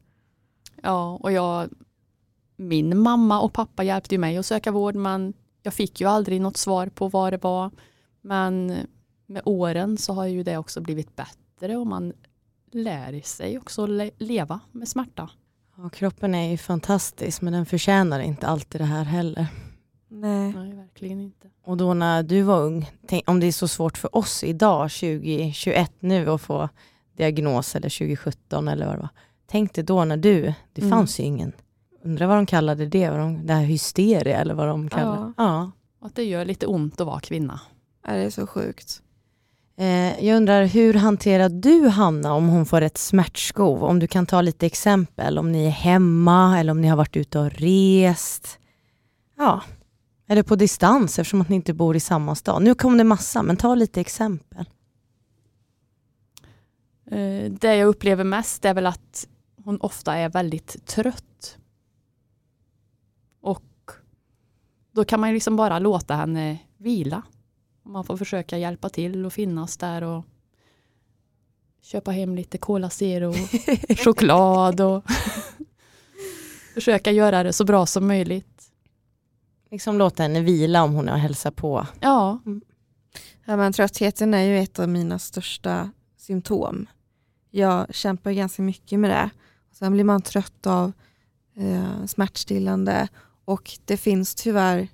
Ja, 0.83 1.18
och 1.22 1.33
jag, 1.33 1.68
min 2.56 2.98
mamma 2.98 3.40
och 3.40 3.52
pappa 3.52 3.83
hjälpte 3.85 4.14
ju 4.14 4.18
mig 4.18 4.37
att 4.37 4.46
söka 4.46 4.72
vård, 4.72 4.94
men 4.94 5.33
jag 5.62 5.74
fick 5.74 6.00
ju 6.00 6.06
aldrig 6.06 6.40
något 6.40 6.56
svar 6.56 6.87
på 6.87 7.09
vad 7.09 7.33
det 7.33 7.42
var. 7.42 7.70
Men 8.20 8.76
med 9.26 9.42
åren 9.44 9.98
så 9.98 10.12
har 10.12 10.26
ju 10.26 10.42
det 10.42 10.56
också 10.56 10.80
blivit 10.80 11.16
bättre 11.16 11.76
och 11.76 11.87
man 11.87 12.12
lär 12.72 13.20
sig 13.20 13.59
också 13.59 13.87
le- 13.87 14.11
leva 14.18 14.61
med 14.72 14.88
smärta. 14.88 15.30
Ja, 15.76 15.88
kroppen 15.88 16.35
är 16.35 16.50
ju 16.50 16.59
fantastisk, 16.59 17.42
men 17.42 17.52
den 17.52 17.66
förtjänar 17.66 18.20
inte 18.20 18.46
alltid 18.46 18.80
det 18.80 18.85
här 18.85 19.04
heller. 19.04 19.46
Nej. 20.13 20.52
Nej, 20.52 20.73
verkligen 20.75 21.21
inte. 21.21 21.48
Och 21.65 21.77
då 21.77 21.94
när 21.94 22.23
du 22.23 22.42
var 22.42 22.61
ung, 22.63 22.90
tänk, 23.06 23.29
om 23.31 23.40
det 23.40 23.46
är 23.46 23.52
så 23.52 23.69
svårt 23.69 23.98
för 23.98 24.17
oss 24.17 24.44
idag, 24.44 24.90
2021 24.90 25.92
nu, 26.00 26.31
att 26.31 26.40
få 26.40 26.69
diagnos, 27.17 27.77
eller 27.77 27.88
2017 27.98 28.69
eller 28.69 28.87
vad 28.87 28.94
det 28.94 29.00
var. 29.00 29.08
Tänk 29.46 29.75
dig 29.75 29.85
då 29.85 30.04
när 30.04 30.17
du, 30.17 30.54
det 30.73 30.83
Mm. 30.83 30.90
fanns 30.90 31.21
ju 31.21 31.25
ingen, 31.25 31.52
undrar 32.04 32.27
vad 32.27 32.37
de 32.37 32.46
kallade 32.46 32.87
det, 32.87 33.11
vad 33.11 33.19
de, 33.19 33.46
det 33.46 33.52
här 33.54 33.63
hysteria 33.65 34.38
eller 34.40 34.54
vad 34.54 34.69
de 34.69 34.88
kallade 34.88 35.33
Ja. 35.37 35.71
ja. 36.00 36.06
Att 36.06 36.15
det 36.15 36.25
gör 36.25 36.44
lite 36.44 36.67
ont 36.67 37.00
att 37.00 37.06
vara 37.06 37.21
kvinna. 37.21 37.61
Är 38.04 38.19
det 38.19 38.31
så 38.31 38.46
sjukt? 38.46 39.02
Eh, 39.77 40.25
jag 40.27 40.37
undrar, 40.37 40.65
hur 40.65 40.94
hanterar 40.94 41.48
du 41.48 41.88
Hanna 41.88 42.35
om 42.35 42.48
hon 42.48 42.67
får 42.67 42.81
ett 42.81 42.98
smärtskov? 42.98 43.85
Om 43.85 43.98
du 43.98 44.06
kan 44.06 44.27
ta 44.27 44.40
lite 44.40 44.67
exempel, 44.67 45.38
om 45.38 45.52
ni 45.52 45.67
är 45.67 45.71
hemma 45.71 46.58
eller 46.61 46.71
om 46.73 46.81
ni 46.81 46.88
har 46.88 46.96
varit 46.96 47.17
ute 47.17 47.38
och 47.38 47.50
rest. 47.50 48.58
Ja, 49.38 49.61
eller 50.31 50.42
på 50.42 50.56
distans 50.56 51.18
eftersom 51.18 51.40
att 51.40 51.48
ni 51.48 51.56
inte 51.56 51.74
bor 51.74 51.96
i 51.96 52.00
samma 52.00 52.35
stad. 52.35 52.62
Nu 52.62 52.74
kom 52.74 52.98
det 52.98 53.04
massa, 53.04 53.42
men 53.42 53.56
ta 53.56 53.74
lite 53.74 54.00
exempel. 54.00 54.64
Eh, 57.10 57.50
Det 57.50 57.74
jag 57.76 57.87
upplever 57.88 58.24
mest 58.24 58.64
är 58.64 58.74
väl 58.74 58.87
att 58.87 59.28
hon 59.64 59.81
ofta 59.81 60.14
är 60.14 60.28
väldigt 60.28 60.87
trött. 60.87 61.58
Och 63.40 63.90
då 64.92 65.04
kan 65.04 65.20
man 65.20 65.28
ju 65.28 65.35
liksom 65.35 65.56
bara 65.56 65.78
låta 65.78 66.14
henne 66.14 66.58
vila. 66.76 67.22
Man 67.83 68.04
får 68.04 68.16
försöka 68.16 68.58
hjälpa 68.58 68.88
till 68.88 69.26
och 69.26 69.33
finnas 69.33 69.76
där 69.76 70.02
och 70.02 70.24
köpa 71.83 72.10
hem 72.10 72.35
lite 72.35 72.58
Cola 72.58 72.90
Zero, 72.90 73.33
choklad 74.04 74.81
och 74.81 75.04
försöka 76.74 77.10
göra 77.10 77.42
det 77.42 77.52
så 77.52 77.64
bra 77.64 77.87
som 77.87 78.06
möjligt. 78.06 78.69
Liksom 79.71 79.98
låta 79.98 80.23
henne 80.23 80.40
vila 80.40 80.83
om 80.83 80.92
hon 80.92 81.08
har 81.08 81.16
hälsat 81.16 81.56
på. 81.56 81.87
Ja, 82.00 82.38
Ja, 83.44 83.56
men 83.56 83.73
tröttheten 83.73 84.35
är 84.35 84.42
ju 84.42 84.58
ett 84.58 84.79
av 84.79 84.88
mina 84.88 85.18
största 85.18 85.90
symptom. 86.16 86.87
Jag 87.50 87.94
kämpar 87.94 88.33
ganska 88.33 88.62
mycket 88.62 89.00
med 89.00 89.10
det. 89.10 89.31
Sen 89.73 89.92
blir 89.92 90.04
man 90.04 90.23
trött 90.23 90.66
av 90.66 90.92
eh, 91.56 92.06
smärtstillande 92.06 93.08
och 93.44 93.71
det 93.85 93.96
finns 93.96 94.35
tyvärr 94.35 94.88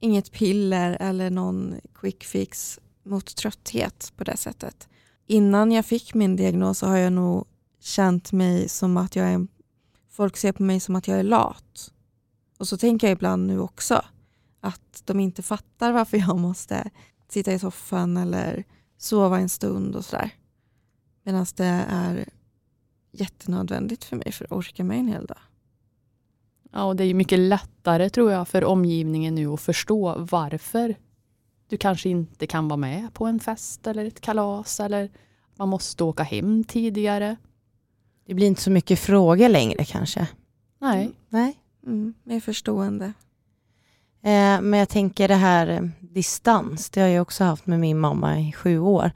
inget 0.00 0.32
piller 0.32 0.96
eller 1.00 1.30
någon 1.30 1.74
quick 1.94 2.24
fix 2.24 2.80
mot 3.02 3.36
trötthet 3.36 4.12
på 4.16 4.24
det 4.24 4.36
sättet. 4.36 4.88
Innan 5.26 5.72
jag 5.72 5.86
fick 5.86 6.14
min 6.14 6.36
diagnos 6.36 6.78
så 6.78 6.86
har 6.86 6.96
jag 6.96 7.12
nog 7.12 7.46
känt 7.80 8.32
mig 8.32 8.68
som 8.68 8.96
att 8.96 9.16
jag 9.16 9.26
är 9.26 9.46
folk 10.10 10.36
ser 10.36 10.52
på 10.52 10.62
mig 10.62 10.80
som 10.80 10.96
att 10.96 11.08
jag 11.08 11.18
är 11.18 11.22
lat. 11.22 11.92
Och 12.58 12.68
så 12.68 12.76
tänker 12.78 13.06
jag 13.06 13.12
ibland 13.12 13.46
nu 13.46 13.60
också 13.60 14.02
att 14.60 15.02
de 15.04 15.20
inte 15.20 15.42
fattar 15.42 15.92
varför 15.92 16.16
jag 16.16 16.38
måste 16.38 16.90
sitta 17.28 17.52
i 17.52 17.58
soffan 17.58 18.16
eller 18.16 18.64
sova 18.98 19.38
en 19.38 19.48
stund 19.48 19.96
och 19.96 20.04
sådär. 20.04 20.30
Medan 21.22 21.46
det 21.56 21.84
är 21.88 22.28
jättenödvändigt 23.12 24.04
för 24.04 24.16
mig 24.16 24.32
för 24.32 24.44
att 24.44 24.52
orka 24.52 24.84
med 24.84 24.98
en 24.98 25.08
hel 25.08 25.26
dag. 25.26 25.38
Ja, 26.72 26.84
och 26.84 26.96
det 26.96 27.04
är 27.04 27.08
ju 27.08 27.14
mycket 27.14 27.38
lättare 27.38 28.10
tror 28.10 28.32
jag 28.32 28.48
för 28.48 28.64
omgivningen 28.64 29.34
nu 29.34 29.46
att 29.46 29.60
förstå 29.60 30.14
varför 30.18 30.94
du 31.68 31.76
kanske 31.76 32.08
inte 32.08 32.46
kan 32.46 32.68
vara 32.68 32.76
med 32.76 33.14
på 33.14 33.26
en 33.26 33.40
fest 33.40 33.86
eller 33.86 34.04
ett 34.04 34.20
kalas 34.20 34.80
eller 34.80 35.10
man 35.56 35.68
måste 35.68 36.04
åka 36.04 36.22
hem 36.22 36.64
tidigare. 36.64 37.36
Det 38.26 38.34
blir 38.34 38.46
inte 38.46 38.62
så 38.62 38.70
mycket 38.70 38.98
frågor 38.98 39.48
längre 39.48 39.84
kanske. 39.84 40.28
Nej, 40.78 41.10
Nej. 41.28 41.62
Mm, 41.88 42.14
mer 42.24 42.40
förstående. 42.40 43.12
Eh, 44.22 44.60
men 44.60 44.72
jag 44.72 44.88
tänker 44.88 45.28
det 45.28 45.34
här 45.34 45.66
eh, 45.68 45.82
distans, 46.00 46.90
det 46.90 47.00
har 47.00 47.08
jag 47.08 47.22
också 47.22 47.44
haft 47.44 47.66
med 47.66 47.80
min 47.80 47.98
mamma 47.98 48.40
i 48.40 48.52
sju 48.52 48.78
år. 48.78 49.10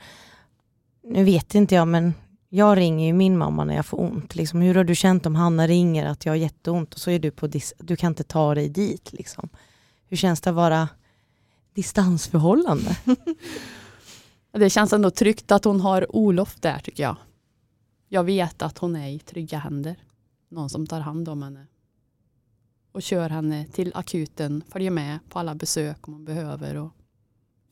Nu 1.03 1.25
vet 1.25 1.55
inte 1.55 1.75
jag, 1.75 1.89
men 1.89 2.15
jag 2.49 2.79
ringer 2.79 3.07
ju 3.07 3.13
min 3.13 3.39
mamma 3.39 3.65
när 3.65 3.75
jag 3.75 3.87
får 3.87 4.01
ont. 4.01 4.35
Liksom, 4.35 4.61
hur 4.61 4.75
har 4.75 4.85
du 4.85 4.95
känt 4.95 5.27
om 5.27 5.35
Hanna 5.35 5.67
ringer 5.67 6.07
att 6.07 6.25
jag 6.25 6.33
har 6.33 6.37
jätteont 6.37 6.95
och 6.95 7.01
så 7.01 7.11
är 7.11 7.19
du 7.19 7.31
på 7.31 7.47
dis- 7.47 7.73
du 7.79 7.97
kan 7.97 8.13
inte 8.13 8.25
ta 8.25 8.55
dig 8.55 8.69
dit. 8.69 9.13
Liksom. 9.13 9.49
Hur 10.07 10.17
känns 10.17 10.41
det 10.41 10.51
att 10.51 10.57
vara 10.57 10.89
distansförhållande? 11.75 12.97
det 14.53 14.71
känns 14.71 14.93
ändå 14.93 15.11
tryggt 15.11 15.53
att 15.53 15.65
hon 15.65 15.81
har 15.81 16.17
Olof 16.17 16.57
där 16.61 16.79
tycker 16.79 17.03
jag. 17.03 17.17
Jag 18.09 18.25
vet 18.25 18.63
att 18.63 18.79
hon 18.79 18.97
är 18.97 19.09
i 19.09 19.19
trygga 19.19 19.59
händer. 19.59 19.97
Någon 20.49 20.71
som 20.71 20.87
tar 20.87 21.01
hand 21.01 21.29
om 21.29 21.43
henne. 21.43 21.67
Och 22.93 23.03
kör 23.03 23.29
henne 23.31 23.67
till 23.67 23.93
akuten, 23.95 24.65
följer 24.69 24.91
med 24.91 25.19
på 25.29 25.39
alla 25.39 25.55
besök 25.55 26.09
om 26.09 26.15
hon 26.15 26.25
behöver 26.25 26.77
och 26.77 26.91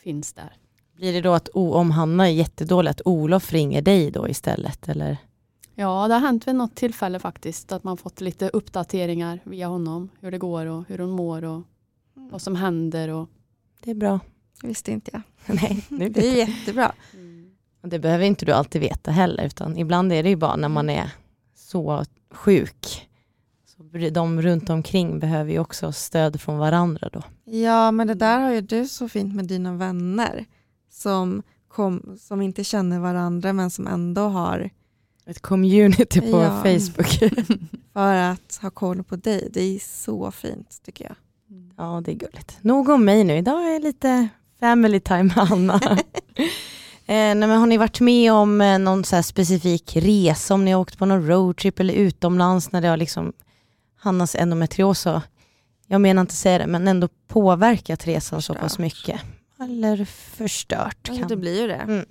finns 0.03 0.33
där. 0.33 0.57
Blir 0.97 1.13
det 1.13 1.21
då 1.21 1.33
att 1.33 1.49
om 1.49 1.91
Hanna 1.91 2.29
är 2.29 2.33
jättedålig, 2.33 2.91
att 2.91 3.01
Olof 3.05 3.53
ringer 3.53 3.83
dig 3.83 4.11
då 4.11 4.29
istället? 4.29 4.89
Eller? 4.89 5.17
Ja, 5.75 6.09
det 6.09 6.15
har 6.15 6.21
hänt 6.21 6.49
vid 6.49 6.55
något 6.55 6.75
tillfälle 6.75 7.19
faktiskt 7.19 7.73
att 7.73 7.85
man 7.85 7.97
fått 7.97 8.21
lite 8.21 8.49
uppdateringar 8.49 9.41
via 9.45 9.67
honom. 9.67 10.09
Hur 10.21 10.31
det 10.31 10.39
går 10.39 10.67
och 10.67 10.85
hur 10.89 10.99
hon 10.99 11.11
mår 11.11 11.45
och 11.45 11.63
vad 12.15 12.43
som 12.43 12.57
händer. 12.57 13.09
Och... 13.09 13.29
Det 13.81 13.91
är 13.91 13.95
bra. 13.95 14.21
Det 14.61 14.67
visste 14.67 14.93
inte 14.93 15.11
jag. 15.13 15.23
Nej, 15.55 15.85
nu 15.89 16.09
Det 16.09 16.29
är 16.29 16.37
jättebra. 16.37 16.93
Och 17.83 17.89
det 17.89 17.99
behöver 17.99 18.25
inte 18.25 18.45
du 18.45 18.53
alltid 18.53 18.81
veta 18.81 19.11
heller, 19.11 19.45
utan 19.45 19.79
ibland 19.79 20.13
är 20.13 20.23
det 20.23 20.29
ju 20.29 20.37
bara 20.37 20.57
när 20.57 20.69
man 20.69 20.91
är 20.91 21.11
så 21.55 22.05
sjuk. 22.31 23.10
De 24.13 24.43
runt 24.43 24.71
omkring 24.71 25.19
behöver 25.19 25.53
ju 25.53 25.59
också 25.59 25.93
stöd 25.93 26.41
från 26.41 26.59
varandra 26.59 27.09
då. 27.13 27.23
Ja, 27.45 27.91
men 27.91 28.07
det 28.07 28.15
där 28.15 28.41
har 28.41 28.51
ju 28.51 28.61
du 28.61 28.89
så 28.89 29.09
fint 29.09 29.35
med 29.35 29.45
dina 29.45 29.73
vänner 29.75 30.45
som, 30.91 31.43
kom, 31.69 32.17
som 32.21 32.43
inte 32.43 32.65
känner 32.65 32.99
varandra 32.99 33.53
men 33.53 33.71
som 33.71 33.87
ändå 33.87 34.29
har 34.29 34.71
Ett 35.27 35.41
community 35.41 36.21
på 36.21 36.41
Ja. 36.41 36.63
Facebook. 36.63 37.19
för 37.93 38.15
att 38.15 38.59
ha 38.63 38.71
koll 38.71 39.03
på 39.03 39.17
dig. 39.17 39.49
Det 39.53 39.61
är 39.63 39.79
så 39.79 40.31
fint 40.31 40.83
tycker 40.85 41.05
jag. 41.05 41.17
ja, 41.77 42.03
det 42.05 42.11
är 42.13 42.17
gulligt. 42.17 42.59
Nog 42.61 42.89
om 42.89 43.05
mig 43.05 43.25
nu, 43.25 43.37
idag 43.37 43.67
är 43.67 43.73
det 43.73 43.79
lite 43.87 44.29
family 44.61 45.01
time 45.01 45.23
med 45.23 45.39
Anna. 45.39 45.75
eh, 45.85 45.99
nej, 47.07 47.35
men 47.35 47.51
har 47.51 47.67
ni 47.67 47.77
varit 47.77 48.01
med 48.01 48.33
om 48.33 48.61
eh, 48.61 48.79
någon 48.79 49.05
så 49.05 49.23
specifik 49.23 49.97
resa, 49.97 50.55
om 50.55 50.65
ni 50.65 50.71
har 50.71 50.81
åkt 50.81 50.99
på 50.99 51.07
någon 51.07 51.27
roadtrip 51.27 51.81
eller 51.81 51.95
utomlands 51.95 52.73
när 52.73 52.81
det 52.81 52.89
har 52.89 52.97
liksom 52.97 53.33
Hannas 54.01 54.35
endometrios 54.35 55.07
och, 55.07 55.21
jag 55.87 56.01
menar 56.01 56.21
inte 56.21 56.35
säga 56.35 56.59
det, 56.59 56.67
men 56.67 56.89
ändå 56.89 57.09
påverkat 57.27 58.07
resan 58.07 58.43
så 58.43 58.55
pass 58.55 58.77
Förstört. 58.77 58.79
mycket. 58.79 59.21
Eller 59.61 60.05
förstört. 60.05 61.03
Kan- 61.03 61.29
det 61.29 61.37
blir 61.37 61.61
ju 61.61 61.67
det. 61.67 61.75
Mm. 61.75 62.07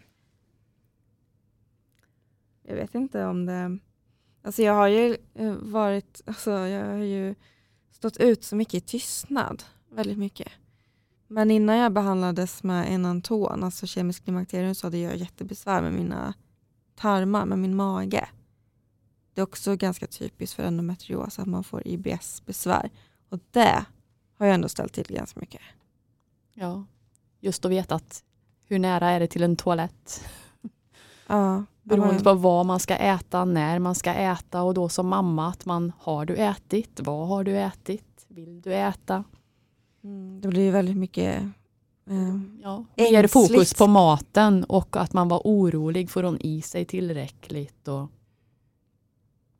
Jag 2.63 2.75
vet 2.75 2.95
inte 2.95 3.25
om 3.25 3.45
det... 3.45 3.77
Alltså 4.43 4.61
jag 4.61 4.73
har 4.73 4.87
ju 4.87 5.17
eh, 5.35 5.51
varit, 5.53 6.21
alltså 6.25 6.51
jag 6.51 6.85
har 6.85 6.97
ju 6.97 7.35
stått 7.91 8.17
ut 8.17 8.43
så 8.43 8.55
mycket 8.55 8.73
i 8.73 8.81
tystnad, 8.81 9.63
väldigt 9.91 10.17
mycket. 10.17 10.47
Men 11.27 11.51
innan 11.51 11.77
jag 11.77 11.93
behandlades 11.93 12.63
med 12.63 12.93
enanton, 12.93 13.63
alltså 13.63 13.87
kemisk 13.87 14.23
klimakterium, 14.23 14.75
så 14.75 14.87
hade 14.87 14.97
jag 14.97 15.15
jättebesvär 15.15 15.81
med 15.81 15.93
mina 15.93 16.33
tarmar, 16.95 17.45
med 17.45 17.59
min 17.59 17.75
mage. 17.75 18.29
Det 19.33 19.41
är 19.41 19.43
också 19.43 19.75
ganska 19.75 20.07
typiskt 20.07 20.55
för 20.55 20.63
endometrios 20.63 21.39
att 21.39 21.47
man 21.47 21.63
får 21.63 21.87
IBS-besvär. 21.87 22.89
Och 23.29 23.39
det 23.51 23.85
har 24.37 24.45
jag 24.45 24.55
ändå 24.55 24.69
ställt 24.69 24.93
till 24.93 25.15
ganska 25.15 25.39
mycket. 25.39 25.61
Ja, 26.53 26.85
just 27.39 27.65
att 27.65 27.71
veta 27.71 27.95
att 27.95 28.23
hur 28.63 28.79
nära 28.79 29.09
är 29.09 29.19
det 29.19 29.27
till 29.27 29.43
en 29.43 29.55
toalett? 29.55 30.23
Ja, 31.27 31.63
Beroende 31.83 32.23
på 32.23 32.33
vad 32.33 32.65
man 32.65 32.79
ska 32.79 32.95
äta, 32.95 33.45
när 33.45 33.79
man 33.79 33.95
ska 33.95 34.13
äta 34.13 34.61
och 34.61 34.73
då 34.73 34.89
som 34.89 35.07
mamma 35.07 35.47
att 35.47 35.65
man 35.65 35.91
har 35.99 36.25
du 36.25 36.35
ätit? 36.35 36.99
Vad 37.03 37.27
har 37.27 37.43
du 37.43 37.57
ätit? 37.57 38.25
Vill 38.27 38.61
du 38.61 38.73
äta? 38.73 39.23
Mm, 40.03 40.41
det 40.41 40.47
blir 40.47 40.61
ju 40.61 40.71
väldigt 40.71 40.97
mycket 40.97 41.41
eh, 42.09 42.39
Ja, 42.63 42.85
mer 42.95 43.27
fokus 43.27 43.73
på 43.73 43.87
maten 43.87 44.63
och 44.63 44.97
att 44.97 45.13
man 45.13 45.27
var 45.27 45.41
orolig, 45.43 46.09
får 46.09 46.23
hon 46.23 46.37
i 46.41 46.61
sig 46.61 46.85
tillräckligt? 46.85 47.87
Och, 47.87 48.09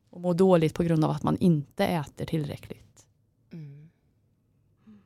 och 0.10 0.22
må 0.22 0.34
dåligt 0.34 0.74
på 0.74 0.84
grund 0.84 1.05
av 1.05 1.12
att 1.12 1.24
man 1.24 1.38
inte 1.38 1.86
äter 1.86 2.26
tillräckligt. 2.26 3.05
Mm. 3.53 3.89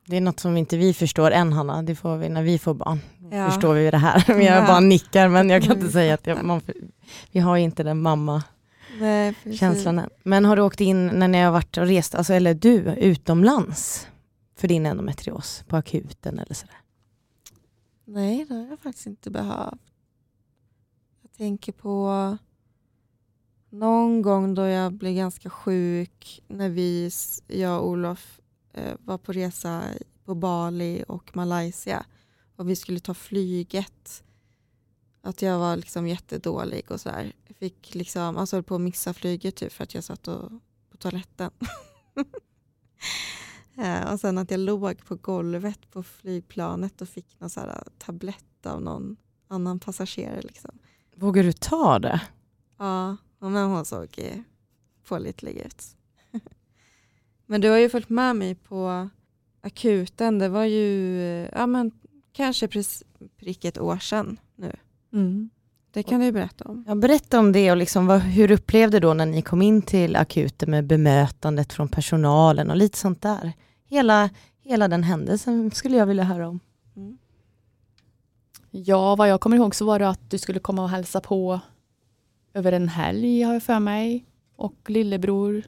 Det 0.06 0.18
är 0.18 0.22
något 0.22 0.40
som 0.40 0.58
inte 0.58 0.78
vi 0.78 0.94
förstår 0.94 1.32
än 1.32 1.54
Hanna, 1.54 1.84
det 1.84 1.96
får 1.96 2.18
vi 2.18 2.30
när 2.30 2.44
vi 2.44 2.60
får 2.60 2.74
barn. 2.74 3.00
Ja. 3.32 3.50
Förstår 3.52 3.74
vi 3.74 3.92
det 3.92 3.98
här. 3.98 4.24
Men 4.28 4.42
jag 4.46 4.64
Ja. 4.64 4.68
bara 4.68 4.80
nickar 4.80 5.28
men 5.30 5.50
jag 5.50 5.62
kan 5.64 5.72
inte 5.72 5.82
Mm. 5.82 5.92
säga 5.94 6.14
att 6.14 6.28
jag, 6.28 6.44
man, 6.46 6.62
vi 7.32 7.40
har 7.40 7.58
ju 7.58 7.64
inte 7.64 7.84
den 7.84 8.02
mamma-känslan 8.02 9.00
Nej, 9.00 9.36
precis. 9.44 9.86
än. 9.86 10.02
Men 10.24 10.46
har 10.46 10.56
du 10.56 10.62
åkt 10.62 10.82
in 10.82 11.08
när 11.08 11.28
ni 11.28 11.42
har 11.42 11.52
varit 11.52 11.78
och 11.78 11.88
rest, 11.88 12.16
alltså, 12.16 12.34
eller 12.34 12.54
du, 12.54 12.78
utomlands 12.98 14.08
för 14.56 14.68
din 14.68 14.86
endometrios 14.86 15.64
på 15.68 15.76
akuten 15.76 16.40
eller 16.40 16.54
sådär? 16.54 16.76
Nej, 18.06 18.46
det 18.50 18.54
har 18.54 18.68
jag 18.68 18.80
faktiskt 18.80 19.08
inte 19.08 19.30
behövt. 19.32 19.74
Jag 21.22 21.32
tänker 21.38 21.72
på 21.72 22.38
någon 23.74 24.22
gång 24.22 24.54
då 24.54 24.66
jag 24.66 24.94
blev 24.94 25.16
ganska 25.16 25.50
sjuk 25.50 26.42
när 26.48 26.70
vi, 26.70 27.12
jag 27.48 27.82
och 27.82 27.88
Olof 27.88 28.40
eh, 28.74 28.96
var 29.00 29.18
på 29.18 29.32
resa 29.32 29.84
på 30.26 30.36
Bali 30.36 31.04
och 31.08 31.36
Malaysia 31.36 32.06
och 32.56 32.70
vi 32.70 32.76
skulle 32.76 33.00
ta 33.00 33.14
flyget. 33.14 34.24
Att 35.22 35.42
jag 35.42 35.60
var 35.60 35.76
liksom 35.76 36.08
jättedålig 36.08 36.92
och 36.92 37.02
sådär. 37.02 37.34
Jag 37.48 37.58
fick 37.58 37.96
liksom, 37.96 38.38
alltså 38.38 38.56
höll 38.56 38.64
på 38.64 38.76
att 38.76 38.82
missa 38.82 39.14
flyget 39.14 39.56
typ 39.56 39.72
för 39.72 39.84
att 39.84 39.94
jag 39.94 40.04
satt 40.04 40.28
och, 40.28 40.52
på 40.92 40.98
toaletten. 40.98 41.52
Eh, 43.78 44.14
och 44.14 44.20
sen 44.20 44.38
att 44.38 44.52
jag 44.52 44.60
låg 44.60 45.06
på 45.06 45.16
golvet 45.16 45.92
på 45.92 46.04
flygplanet 46.04 47.02
och 47.02 47.10
fick 47.10 47.40
någon 47.40 47.50
så 47.50 47.60
här 47.60 47.84
tablett 47.98 48.66
av 48.66 48.82
någon 48.82 49.16
annan 49.48 49.80
passagerare. 49.80 50.42
Liksom. 50.42 50.80
Vågar 51.16 51.44
du 51.44 51.54
ta 51.54 52.00
det? 52.00 52.22
Ja, 52.78 53.18
men 53.50 53.70
hon 53.70 53.86
såg 53.86 54.08
eh, 54.18 54.40
pålitlig 55.08 55.58
ut. 55.58 55.86
men 57.46 57.62
du 57.62 57.70
har 57.70 57.78
ju 57.78 57.90
följt 57.90 58.10
med 58.10 58.36
mig 58.36 58.56
på 58.56 59.10
akuten. 59.62 60.40
Det 60.40 60.50
var 60.50 60.66
ju 60.66 61.20
eh, 61.22 61.50
ja, 61.54 61.68
men, 61.68 61.92
kanske 62.32 62.68
precis 62.68 63.04
prick 63.38 63.66
ett 63.66 63.80
år 63.80 63.98
sedan 63.98 64.40
nu. 64.56 64.76
Det 65.94 66.04
kan 66.04 66.20
du 66.20 66.32
berätta 66.32 66.66
om. 66.66 66.84
Ja, 66.88 66.96
berätta 66.96 67.40
om 67.40 67.52
det 67.52 67.72
och 67.72 67.78
liksom 67.78 68.08
vad, 68.08 68.20
hur 68.20 68.48
du 68.48 68.54
upplevde 68.54 69.00
då 69.00 69.14
när 69.14 69.26
ni 69.26 69.42
kom 69.42 69.62
in 69.62 69.82
till 69.82 70.16
akuten 70.16 70.72
med 70.72 70.88
bemötandet 70.88 71.74
från 71.74 71.88
personalen 71.88 72.70
och 72.70 72.78
lite 72.78 72.98
sånt 72.98 73.22
där. 73.22 73.54
Hela, 73.86 74.30
hela 74.62 74.88
den 74.88 75.04
händelsen 75.04 75.72
skulle 75.72 75.98
jag 75.98 76.06
vilja 76.06 76.24
höra 76.24 76.50
om. 76.50 76.60
Mm. 76.96 77.18
Ja, 78.72 79.16
vad 79.16 79.30
jag 79.30 79.42
kommer 79.42 79.58
ihåg 79.58 79.76
så 79.76 79.86
var 79.86 80.00
det 80.00 80.10
att 80.10 80.30
du 80.30 80.38
skulle 80.38 80.60
komma 80.60 80.84
och 80.84 80.90
hälsa 80.90 81.22
på 81.22 81.60
över 82.54 82.72
en 82.72 82.90
helg 82.90 83.42
har 83.42 83.54
jag 83.54 83.64
för 83.64 83.80
mig. 83.80 84.26
Och 84.56 84.90
lillebror, 84.90 85.64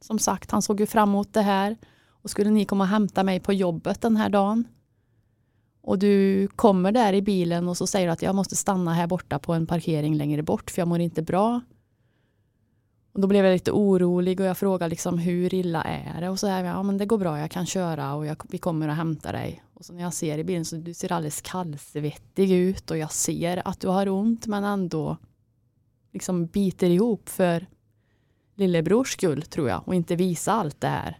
som 0.00 0.18
sagt, 0.18 0.50
han 0.50 0.62
såg 0.62 0.80
ju 0.80 0.86
fram 0.86 1.08
emot 1.08 1.32
det 1.32 1.42
här. 1.42 1.76
Och 2.08 2.30
skulle 2.30 2.50
ni 2.50 2.64
komma 2.64 2.84
och 2.84 2.88
hämta 2.88 3.22
mig 3.22 3.40
på 3.40 3.52
jobbet 3.52 4.00
den 4.00 4.16
här 4.16 4.28
dagen. 4.28 4.64
Och 5.80 5.98
du 5.98 6.48
kommer 6.48 6.92
där 6.92 7.12
i 7.12 7.22
bilen 7.22 7.68
och 7.68 7.76
så 7.76 7.86
säger 7.86 8.06
du 8.06 8.12
att 8.12 8.22
jag 8.22 8.34
måste 8.34 8.56
stanna 8.56 8.94
här 8.94 9.06
borta 9.06 9.38
på 9.38 9.52
en 9.52 9.66
parkering 9.66 10.14
längre 10.14 10.42
bort 10.42 10.70
för 10.70 10.80
jag 10.80 10.88
mår 10.88 11.00
inte 11.00 11.22
bra. 11.22 11.60
Och 13.12 13.20
då 13.20 13.28
blev 13.28 13.44
jag 13.44 13.52
lite 13.52 13.72
orolig 13.72 14.40
och 14.40 14.46
jag 14.46 14.58
frågade 14.58 14.90
liksom 14.90 15.18
hur 15.18 15.54
illa 15.54 15.82
är 15.82 16.20
det? 16.20 16.28
Och 16.28 16.40
så 16.40 16.46
här, 16.46 16.64
ja 16.64 16.82
men 16.82 16.98
det 16.98 17.06
går 17.06 17.18
bra, 17.18 17.38
jag 17.38 17.50
kan 17.50 17.66
köra 17.66 18.14
och 18.14 18.26
jag, 18.26 18.36
vi 18.48 18.58
kommer 18.58 18.88
att 18.88 18.96
hämta 18.96 19.32
dig. 19.32 19.62
Och 19.74 19.84
så 19.84 19.92
när 19.92 20.02
jag 20.02 20.14
ser 20.14 20.38
i 20.38 20.44
bilen 20.44 20.64
så 20.64 20.76
du 20.76 20.94
ser 20.94 21.12
alldeles 21.12 21.40
kallsvettig 21.40 22.52
ut 22.52 22.90
och 22.90 22.98
jag 22.98 23.12
ser 23.12 23.68
att 23.68 23.80
du 23.80 23.88
har 23.88 24.08
ont 24.08 24.46
men 24.46 24.64
ändå 24.64 25.16
liksom 26.14 26.46
biter 26.46 26.90
ihop 26.90 27.28
för 27.28 27.66
lillebrors 28.54 29.12
skull 29.12 29.42
tror 29.42 29.68
jag 29.68 29.88
och 29.88 29.94
inte 29.94 30.16
visa 30.16 30.52
allt 30.52 30.80
det 30.80 30.88
här. 30.88 31.18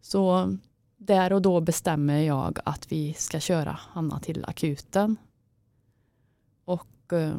Så 0.00 0.56
där 0.96 1.32
och 1.32 1.42
då 1.42 1.60
bestämmer 1.60 2.20
jag 2.20 2.58
att 2.64 2.92
vi 2.92 3.14
ska 3.14 3.40
köra 3.40 3.78
Hanna 3.80 4.20
till 4.20 4.44
akuten. 4.44 5.16
Och 6.64 7.12
eh, 7.12 7.38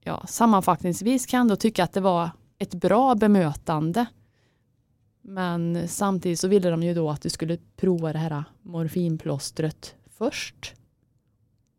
ja, 0.00 0.26
sammanfattningsvis 0.26 1.26
kan 1.26 1.38
jag 1.38 1.44
ändå 1.44 1.56
tycka 1.56 1.84
att 1.84 1.92
det 1.92 2.00
var 2.00 2.30
ett 2.58 2.74
bra 2.74 3.14
bemötande. 3.14 4.06
Men 5.22 5.88
samtidigt 5.88 6.40
så 6.40 6.48
ville 6.48 6.70
de 6.70 6.82
ju 6.82 6.94
då 6.94 7.10
att 7.10 7.22
du 7.22 7.30
skulle 7.30 7.58
prova 7.76 8.12
det 8.12 8.18
här 8.18 8.44
morfinplåstret 8.62 9.94
först. 10.10 10.74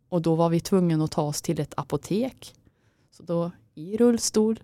Och 0.09 0.21
då 0.21 0.35
var 0.35 0.49
vi 0.49 0.59
tvungna 0.59 1.03
att 1.03 1.11
ta 1.11 1.21
oss 1.21 1.41
till 1.41 1.59
ett 1.59 1.73
apotek. 1.77 2.55
Då 3.25 3.51
i 3.75 3.97
rullstol 3.97 4.59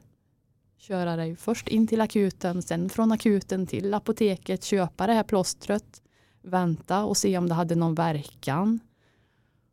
köra 0.78 1.16
dig 1.16 1.36
först 1.36 1.68
in 1.68 1.88
till 1.88 2.02
akuten, 2.02 2.62
sen 2.62 2.90
från 2.90 3.12
akuten 3.12 3.68
till 3.68 3.94
apoteket, 3.94 4.64
köpa 4.64 5.08
det 5.08 5.14
här 5.14 5.24
plåstret, 5.24 6.02
vänta 6.42 7.04
och 7.04 7.18
se 7.18 7.38
om 7.38 7.50
det 7.50 7.54
hade 7.54 7.76
någon 7.76 7.96
verkan. 7.96 8.80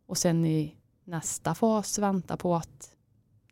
Och 0.06 0.18
sen 0.18 0.44
i 0.44 0.76
nästa 1.04 1.54
fas 1.54 1.98
vänta 1.98 2.36
på 2.36 2.56
att 2.56 2.96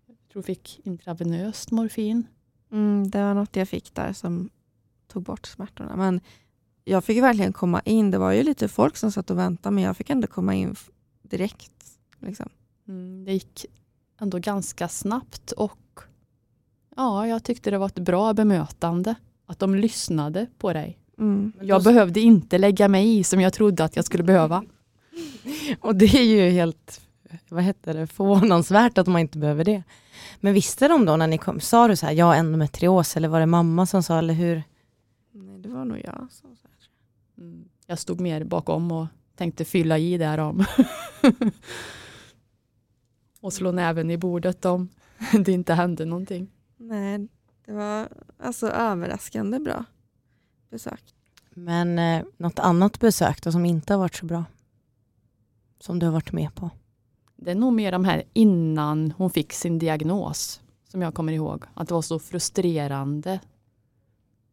jag 0.06 0.16
tror 0.32 0.42
fick 0.42 0.80
intravenöst 0.84 1.70
morfin. 1.70 2.26
Mm, 2.72 3.10
det 3.10 3.22
var 3.22 3.34
något 3.34 3.56
jag 3.56 3.68
fick 3.68 3.94
där 3.94 4.12
som 4.12 4.50
tog 5.06 5.22
bort 5.22 5.46
smärtorna. 5.46 5.96
Men 5.96 6.20
jag 6.84 7.04
fick 7.04 7.22
verkligen 7.22 7.52
komma 7.52 7.80
in. 7.80 8.10
Det 8.10 8.18
var 8.18 8.32
ju 8.32 8.42
lite 8.42 8.68
folk 8.68 8.96
som 8.96 9.12
satt 9.12 9.30
och 9.30 9.38
väntade 9.38 9.74
men 9.74 9.84
jag 9.84 9.96
fick 9.96 10.10
ändå 10.10 10.26
komma 10.26 10.54
in 10.54 10.76
direkt. 11.22 11.98
Liksom. 12.18 12.48
Mm, 12.88 13.24
det 13.24 13.32
gick 13.32 13.66
ändå 14.22 14.38
ganska 14.38 14.88
snabbt 14.88 15.52
och 15.52 16.00
ja, 16.96 17.26
jag 17.26 17.44
tyckte 17.44 17.70
det 17.70 17.78
var 17.78 17.86
ett 17.86 17.98
bra 17.98 18.32
bemötande. 18.34 19.14
Att 19.46 19.58
de 19.58 19.74
lyssnade 19.74 20.46
på 20.58 20.72
dig. 20.72 20.98
Mm. 21.18 21.52
Jag 21.60 21.82
behövde 21.82 22.20
inte 22.20 22.58
lägga 22.58 22.88
mig 22.88 23.18
i 23.18 23.24
som 23.24 23.40
jag 23.40 23.52
trodde 23.52 23.84
att 23.84 23.96
jag 23.96 24.04
skulle 24.04 24.24
behöva. 24.24 24.64
Och 25.80 25.96
det 25.96 26.14
är 26.14 26.24
ju 26.24 26.50
helt 26.50 27.00
vad 27.48 27.62
heter 27.64 27.94
det, 27.94 28.06
förvånansvärt 28.06 28.98
att 28.98 29.06
man 29.06 29.20
inte 29.20 29.38
behöver 29.38 29.64
det. 29.64 29.82
Men 30.40 30.54
visste 30.54 30.88
de 30.88 31.04
då 31.04 31.16
när 31.16 31.26
ni 31.26 31.38
kom, 31.38 31.60
sa 31.60 31.88
du 31.88 31.96
så 31.96 32.06
här, 32.06 32.12
ja 32.12 32.34
endometrios 32.34 33.16
eller 33.16 33.28
var 33.28 33.40
det 33.40 33.46
mamma 33.46 33.86
som 33.86 34.02
sa 34.02 34.18
eller 34.18 34.34
hur? 34.34 34.62
Nej, 35.32 35.58
det 35.58 35.68
var 35.68 35.84
nog 35.84 35.98
jag 36.04 36.28
som 36.30 36.56
sa 36.56 36.68
det. 36.68 37.42
Mm, 37.42 37.64
Jag 37.86 37.98
stod 37.98 38.20
mer 38.20 38.44
bakom 38.44 38.92
och 38.92 39.06
tänkte 39.36 39.64
fylla 39.64 39.98
i 39.98 40.18
där 40.18 40.38
om. 40.38 40.64
och 43.42 43.52
slå 43.52 43.72
näven 43.72 44.10
i 44.10 44.16
bordet 44.16 44.64
om 44.64 44.88
det 45.44 45.52
inte 45.52 45.74
hände 45.74 46.04
någonting. 46.04 46.50
Nej, 46.76 47.28
det 47.66 47.72
var 47.72 48.08
alltså 48.38 48.68
överraskande 48.68 49.58
bra 49.58 49.84
besök. 50.70 51.14
Men 51.50 51.98
eh, 51.98 52.24
något 52.36 52.58
annat 52.58 53.00
besök 53.00 53.42
då 53.42 53.52
som 53.52 53.64
inte 53.64 53.92
har 53.92 53.98
varit 53.98 54.14
så 54.14 54.26
bra? 54.26 54.44
Som 55.80 55.98
du 55.98 56.06
har 56.06 56.12
varit 56.12 56.32
med 56.32 56.54
på? 56.54 56.70
Det 57.36 57.50
är 57.50 57.54
nog 57.54 57.72
mer 57.72 57.92
de 57.92 58.04
här 58.04 58.22
innan 58.32 59.12
hon 59.16 59.30
fick 59.30 59.52
sin 59.52 59.78
diagnos 59.78 60.60
som 60.88 61.02
jag 61.02 61.14
kommer 61.14 61.32
ihåg. 61.32 61.64
Att 61.74 61.88
det 61.88 61.94
var 61.94 62.02
så 62.02 62.18
frustrerande 62.18 63.40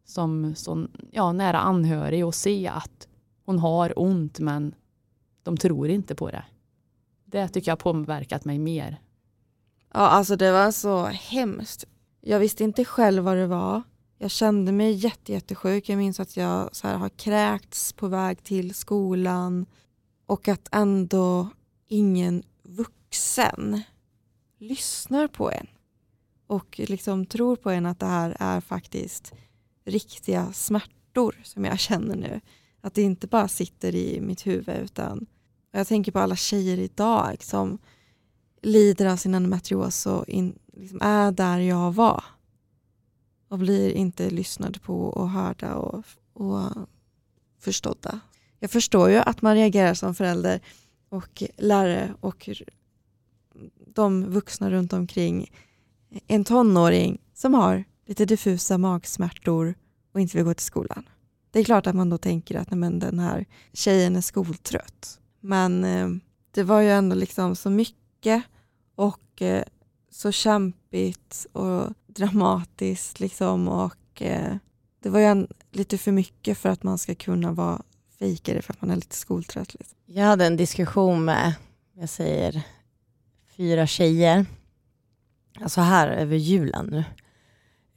som 0.04 0.54
så, 0.54 0.86
ja, 1.10 1.32
nära 1.32 1.58
anhörig 1.58 2.22
att 2.22 2.34
se 2.34 2.68
att 2.68 3.08
hon 3.44 3.58
har 3.58 3.98
ont 3.98 4.38
men 4.38 4.74
de 5.42 5.56
tror 5.56 5.88
inte 5.88 6.14
på 6.14 6.30
det. 6.30 6.44
Det 7.30 7.48
tycker 7.48 7.70
jag 7.70 7.76
har 7.76 7.92
påverkat 7.92 8.44
mig 8.44 8.58
mer. 8.58 9.00
Ja, 9.92 10.00
alltså 10.00 10.36
det 10.36 10.52
var 10.52 10.70
så 10.70 11.04
hemskt. 11.06 11.84
Jag 12.20 12.38
visste 12.38 12.64
inte 12.64 12.84
själv 12.84 13.24
vad 13.24 13.36
det 13.36 13.46
var. 13.46 13.82
Jag 14.18 14.30
kände 14.30 14.72
mig 14.72 14.92
jätte, 14.92 15.32
jättesjuk. 15.32 15.88
Jag 15.88 15.98
minns 15.98 16.20
att 16.20 16.36
jag 16.36 16.76
så 16.76 16.88
här, 16.88 16.96
har 16.96 17.08
kräkts 17.08 17.92
på 17.92 18.08
väg 18.08 18.42
till 18.42 18.74
skolan 18.74 19.66
och 20.26 20.48
att 20.48 20.68
ändå 20.72 21.48
ingen 21.88 22.42
vuxen 22.62 23.82
lyssnar 24.58 25.28
på 25.28 25.50
en 25.50 25.66
och 26.46 26.80
liksom 26.84 27.26
tror 27.26 27.56
på 27.56 27.70
en 27.70 27.86
att 27.86 28.00
det 28.00 28.06
här 28.06 28.36
är 28.40 28.60
faktiskt 28.60 29.32
riktiga 29.84 30.52
smärtor 30.52 31.40
som 31.42 31.64
jag 31.64 31.78
känner 31.78 32.16
nu. 32.16 32.40
Att 32.80 32.94
det 32.94 33.02
inte 33.02 33.26
bara 33.26 33.48
sitter 33.48 33.94
i 33.94 34.20
mitt 34.20 34.46
huvud 34.46 34.76
utan 34.76 35.26
jag 35.72 35.86
tänker 35.86 36.12
på 36.12 36.18
alla 36.18 36.36
tjejer 36.36 36.78
idag 36.78 37.42
som 37.42 37.78
lider 38.62 39.06
av 39.06 39.16
sin 39.16 39.34
endometrios 39.34 40.06
och 40.06 40.28
in, 40.28 40.58
liksom 40.72 40.98
är 41.02 41.32
där 41.32 41.58
jag 41.58 41.92
var 41.92 42.24
och 43.48 43.58
blir 43.58 43.92
inte 43.92 44.30
lyssnade 44.30 44.78
på 44.78 45.06
och 45.06 45.30
hörda 45.30 45.74
och, 45.74 46.04
och 46.32 46.70
förstådda. 47.58 48.20
Jag 48.58 48.70
förstår 48.70 49.10
ju 49.10 49.16
att 49.16 49.42
man 49.42 49.54
reagerar 49.54 49.94
som 49.94 50.14
förälder 50.14 50.60
och 51.08 51.42
lärare 51.56 52.14
och 52.20 52.50
de 53.86 54.24
vuxna 54.30 54.70
runt 54.70 54.92
omkring 54.92 55.52
en 56.26 56.44
tonåring 56.44 57.20
som 57.34 57.54
har 57.54 57.84
lite 58.06 58.24
diffusa 58.24 58.78
magsmärtor 58.78 59.74
och 60.12 60.20
inte 60.20 60.36
vill 60.36 60.46
gå 60.46 60.54
till 60.54 60.66
skolan. 60.66 61.08
Det 61.50 61.60
är 61.60 61.64
klart 61.64 61.86
att 61.86 61.94
man 61.94 62.10
då 62.10 62.18
tänker 62.18 62.58
att 62.58 62.70
nej, 62.70 62.78
men 62.78 62.98
den 62.98 63.18
här 63.18 63.46
tjejen 63.72 64.16
är 64.16 64.20
skoltrött. 64.20 65.19
Men 65.40 65.84
eh, 65.84 66.08
det 66.50 66.62
var 66.62 66.80
ju 66.80 66.90
ändå 66.90 67.16
liksom 67.16 67.56
så 67.56 67.70
mycket 67.70 68.42
och 68.94 69.42
eh, 69.42 69.64
så 70.10 70.32
kämpigt 70.32 71.46
och 71.52 71.92
dramatiskt 72.06 73.20
liksom 73.20 73.68
och 73.68 74.22
eh, 74.22 74.56
det 75.02 75.08
var 75.08 75.20
ju 75.20 75.26
en, 75.26 75.48
lite 75.70 75.98
för 75.98 76.12
mycket 76.12 76.58
för 76.58 76.68
att 76.68 76.82
man 76.82 76.98
ska 76.98 77.14
kunna 77.14 77.52
vara 77.52 77.82
fejkare 78.18 78.62
för 78.62 78.72
att 78.72 78.82
man 78.82 78.90
är 78.90 78.96
lite 78.96 79.16
skoltrött. 79.16 79.74
Liksom. 79.74 79.98
Jag 80.06 80.24
hade 80.24 80.46
en 80.46 80.56
diskussion 80.56 81.24
med, 81.24 81.54
jag 81.94 82.08
säger, 82.08 82.62
fyra 83.56 83.86
tjejer. 83.86 84.46
Alltså 85.60 85.80
här 85.80 86.08
över 86.08 86.36
julen 86.36 86.86
nu. 86.86 87.04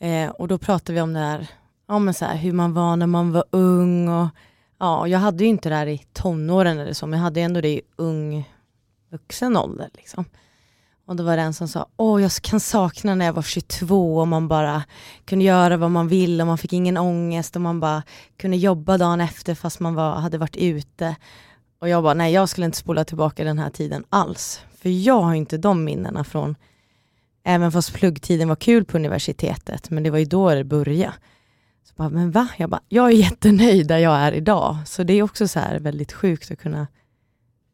Eh, 0.08 0.30
och 0.30 0.48
då 0.48 0.58
pratade 0.58 0.94
vi 0.94 1.02
om 1.02 1.14
det 1.14 1.20
här, 1.20 1.48
ja, 1.88 2.00
men 2.00 2.14
så 2.14 2.26
här, 2.26 2.38
hur 2.38 2.54
man 2.54 2.74
var 2.74 2.96
när 2.96 3.08
man 3.08 3.32
var 3.32 3.44
ung. 3.52 4.10
Och, 4.10 4.28
ja, 4.84 5.08
jag 5.08 5.20
hade 5.20 5.44
ju 5.44 5.50
inte 5.50 5.70
det 5.70 5.76
här 5.76 5.88
i 5.88 5.98
tonåren 6.14 6.80
eller 6.80 6.94
så, 6.94 7.08
men 7.08 7.20
jag 7.20 7.24
hade 7.24 7.42
ändå 7.42 7.62
det 7.62 7.70
i 7.70 7.82
ung 7.96 8.50
vuxen 9.12 9.58
ålder. 9.58 9.90
Liksom. 9.94 10.26
Och 11.06 11.16
då 11.16 11.24
var 11.24 11.38
det 11.38 11.44
en 11.44 11.54
som 11.54 11.68
sa, 11.68 11.88
åh 11.98 12.22
jag 12.22 12.32
kan 12.32 12.60
sakna 12.60 13.16
när 13.16 13.26
jag 13.26 13.34
var 13.34 13.42
22 13.42 14.18
och 14.18 14.28
man 14.28 14.48
bara 14.48 14.84
kunde 15.26 15.46
göra 15.46 15.78
vad 15.78 15.92
man 15.92 16.08
ville 16.08 16.44
och 16.44 16.48
man 16.48 16.58
fick 16.58 16.74
ingen 16.74 16.98
ångest 16.98 17.56
och 17.56 17.62
man 17.62 17.80
bara 17.80 18.04
kunde 18.38 18.58
jobba 18.58 18.98
dagen 18.98 19.22
efter 19.22 19.56
fast 19.56 19.80
man 19.80 19.96
var, 19.96 20.16
hade 20.16 20.38
varit 20.38 20.58
ute. 20.58 21.16
Och 21.80 21.90
jag 21.90 22.04
bara, 22.04 22.14
nej 22.14 22.34
jag 22.34 22.50
skulle 22.50 22.66
inte 22.66 22.78
spola 22.78 23.06
tillbaka 23.06 23.44
den 23.44 23.60
här 23.60 23.70
tiden 23.70 24.04
alls. 24.10 24.62
För 24.82 24.90
jag 24.90 25.22
har 25.22 25.34
inte 25.34 25.58
de 25.58 25.84
minnena 25.84 26.24
från, 26.24 26.56
även 27.44 27.72
fast 27.72 27.94
pluggtiden 27.94 28.48
var 28.50 28.56
kul 28.56 28.86
på 28.86 28.98
universitetet, 28.98 29.90
men 29.90 30.04
det 30.04 30.10
var 30.10 30.20
ju 30.20 30.26
då 30.26 30.50
det 30.50 30.64
började. 30.64 31.14
Så 31.84 31.94
bara, 31.96 32.10
men 32.10 32.32
va? 32.32 32.48
Jag 32.58 32.70
bara, 32.70 32.82
jag 32.90 33.08
är 33.08 33.16
jättenöjd 33.16 33.88
där 33.88 33.98
jag 33.98 34.16
är 34.16 34.32
idag. 34.32 34.78
Så 34.86 35.04
det 35.04 35.14
är 35.14 35.24
också 35.24 35.48
så 35.48 35.60
här 35.60 35.80
väldigt 35.80 36.14
sjukt 36.14 36.52
att 36.52 36.60
kunna 36.60 36.88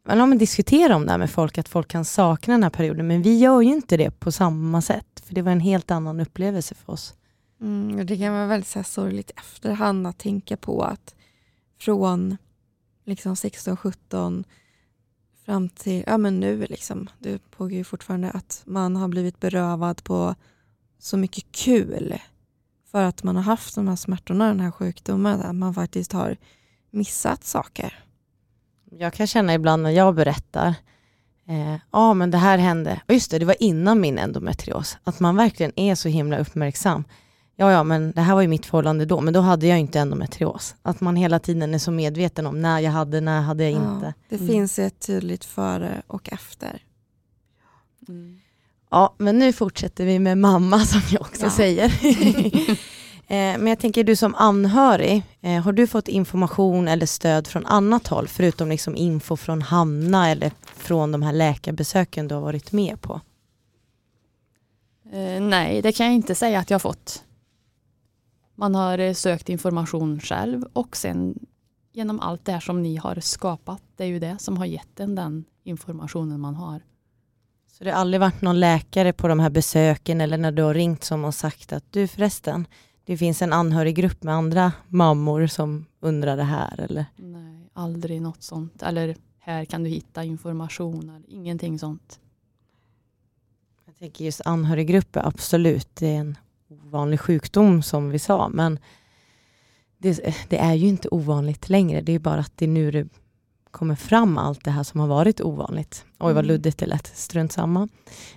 men 0.04 0.22
om 0.22 0.32
om 0.32 1.06
det 1.06 1.12
här 1.12 1.18
med 1.18 1.30
folk, 1.30 1.58
att 1.58 1.70
folk 1.70 1.88
kan 1.88 2.06
sakna 2.06 2.54
den 2.54 2.64
här 2.64 2.70
perioden, 2.70 3.08
men 3.08 3.22
vi 3.22 3.38
gör 3.38 3.62
ju 3.62 3.70
inte 3.70 3.98
det 3.98 4.12
på 4.12 4.32
samma 4.32 4.82
sätt, 4.82 5.24
för 5.26 5.36
det 5.36 5.42
var 5.42 5.52
en 5.52 5.60
helt 5.60 5.92
annan 5.92 6.20
upplevelse 6.20 6.76
för 6.76 6.94
oss. 6.94 7.14
Mm, 7.62 8.00
och 8.00 8.06
det 8.06 8.18
kan 8.18 8.34
vara 8.34 8.48
väldigt 8.48 8.68
så 8.68 8.80
här 8.80 8.84
sorgligt 8.84 9.32
efterhand 9.38 10.08
att 10.08 10.18
tänka 10.18 10.58
på 10.58 10.84
att 10.84 11.16
från 11.80 12.38
liksom 13.06 13.34
16-17 13.34 14.44
fram 15.46 15.70
till 15.70 16.04
ja, 16.08 16.18
men 16.18 16.40
nu. 16.40 16.66
Liksom. 16.66 17.10
Det 17.20 17.52
pågår 17.52 17.72
ju 17.72 17.84
fortfarande 17.84 18.32
att 18.32 18.62
man 18.66 18.96
har 18.96 19.08
blivit 19.08 19.40
berövad 19.40 20.04
på 20.04 20.36
så 21.00 21.18
mycket 21.18 21.52
kul 21.52 22.14
för 22.92 23.04
att 23.04 23.24
man 23.24 23.36
har 23.36 23.44
haft 23.44 23.76
de 23.76 23.88
här 23.88 23.96
smärtorna, 23.96 24.48
den 24.48 24.60
här 24.60 24.72
sjukdomen, 24.72 25.42
att 25.42 25.56
man 25.56 25.74
faktiskt 25.74 26.14
har 26.14 26.38
missat 26.92 27.44
saker. 27.44 28.04
Jag 28.92 29.14
kan 29.14 29.28
känna 29.28 29.54
ibland 29.54 29.84
när 29.84 29.90
jag 29.90 30.16
berättar, 30.16 30.76
ja 31.46 31.54
eh, 31.54 31.76
ah, 31.90 32.14
men 32.14 32.32
det 32.32 32.38
här 32.38 32.58
hände, 32.58 33.02
och 33.08 33.14
just 33.14 33.32
det, 33.32 33.40
det 33.40 33.46
var 33.46 33.64
innan 33.64 34.02
min 34.02 34.18
endometrios, 34.18 34.98
att 35.04 35.20
man 35.20 35.36
verkligen 35.36 35.80
är 35.80 35.96
så 35.96 36.10
himla 36.10 36.40
uppmärksam. 36.40 37.04
Ja, 37.56 37.72
ja, 37.72 37.84
men 37.84 38.12
det 38.12 38.22
här 38.22 38.36
var 38.36 38.42
ju 38.42 38.48
mitt 38.48 38.66
förhållande 38.66 39.06
då, 39.06 39.22
men 39.22 39.34
då 39.34 39.40
hade 39.40 39.68
jag 39.68 39.80
inte 39.80 40.00
endometrios. 40.00 40.76
Att 40.82 41.02
man 41.02 41.16
hela 41.16 41.40
tiden 41.40 41.74
är 41.74 41.78
så 41.78 41.92
medveten 41.92 42.46
om 42.46 42.62
när 42.62 42.80
jag 42.80 42.92
hade, 42.92 43.22
när 43.22 43.42
hade 43.42 43.64
jag 43.64 43.72
inte. 43.72 44.06
Ja, 44.06 44.14
det 44.30 44.36
mm. 44.36 44.48
finns 44.48 44.80
ett 44.80 45.00
tydligt 45.00 45.46
före 45.46 46.02
och 46.08 46.30
efter. 46.34 46.84
Mm. 48.08 48.40
Ja, 48.92 49.16
men 49.18 49.40
nu 49.40 49.54
fortsätter 49.54 50.06
vi 50.06 50.20
med 50.20 50.38
mamma 50.38 50.80
som 50.86 51.02
jag 51.12 51.22
också 51.22 51.44
ja. 51.44 51.50
säger. 51.50 51.94
Eh, 53.32 53.58
men 53.58 53.68
jag 53.68 53.80
tänker 53.80 54.04
du 54.04 54.16
som 54.16 54.36
anhörig, 54.36 55.24
eh, 55.42 55.62
har 55.62 55.72
du 55.72 55.88
fått 55.88 56.08
information 56.08 56.88
eller 56.88 57.06
stöd 57.06 57.48
från 57.48 57.66
annat 57.66 58.08
håll 58.08 58.28
förutom 58.28 58.70
liksom 58.70 58.96
info 58.96 59.38
från 59.38 59.62
Hanna 59.62 60.30
eller 60.30 60.52
från 60.76 61.12
de 61.12 61.22
här 61.22 61.34
läkarbesöken 61.34 62.28
du 62.28 62.36
har 62.36 62.42
varit 62.42 62.72
med 62.72 63.02
på? 63.02 63.22
Eh, 65.12 65.42
nej, 65.42 65.82
det 65.82 65.92
kan 65.92 66.06
jag 66.06 66.16
inte 66.16 66.36
säga 66.36 66.60
att 66.60 66.70
jag 66.70 66.76
har 66.76 66.80
fått. 66.80 67.24
Man 68.56 68.76
har 68.76 69.14
sökt 69.14 69.50
information 69.50 70.20
själv 70.20 70.64
och 70.74 70.98
sen 70.98 71.40
genom 71.94 72.20
allt 72.20 72.46
det 72.46 72.52
här 72.52 72.60
som 72.60 72.84
ni 72.84 72.96
har 72.96 73.20
skapat, 73.20 73.84
det 73.96 74.04
är 74.04 74.08
ju 74.08 74.20
det 74.20 74.36
som 74.40 74.58
har 74.58 74.66
gett 74.66 75.00
en 75.00 75.16
den 75.16 75.46
informationen 75.64 76.40
man 76.40 76.56
har. 76.56 76.82
Så 77.80 77.86
det 77.86 77.92
har 77.92 78.00
aldrig 78.00 78.20
varit 78.20 78.42
någon 78.42 78.60
läkare 78.60 79.14
på 79.14 79.28
de 79.28 79.40
här 79.40 79.50
besöken 79.50 80.22
eller 80.22 80.38
när 80.38 80.52
du 80.52 80.64
har 80.64 80.74
ringt 80.74 81.04
som 81.04 81.24
har 81.24 81.32
sagt 81.32 81.74
att 81.74 81.84
du 81.92 82.08
förresten, 82.08 82.68
det 83.04 83.18
finns 83.18 83.42
en 83.42 83.54
anhöriggrupp 83.54 84.24
med 84.24 84.34
andra 84.34 84.72
mammor 84.88 85.48
som 85.48 85.86
undrar 86.00 86.38
det 86.38 86.44
här? 86.44 86.80
Eller? 86.80 87.06
Nej, 87.16 87.70
aldrig 87.74 88.22
något 88.22 88.44
sånt. 88.44 88.84
Eller 88.84 89.16
här 89.40 89.66
kan 89.66 89.84
du 89.84 89.90
hitta 89.90 90.24
information. 90.24 91.10
Eller 91.10 91.30
ingenting 91.30 91.80
sånt. 91.80 92.20
Jag 93.86 93.98
tänker 93.98 94.26
just 94.26 94.42
anhöriggrupper, 94.46 95.28
absolut. 95.28 95.96
Det 95.96 96.08
är 96.08 96.20
en 96.20 96.38
ovanlig 96.70 97.20
sjukdom 97.20 97.84
som 97.84 98.10
vi 98.10 98.20
sa. 98.20 98.50
Men 98.50 98.80
det, 99.98 100.36
det, 100.50 100.58
är 100.58 100.74
ju 100.74 100.88
inte 100.88 101.10
ovanligt 101.10 101.70
längre. 101.70 102.02
Det 102.02 102.12
är 102.12 102.20
bara 102.20 102.40
att 102.40 102.58
det 102.58 102.66
är 102.66 102.70
nu 102.70 102.92
det 102.92 103.08
kommer 103.72 103.96
fram 103.96 104.38
allt 104.38 104.64
det 104.64 104.72
här 104.72 104.84
som 104.84 105.00
har 105.00 105.08
varit 105.08 105.42
ovanligt. 105.42 106.06
Oj 106.20 106.34
vad 106.34 106.38
mm. 106.38 106.46
luddigt 106.46 106.78
det 106.78 106.86
lät, 106.86 107.08
strunt 107.08 107.52
samma. 107.52 107.88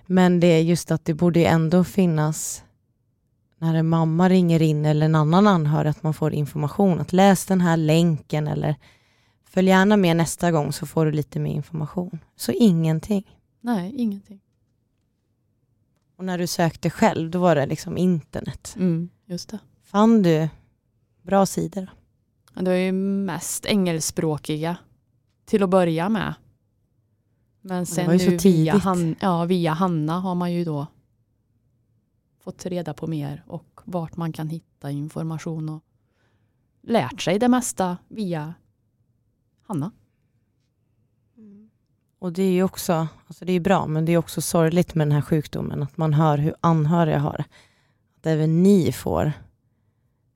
Men 0.07 0.41
det 0.41 0.47
är 0.47 0.61
just 0.61 0.91
att 0.91 1.05
det 1.05 1.15
borde 1.15 1.45
ändå 1.45 1.85
finnas 1.85 2.65
när 3.59 3.75
en 3.75 3.89
mamma 3.89 4.29
ringer 4.29 4.63
in 4.63 4.85
eller 4.85 5.07
en 5.07 5.15
annan 5.15 5.47
anhörig 5.47 5.91
att 5.91 6.03
man 6.03 6.15
får 6.15 6.33
information. 6.33 7.01
Att 7.01 7.13
läs 7.13 7.47
den 7.47 7.61
här 7.61 7.77
länken 7.77 8.49
eller 8.49 8.77
följ 9.45 9.69
gärna 9.69 9.97
med 9.97 10.17
nästa 10.17 10.51
gång 10.51 10.73
så 10.73 10.87
får 10.87 11.05
du 11.05 11.13
lite 11.13 11.39
mer 11.39 11.53
information. 11.53 12.19
Så 12.37 12.53
ingenting. 12.53 13.39
Nej, 13.61 13.93
ingenting. 13.97 14.41
Och 16.17 16.25
när 16.25 16.39
du 16.39 16.47
sökte 16.47 16.91
själv, 16.91 17.31
då 17.31 17.39
var 17.39 17.55
det 17.55 17.67
liksom 17.67 17.99
internet. 17.99 18.75
Mm, 18.79 19.09
just 19.27 19.49
det. 19.49 19.59
Fann 19.85 20.23
du 20.23 20.49
bra 21.23 21.47
sidor? 21.47 21.87
Det 22.55 22.65
var 22.65 22.77
ju 22.77 22.93
mest 22.93 23.67
engelskspråkiga 23.67 24.77
till 25.53 25.63
att 25.63 25.71
börja 25.71 26.09
med. 26.09 26.35
Men 27.61 27.87
sen 27.87 28.17
nu 28.17 28.37
via, 28.37 28.79
Han, 28.79 29.17
ja, 29.21 29.45
via 29.45 29.73
Hanna 29.73 30.21
har 30.21 30.35
man 30.35 30.53
ju 30.53 30.65
då 30.65 30.87
fått 32.41 32.67
reda 32.67 32.95
på 32.95 33.07
mer 33.07 33.45
och 33.47 33.81
vart 33.85 34.17
man 34.17 34.33
kan 34.33 34.49
hitta 34.49 34.91
information 34.91 35.69
och 35.69 35.83
lärt 36.81 37.23
sig 37.23 37.39
det 37.39 37.49
mesta 37.49 37.99
via 38.09 38.55
Hanna. 39.63 39.91
Mm. 41.37 41.71
Och 42.19 42.33
det 42.33 42.43
är 42.43 42.53
ju 42.53 42.63
också, 42.63 43.09
alltså 43.27 43.45
det 43.45 43.53
är 43.53 43.61
bra, 43.61 43.87
men 43.87 44.05
det 44.05 44.13
är 44.13 44.19
också 44.19 44.41
sorgligt 44.41 44.95
med 44.95 45.07
den 45.07 45.13
här 45.13 45.23
sjukdomen, 45.23 45.83
att 45.83 45.97
man 45.97 46.15
hör 46.15 46.39
hur 46.39 46.55
anhöriga 46.61 47.19
har 47.19 47.37
det. 47.37 47.45
Att 48.17 48.27
även 48.27 48.63
ni 48.63 48.93
får 48.93 49.33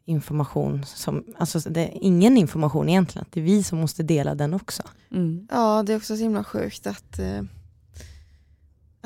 information 0.07 0.85
som, 0.85 1.25
alltså 1.39 1.71
det 1.71 1.81
är 1.81 1.99
ingen 2.05 2.37
information 2.37 2.89
egentligen, 2.89 3.27
det 3.31 3.41
är 3.41 3.45
vi 3.45 3.63
som 3.63 3.79
måste 3.79 4.03
dela 4.03 4.35
den 4.35 4.55
också. 4.55 4.83
Mm. 5.11 5.49
Ja, 5.51 5.83
det 5.83 5.93
är 5.93 5.97
också 5.97 6.17
så 6.17 6.23
himla 6.23 6.45
sjukt 6.45 6.87
att 6.87 7.19
eh, 7.19 7.43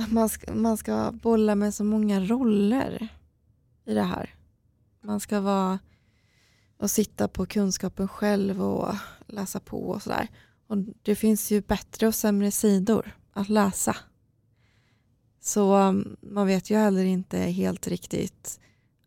man 0.09 0.28
ska, 0.28 0.55
man 0.55 0.76
ska 0.76 1.12
bolla 1.12 1.55
med 1.55 1.74
så 1.74 1.84
många 1.84 2.20
roller 2.20 3.09
i 3.86 3.94
det 3.94 4.03
här. 4.03 4.34
Man 5.03 5.20
ska 5.20 5.40
vara 5.40 5.78
och 6.78 6.90
sitta 6.90 7.28
på 7.28 7.46
kunskapen 7.46 8.09
själv 8.09 8.62
och 8.62 8.94
läsa 9.26 9.61
på 9.61 9.88
och 9.88 10.03
sådär. 10.03 10.28
Och 10.66 10.76
det 11.03 11.14
finns 11.14 11.51
ju 11.51 11.61
bättre 11.61 12.07
och 12.07 12.14
sämre 12.14 12.51
sidor 12.51 13.16
att 13.32 13.48
läsa. 13.48 13.96
Så 15.40 15.76
um, 15.76 16.16
man 16.20 16.46
vet 16.46 16.70
ju 16.70 16.76
heller 16.76 17.05
inte 17.05 17.38
helt 17.38 17.88
riktigt 17.88 18.61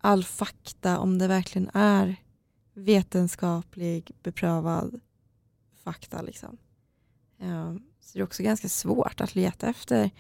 all 0.04 0.24
fakta 0.24 1.00
om 1.00 1.18
det 1.18 1.28
verkligen 1.28 1.70
är 1.74 2.16
vetenskaplig 2.74 4.12
beprövad 4.24 5.00
fakta. 5.84 6.22
Liksom. 6.22 6.58
Um, 7.40 7.84
så 8.00 8.14
det 8.14 8.20
är 8.20 8.24
också 8.24 8.44
ganska 8.44 8.70
svårt 8.70 9.22
att 9.22 9.36
leta 9.36 9.68
efter 9.68 10.12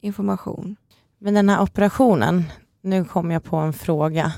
information. 0.00 0.76
Men 1.18 1.34
den 1.34 1.48
här 1.48 1.62
operationen, 1.62 2.44
nu 2.80 3.04
kom 3.04 3.30
jag 3.30 3.44
på 3.44 3.56
en 3.56 3.72
fråga, 3.72 4.32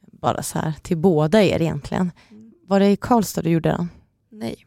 bara 0.00 0.42
så 0.42 0.58
här 0.58 0.72
till 0.82 0.98
båda 0.98 1.42
er 1.42 1.62
egentligen. 1.62 2.12
Mm. 2.30 2.52
Var 2.62 2.80
det 2.80 2.90
i 2.90 2.96
Karlstad 2.96 3.42
du 3.42 3.50
gjorde 3.50 3.68
den? 3.68 3.88
Nej. 4.28 4.66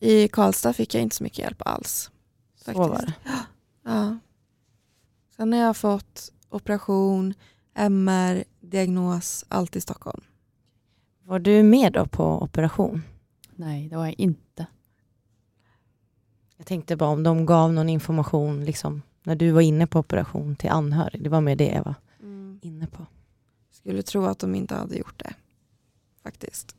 I 0.00 0.28
Karlstad 0.28 0.72
fick 0.72 0.94
jag 0.94 1.02
inte 1.02 1.16
så 1.16 1.24
mycket 1.24 1.38
hjälp 1.38 1.62
alls. 1.64 2.10
Faktiskt. 2.54 2.76
Så 2.76 2.88
var 2.88 3.06
det? 3.06 3.14
Ja. 3.84 4.18
Sen 5.36 5.52
har 5.52 5.60
jag 5.60 5.76
fått 5.76 6.32
operation, 6.48 7.34
MR, 7.74 8.44
diagnos, 8.60 9.44
allt 9.48 9.76
i 9.76 9.80
Stockholm. 9.80 10.22
Var 11.22 11.38
du 11.38 11.62
med 11.62 11.92
då 11.92 12.06
på 12.06 12.42
operation? 12.42 13.02
Nej, 13.56 13.88
det 13.88 13.96
var 13.96 14.04
jag 14.04 14.14
inte. 14.18 14.66
Jag 16.56 16.66
tänkte 16.66 16.96
bara 16.96 17.10
om 17.10 17.22
de 17.22 17.46
gav 17.46 17.72
någon 17.72 17.88
information 17.88 18.64
liksom, 18.64 19.02
när 19.22 19.36
du 19.36 19.50
var 19.50 19.60
inne 19.60 19.86
på 19.86 19.98
operation 19.98 20.56
till 20.56 20.70
anhörig. 20.70 21.22
Det 21.22 21.28
var 21.28 21.40
med 21.40 21.58
det 21.58 21.68
jag 21.68 21.84
var 21.84 21.94
mm. 22.20 22.58
inne 22.62 22.86
på. 22.86 23.06
Skulle 23.70 24.02
tro 24.02 24.24
att 24.24 24.38
de 24.38 24.54
inte 24.54 24.74
hade 24.74 24.96
gjort 24.96 25.18
det. 25.18 25.34
Faktiskt. 26.22 26.76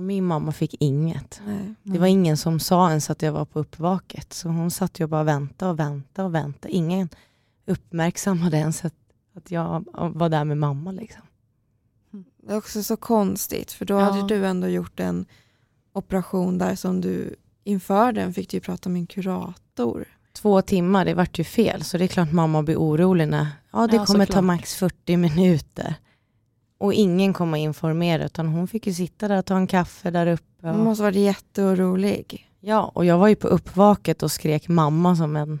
Min 0.00 0.24
mamma 0.24 0.52
fick 0.52 0.74
inget. 0.80 1.40
Nej. 1.46 1.74
Det 1.82 1.98
var 1.98 2.06
ingen 2.06 2.36
som 2.36 2.60
sa 2.60 2.88
ens 2.88 3.10
att 3.10 3.22
jag 3.22 3.32
var 3.32 3.44
på 3.44 3.58
uppvaket. 3.58 4.32
Så 4.32 4.48
hon 4.48 4.70
satt 4.70 5.00
ju 5.00 5.06
bara 5.06 5.20
och 5.20 5.28
väntade 5.28 5.70
och 5.70 5.78
väntade 5.78 6.26
och 6.26 6.34
väntade. 6.34 6.74
Ingen 6.74 7.08
uppmärksammade 7.66 8.56
ens 8.56 8.84
att, 8.84 8.94
att 9.34 9.50
jag 9.50 9.84
var 10.14 10.28
där 10.28 10.44
med 10.44 10.58
mamma. 10.58 10.92
Liksom. 10.92 11.22
Det 12.42 12.52
är 12.52 12.56
också 12.56 12.82
så 12.82 12.96
konstigt, 12.96 13.72
för 13.72 13.84
då 13.84 13.94
ja. 13.94 14.00
hade 14.00 14.34
du 14.34 14.46
ändå 14.46 14.68
gjort 14.68 15.00
en 15.00 15.26
operation 15.92 16.58
där 16.58 16.74
som 16.74 17.00
du 17.00 17.36
inför 17.64 18.12
den 18.12 18.34
fick 18.34 18.50
du 18.50 18.60
prata 18.60 18.88
med 18.88 19.00
en 19.00 19.06
kurator 19.06 20.04
två 20.34 20.62
timmar, 20.62 21.04
det 21.04 21.14
vart 21.14 21.38
ju 21.38 21.44
fel. 21.44 21.84
Så 21.84 21.98
det 21.98 22.04
är 22.04 22.08
klart 22.08 22.32
mamma 22.32 22.62
blir 22.62 22.76
orolig 22.76 23.28
när 23.28 23.46
ja, 23.72 23.86
det 23.86 23.96
ja, 23.96 24.06
kommer 24.06 24.26
ta 24.26 24.42
max 24.42 24.74
40 24.74 25.16
minuter. 25.16 25.94
Och 26.78 26.94
ingen 26.94 27.32
kommer 27.32 27.58
informera 27.58 28.24
utan 28.24 28.48
hon 28.48 28.68
fick 28.68 28.86
ju 28.86 28.94
sitta 28.94 29.28
där 29.28 29.38
och 29.38 29.46
ta 29.46 29.56
en 29.56 29.66
kaffe 29.66 30.10
där 30.10 30.26
uppe. 30.26 30.68
Hon 30.68 30.84
måste 30.84 31.02
varit 31.02 31.16
jätteorolig. 31.16 32.50
Ja, 32.60 32.92
och 32.94 33.04
jag 33.04 33.18
var 33.18 33.28
ju 33.28 33.36
på 33.36 33.48
uppvaket 33.48 34.22
och 34.22 34.32
skrek 34.32 34.68
mamma 34.68 35.16
som 35.16 35.36
en... 35.36 35.60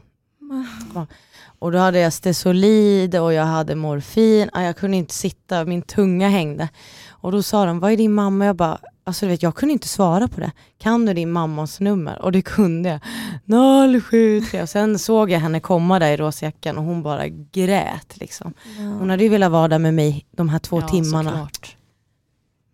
Och 1.58 1.72
då 1.72 1.78
hade 1.78 1.98
jag 1.98 2.12
Stesolid 2.12 3.16
och 3.16 3.32
jag 3.32 3.44
hade 3.44 3.74
morfin. 3.74 4.50
Jag 4.54 4.76
kunde 4.76 4.96
inte 4.96 5.14
sitta, 5.14 5.64
min 5.64 5.82
tunga 5.82 6.28
hängde. 6.28 6.68
Och 7.10 7.32
då 7.32 7.42
sa 7.42 7.64
de, 7.66 7.80
vad 7.80 7.92
är 7.92 7.96
din 7.96 8.12
mamma? 8.12 8.46
Jag 8.46 8.56
bara, 8.56 8.78
Alltså 9.06 9.26
du 9.26 9.30
vet, 9.30 9.42
jag 9.42 9.54
kunde 9.54 9.72
inte 9.72 9.88
svara 9.88 10.28
på 10.28 10.40
det. 10.40 10.52
Kan 10.78 11.06
du 11.06 11.14
din 11.14 11.30
mammas 11.32 11.80
nummer? 11.80 12.22
Och 12.22 12.32
det 12.32 12.42
kunde 12.42 13.00
jag. 13.46 14.02
073. 14.02 14.62
Och 14.62 14.68
sen 14.68 14.98
såg 14.98 15.30
jag 15.30 15.40
henne 15.40 15.60
komma 15.60 15.98
där 15.98 16.12
i 16.12 16.16
rosjackan 16.16 16.78
och 16.78 16.84
hon 16.84 17.02
bara 17.02 17.28
grät. 17.28 18.16
Liksom. 18.20 18.54
Ja. 18.78 18.82
Hon 18.82 19.10
hade 19.10 19.22
ju 19.22 19.28
velat 19.28 19.52
vara 19.52 19.68
där 19.68 19.78
med 19.78 19.94
mig 19.94 20.26
de 20.30 20.48
här 20.48 20.58
två 20.58 20.80
ja, 20.80 20.88
timmarna. 20.88 21.48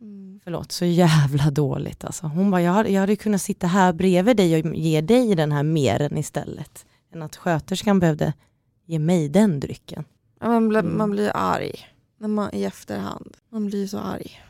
Mm. 0.00 0.40
Förlåt, 0.44 0.72
så 0.72 0.84
jävla 0.84 1.50
dåligt 1.50 2.04
alltså. 2.04 2.26
Hon 2.26 2.50
bara, 2.50 2.62
jag 2.62 2.72
hade, 2.72 2.88
jag 2.90 3.00
hade 3.00 3.16
kunnat 3.16 3.42
sitta 3.42 3.66
här 3.66 3.92
bredvid 3.92 4.36
dig 4.36 4.60
och 4.62 4.74
ge 4.74 5.00
dig 5.00 5.34
den 5.34 5.52
här 5.52 5.62
meren 5.62 6.18
istället. 6.18 6.86
Än 7.14 7.22
att 7.22 7.36
sköterskan 7.36 8.00
behövde 8.00 8.32
ge 8.90 8.98
mig 8.98 9.28
den 9.28 9.60
drycken. 9.60 10.04
Ja, 10.40 10.48
man, 10.48 10.68
blir, 10.68 10.80
mm. 10.80 10.98
man 10.98 11.10
blir 11.10 11.30
arg 11.34 11.72
när 12.18 12.28
man, 12.28 12.54
i 12.54 12.64
efterhand. 12.64 13.36
Man 13.52 13.66
blir 13.66 13.86
så 13.86 13.98
arg. 13.98 14.40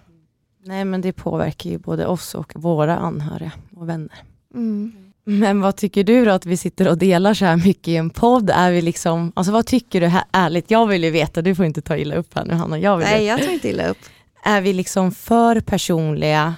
Nej 0.65 0.85
men 0.85 1.01
det 1.01 1.13
påverkar 1.13 1.71
ju 1.71 1.79
både 1.79 2.07
oss 2.07 2.35
och 2.35 2.53
våra 2.55 2.99
anhöriga 2.99 3.53
och 3.77 3.89
vänner. 3.89 4.23
Mm. 4.55 4.93
Men 5.25 5.61
vad 5.61 5.77
tycker 5.77 6.05
du 6.05 6.25
då 6.25 6.31
att 6.31 6.47
vi 6.47 6.57
sitter 6.57 6.89
och 6.89 6.99
delar 6.99 7.35
så 7.35 7.45
här 7.45 7.57
mycket 7.57 7.89
i 7.89 7.97
en 7.97 8.11
podd? 8.11 8.51
Är 8.51 8.71
vi 8.71 8.83
liksom, 8.83 9.33
alltså 9.37 9.53
vad 9.53 9.67
tycker 9.67 10.01
du 10.01 10.07
här, 10.07 10.25
ärligt? 10.33 10.71
Jag 10.71 10.87
vill 10.87 11.05
ju 11.05 11.11
veta, 11.11 11.43
du 11.43 11.55
får 11.55 11.65
inte 11.65 11.83
ta 11.83 11.97
illa 11.97 12.15
upp 12.15 12.35
här 12.35 12.45
nu 12.45 12.55
Hanna. 12.55 12.79
Jag 12.79 12.97
vill 12.97 13.07
Nej, 13.07 13.25
jag 13.25 13.41
tar 13.41 13.53
inte 13.53 13.69
illa 13.69 13.89
upp. 13.89 13.99
Är 14.45 14.61
vi 14.61 14.73
liksom 14.73 15.13
för 15.13 15.61
personliga 15.61 16.55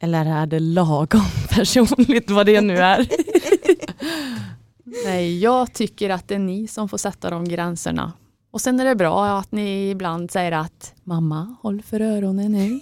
eller 0.00 0.26
är 0.42 0.46
det 0.46 0.60
lagom 0.60 1.24
personligt 1.50 2.30
vad 2.30 2.46
det 2.46 2.60
nu 2.60 2.78
är? 2.78 3.06
Nej, 4.84 5.38
jag 5.38 5.72
tycker 5.72 6.10
att 6.10 6.28
det 6.28 6.34
är 6.34 6.38
ni 6.38 6.68
som 6.68 6.88
får 6.88 6.98
sätta 6.98 7.30
de 7.30 7.44
gränserna. 7.44 8.12
Och 8.50 8.60
sen 8.60 8.80
är 8.80 8.84
det 8.84 8.94
bra 8.94 9.38
att 9.38 9.52
ni 9.52 9.90
ibland 9.90 10.30
säger 10.30 10.52
att 10.52 10.94
mamma, 11.04 11.56
håll 11.62 11.82
för 11.82 12.00
öronen 12.00 12.52
nu. 12.52 12.80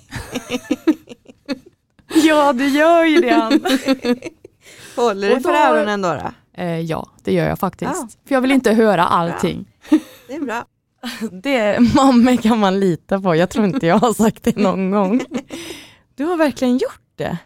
ja, 2.24 2.52
det 2.52 2.68
gör 2.68 3.04
ju 3.04 3.20
det 3.20 3.30
Ann. 3.30 3.52
Håller 4.96 5.34
du 5.34 5.40
för 5.40 5.52
öronen 5.52 6.02
då? 6.02 6.08
då? 6.08 6.32
Eh, 6.62 6.80
ja, 6.80 7.10
det 7.24 7.32
gör 7.32 7.48
jag 7.48 7.58
faktiskt. 7.58 7.92
Ja. 7.94 8.08
För 8.26 8.34
jag 8.34 8.40
vill 8.40 8.52
inte 8.52 8.72
höra 8.72 9.04
allting. 9.04 9.68
Det 10.28 10.34
är 10.34 10.40
bra. 10.40 10.64
Det, 11.30 11.80
mammor 11.94 12.36
kan 12.36 12.58
man 12.58 12.80
lita 12.80 13.20
på. 13.20 13.36
Jag 13.36 13.50
tror 13.50 13.64
inte 13.64 13.86
jag 13.86 13.98
har 13.98 14.12
sagt 14.12 14.42
det 14.42 14.56
någon 14.56 14.90
gång. 14.90 15.20
Du 16.14 16.24
har 16.24 16.36
verkligen 16.36 16.78
gjort 16.78 17.12
det. 17.16 17.38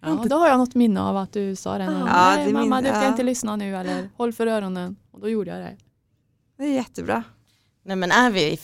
Ja, 0.00 0.24
då 0.30 0.36
har 0.36 0.48
jag 0.48 0.58
något 0.58 0.74
minne 0.74 1.00
av 1.00 1.16
att 1.16 1.32
du 1.32 1.56
sa 1.56 1.78
det. 1.78 1.84
Ja, 1.84 2.04
Nej, 2.04 2.46
det 2.46 2.52
mamma, 2.52 2.76
min- 2.76 2.84
du 2.84 2.90
ska 2.90 3.02
ja. 3.02 3.08
inte 3.08 3.22
lyssna 3.22 3.56
nu 3.56 3.76
eller 3.76 4.08
håll 4.16 4.32
för 4.32 4.46
öronen. 4.46 4.96
Och 5.10 5.20
då 5.20 5.28
gjorde 5.28 5.50
jag 5.50 5.60
det. 5.60 5.76
Det 6.56 6.64
är 6.64 6.72
jättebra. 6.74 7.22
Nej 7.82 7.96
men 7.96 8.10
är 8.12 8.30
vi 8.30 8.58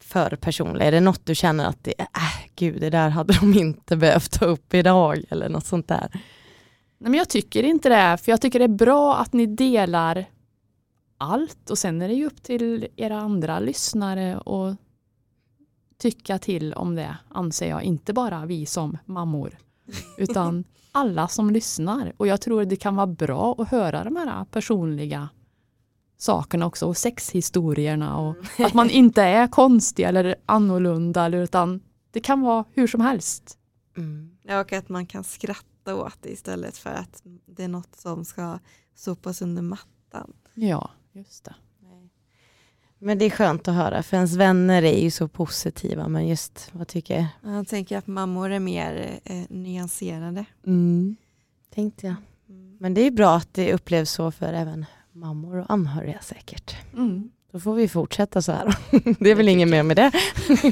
för 0.00 0.36
personliga? 0.36 0.86
Är 0.88 0.92
det 0.92 1.00
något 1.00 1.26
du 1.26 1.34
känner 1.34 1.66
att 1.66 1.84
det, 1.84 1.94
äh, 2.00 2.06
gud 2.54 2.80
det 2.80 2.90
där 2.90 3.08
hade 3.08 3.34
de 3.40 3.54
inte 3.54 3.96
behövt 3.96 4.32
ta 4.32 4.44
upp 4.44 4.74
idag 4.74 5.24
eller 5.30 5.48
något 5.48 5.66
sånt 5.66 5.88
där? 5.88 6.08
Nej, 7.00 7.10
men 7.10 7.14
jag 7.14 7.28
tycker 7.28 7.62
inte 7.62 7.88
det, 7.88 8.18
för 8.18 8.32
jag 8.32 8.40
tycker 8.40 8.58
det 8.58 8.64
är 8.64 8.68
bra 8.68 9.16
att 9.16 9.32
ni 9.32 9.46
delar 9.46 10.24
allt 11.18 11.70
och 11.70 11.78
sen 11.78 12.02
är 12.02 12.08
det 12.08 12.14
ju 12.14 12.26
upp 12.26 12.42
till 12.42 12.88
era 12.96 13.18
andra 13.20 13.60
lyssnare 13.60 14.36
att 14.36 14.76
tycka 15.98 16.38
till 16.38 16.72
om 16.74 16.94
det, 16.94 17.16
anser 17.28 17.68
jag. 17.68 17.82
Inte 17.82 18.12
bara 18.12 18.46
vi 18.46 18.66
som 18.66 18.98
mammor, 19.04 19.58
utan 20.16 20.64
alla 20.92 21.28
som 21.28 21.50
lyssnar. 21.50 22.12
Och 22.16 22.26
jag 22.26 22.40
tror 22.40 22.64
det 22.64 22.76
kan 22.76 22.96
vara 22.96 23.06
bra 23.06 23.54
att 23.58 23.68
höra 23.68 24.04
de 24.04 24.16
här 24.16 24.44
personliga 24.44 25.28
sakerna 26.18 26.66
också 26.66 26.86
och 26.86 26.96
sexhistorierna 26.96 28.16
och 28.18 28.36
att 28.58 28.74
man 28.74 28.90
inte 28.90 29.22
är 29.22 29.48
konstig 29.48 30.04
eller 30.04 30.34
annorlunda 30.46 31.28
utan 31.28 31.80
det 32.10 32.20
kan 32.20 32.40
vara 32.40 32.64
hur 32.72 32.86
som 32.86 33.00
helst. 33.00 33.58
Mm. 33.96 34.38
Och 34.60 34.72
att 34.72 34.88
man 34.88 35.06
kan 35.06 35.24
skratta 35.24 35.94
åt 35.94 36.22
det 36.22 36.28
istället 36.28 36.76
för 36.76 36.90
att 36.90 37.22
det 37.46 37.64
är 37.64 37.68
något 37.68 37.96
som 37.96 38.24
ska 38.24 38.58
sopas 38.94 39.42
under 39.42 39.62
mattan. 39.62 40.32
Ja, 40.54 40.90
just 41.12 41.44
det. 41.44 41.54
Men 42.98 43.18
det 43.18 43.24
är 43.24 43.30
skönt 43.30 43.68
att 43.68 43.74
höra 43.74 44.02
för 44.02 44.16
ens 44.16 44.34
vänner 44.34 44.82
är 44.82 44.98
ju 44.98 45.10
så 45.10 45.28
positiva 45.28 46.08
men 46.08 46.28
just 46.28 46.70
vad 46.72 46.88
tycker 46.88 47.14
jag? 47.14 47.54
Jag 47.54 47.68
tänker 47.68 47.98
att 47.98 48.06
mammor 48.06 48.50
är 48.50 48.60
mer 48.60 49.20
eh, 49.24 49.42
nyanserade. 49.48 50.44
Mm. 50.66 51.16
Tänkte 51.74 52.06
jag. 52.06 52.14
Men 52.80 52.94
det 52.94 53.00
är 53.00 53.10
bra 53.10 53.36
att 53.36 53.54
det 53.54 53.72
upplevs 53.72 54.10
så 54.10 54.30
för 54.30 54.52
även 54.52 54.86
mammor 55.12 55.56
och 55.56 55.66
anhöriga 55.68 56.18
säkert. 56.20 56.76
Mm. 56.92 57.30
Då 57.52 57.60
får 57.60 57.74
vi 57.74 57.88
fortsätta 57.88 58.42
så 58.42 58.52
här. 58.52 58.76
Det 59.20 59.30
är 59.30 59.34
väl 59.34 59.48
inget 59.48 59.68
mer 59.68 59.82
med 59.82 59.96
det. 59.96 60.12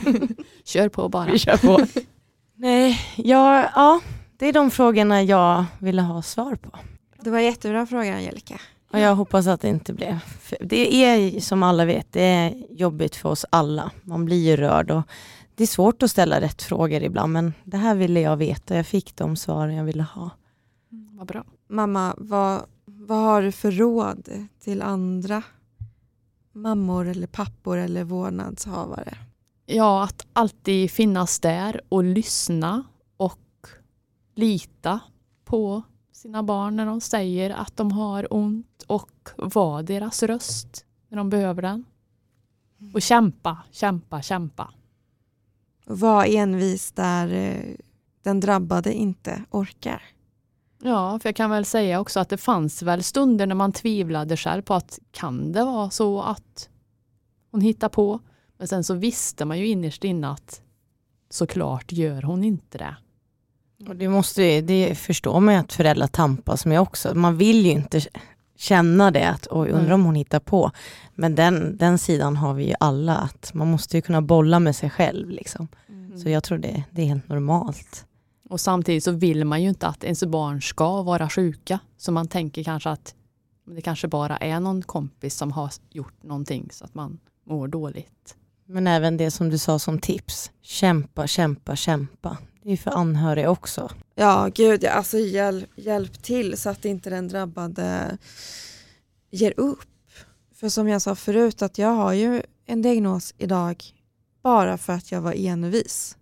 Kör 0.64 0.88
på 0.88 1.08
bara. 1.08 1.32
Vi 1.32 1.38
kör 1.38 1.56
på. 1.56 1.86
Nej, 2.54 3.00
ja, 3.16 3.70
ja, 3.74 4.00
det 4.36 4.46
är 4.46 4.52
de 4.52 4.70
frågorna 4.70 5.22
jag 5.22 5.64
ville 5.78 6.02
ha 6.02 6.22
svar 6.22 6.54
på. 6.54 6.78
Det 7.20 7.30
var 7.30 7.38
jättebra 7.38 7.86
fråga 7.86 8.14
Angelica. 8.14 8.60
Och 8.90 8.98
jag 8.98 9.14
hoppas 9.14 9.46
att 9.46 9.60
det 9.60 9.68
inte 9.68 9.92
blev... 9.92 10.18
för 10.18 10.58
Det 10.60 11.04
är 11.04 11.40
som 11.40 11.62
alla 11.62 11.84
vet, 11.84 12.12
det 12.12 12.22
är 12.22 12.54
jobbigt 12.70 13.16
för 13.16 13.28
oss 13.28 13.46
alla. 13.50 13.90
Man 14.02 14.24
blir 14.24 14.50
ju 14.50 14.56
rörd 14.56 14.90
och 14.90 15.02
det 15.54 15.62
är 15.62 15.66
svårt 15.66 16.02
att 16.02 16.10
ställa 16.10 16.40
rätt 16.40 16.62
frågor 16.62 17.02
ibland 17.02 17.32
men 17.32 17.52
det 17.64 17.76
här 17.76 17.94
ville 17.94 18.20
jag 18.20 18.36
veta. 18.36 18.76
Jag 18.76 18.86
fick 18.86 19.16
de 19.16 19.36
svaren 19.36 19.74
jag 19.74 19.84
ville 19.84 20.02
ha. 20.02 20.30
Mm, 20.92 21.16
Vad 21.16 21.26
bra. 21.26 21.44
Mamma, 21.68 22.14
vad, 22.18 22.62
vad 22.84 23.18
har 23.18 23.42
du 23.42 23.52
för 23.52 23.70
råd 23.70 24.28
till 24.60 24.82
andra 24.82 25.42
mammor 26.52 27.08
eller 27.08 27.26
pappor 27.26 27.76
eller 27.78 28.04
vårdnadshavare? 28.04 29.18
Ja, 29.66 30.04
att 30.04 30.26
alltid 30.32 30.90
finnas 30.90 31.40
där 31.40 31.80
och 31.88 32.04
lyssna 32.04 32.84
och 33.16 33.38
lita 34.34 35.00
på 35.44 35.82
sina 36.12 36.42
barn 36.42 36.76
när 36.76 36.86
de 36.86 37.00
säger 37.00 37.50
att 37.50 37.76
de 37.76 37.92
har 37.92 38.34
ont 38.34 38.75
och 38.86 39.30
vara 39.36 39.82
deras 39.82 40.22
röst 40.22 40.84
när 41.08 41.18
de 41.18 41.30
behöver 41.30 41.62
den. 41.62 41.84
Och 42.94 43.02
kämpa, 43.02 43.58
kämpa, 43.70 44.22
kämpa. 44.22 44.70
Var 45.84 46.24
envis 46.24 46.92
där 46.92 47.32
eh, 47.32 47.74
den 48.22 48.40
drabbade 48.40 48.94
inte 48.94 49.42
orkar. 49.50 50.02
Ja, 50.82 51.18
för 51.18 51.28
jag 51.28 51.36
kan 51.36 51.50
väl 51.50 51.64
säga 51.64 52.00
också 52.00 52.20
att 52.20 52.28
det 52.28 52.36
fanns 52.36 52.82
väl 52.82 53.02
stunder 53.02 53.46
när 53.46 53.54
man 53.54 53.72
tvivlade 53.72 54.36
själv 54.36 54.62
på 54.62 54.74
att 54.74 54.98
kan 55.10 55.52
det 55.52 55.64
vara 55.64 55.90
så 55.90 56.22
att 56.22 56.68
hon 57.50 57.60
hittar 57.60 57.88
på? 57.88 58.20
Men 58.58 58.68
sen 58.68 58.84
så 58.84 58.94
visste 58.94 59.44
man 59.44 59.58
ju 59.58 59.66
innerst 59.66 60.04
inne 60.04 60.28
att 60.28 60.62
såklart 61.30 61.92
gör 61.92 62.22
hon 62.22 62.44
inte 62.44 62.78
det. 62.78 62.96
Och 63.88 63.96
det, 63.96 64.08
måste, 64.08 64.60
det 64.60 64.98
förstår 64.98 65.40
man 65.40 65.54
ju 65.54 65.60
att 65.60 65.72
föräldrar 65.72 66.06
tampas 66.06 66.66
med 66.66 66.80
också. 66.80 67.14
Man 67.14 67.36
vill 67.36 67.66
ju 67.66 67.72
inte 67.72 68.00
känna 68.56 69.10
det, 69.10 69.28
att 69.28 69.46
oj, 69.50 69.70
undrar 69.70 69.94
om 69.94 70.04
hon 70.04 70.14
hittar 70.14 70.40
på. 70.40 70.70
Men 71.14 71.34
den, 71.34 71.76
den 71.76 71.98
sidan 71.98 72.36
har 72.36 72.54
vi 72.54 72.68
ju 72.68 72.74
alla, 72.80 73.16
att 73.16 73.54
man 73.54 73.70
måste 73.70 73.96
ju 73.96 74.02
kunna 74.02 74.22
bolla 74.22 74.60
med 74.60 74.76
sig 74.76 74.90
själv. 74.90 75.30
Liksom. 75.30 75.68
Så 76.22 76.28
jag 76.28 76.44
tror 76.44 76.58
det, 76.58 76.84
det 76.90 77.02
är 77.02 77.06
helt 77.06 77.28
normalt. 77.28 78.06
Och 78.48 78.60
samtidigt 78.60 79.04
så 79.04 79.10
vill 79.10 79.44
man 79.44 79.62
ju 79.62 79.68
inte 79.68 79.86
att 79.86 80.04
ens 80.04 80.24
barn 80.24 80.62
ska 80.62 81.02
vara 81.02 81.28
sjuka. 81.28 81.78
Så 81.96 82.12
man 82.12 82.28
tänker 82.28 82.64
kanske 82.64 82.90
att 82.90 83.14
det 83.66 83.80
kanske 83.80 84.08
bara 84.08 84.36
är 84.36 84.60
någon 84.60 84.82
kompis 84.82 85.34
som 85.34 85.52
har 85.52 85.70
gjort 85.90 86.22
någonting 86.22 86.68
så 86.72 86.84
att 86.84 86.94
man 86.94 87.18
mår 87.44 87.68
dåligt. 87.68 88.36
Men 88.66 88.86
även 88.86 89.16
det 89.16 89.30
som 89.30 89.50
du 89.50 89.58
sa 89.58 89.78
som 89.78 89.98
tips, 89.98 90.50
kämpa, 90.62 91.26
kämpa, 91.26 91.76
kämpa. 91.76 92.36
Det 92.66 92.70
är 92.70 92.72
ju 92.72 92.76
för 92.76 92.90
anhöriga 92.90 93.50
också. 93.50 93.90
Ja, 94.14 94.50
gud, 94.54 94.84
ja, 94.84 94.90
alltså 94.90 95.18
hjälp, 95.18 95.70
hjälp 95.76 96.22
till 96.22 96.56
så 96.56 96.70
att 96.70 96.84
inte 96.84 97.10
den 97.10 97.28
drabbade 97.28 98.18
ger 99.30 99.54
upp. 99.56 99.88
För 100.54 100.68
som 100.68 100.88
jag 100.88 101.02
sa 101.02 101.14
förut, 101.14 101.62
att 101.62 101.78
jag 101.78 101.88
har 101.88 102.12
ju 102.12 102.42
en 102.64 102.82
diagnos 102.82 103.34
idag 103.38 103.84
bara 104.42 104.78
för 104.78 104.92
att 104.92 105.12
jag 105.12 105.20
var 105.20 105.32
envis. 105.36 106.16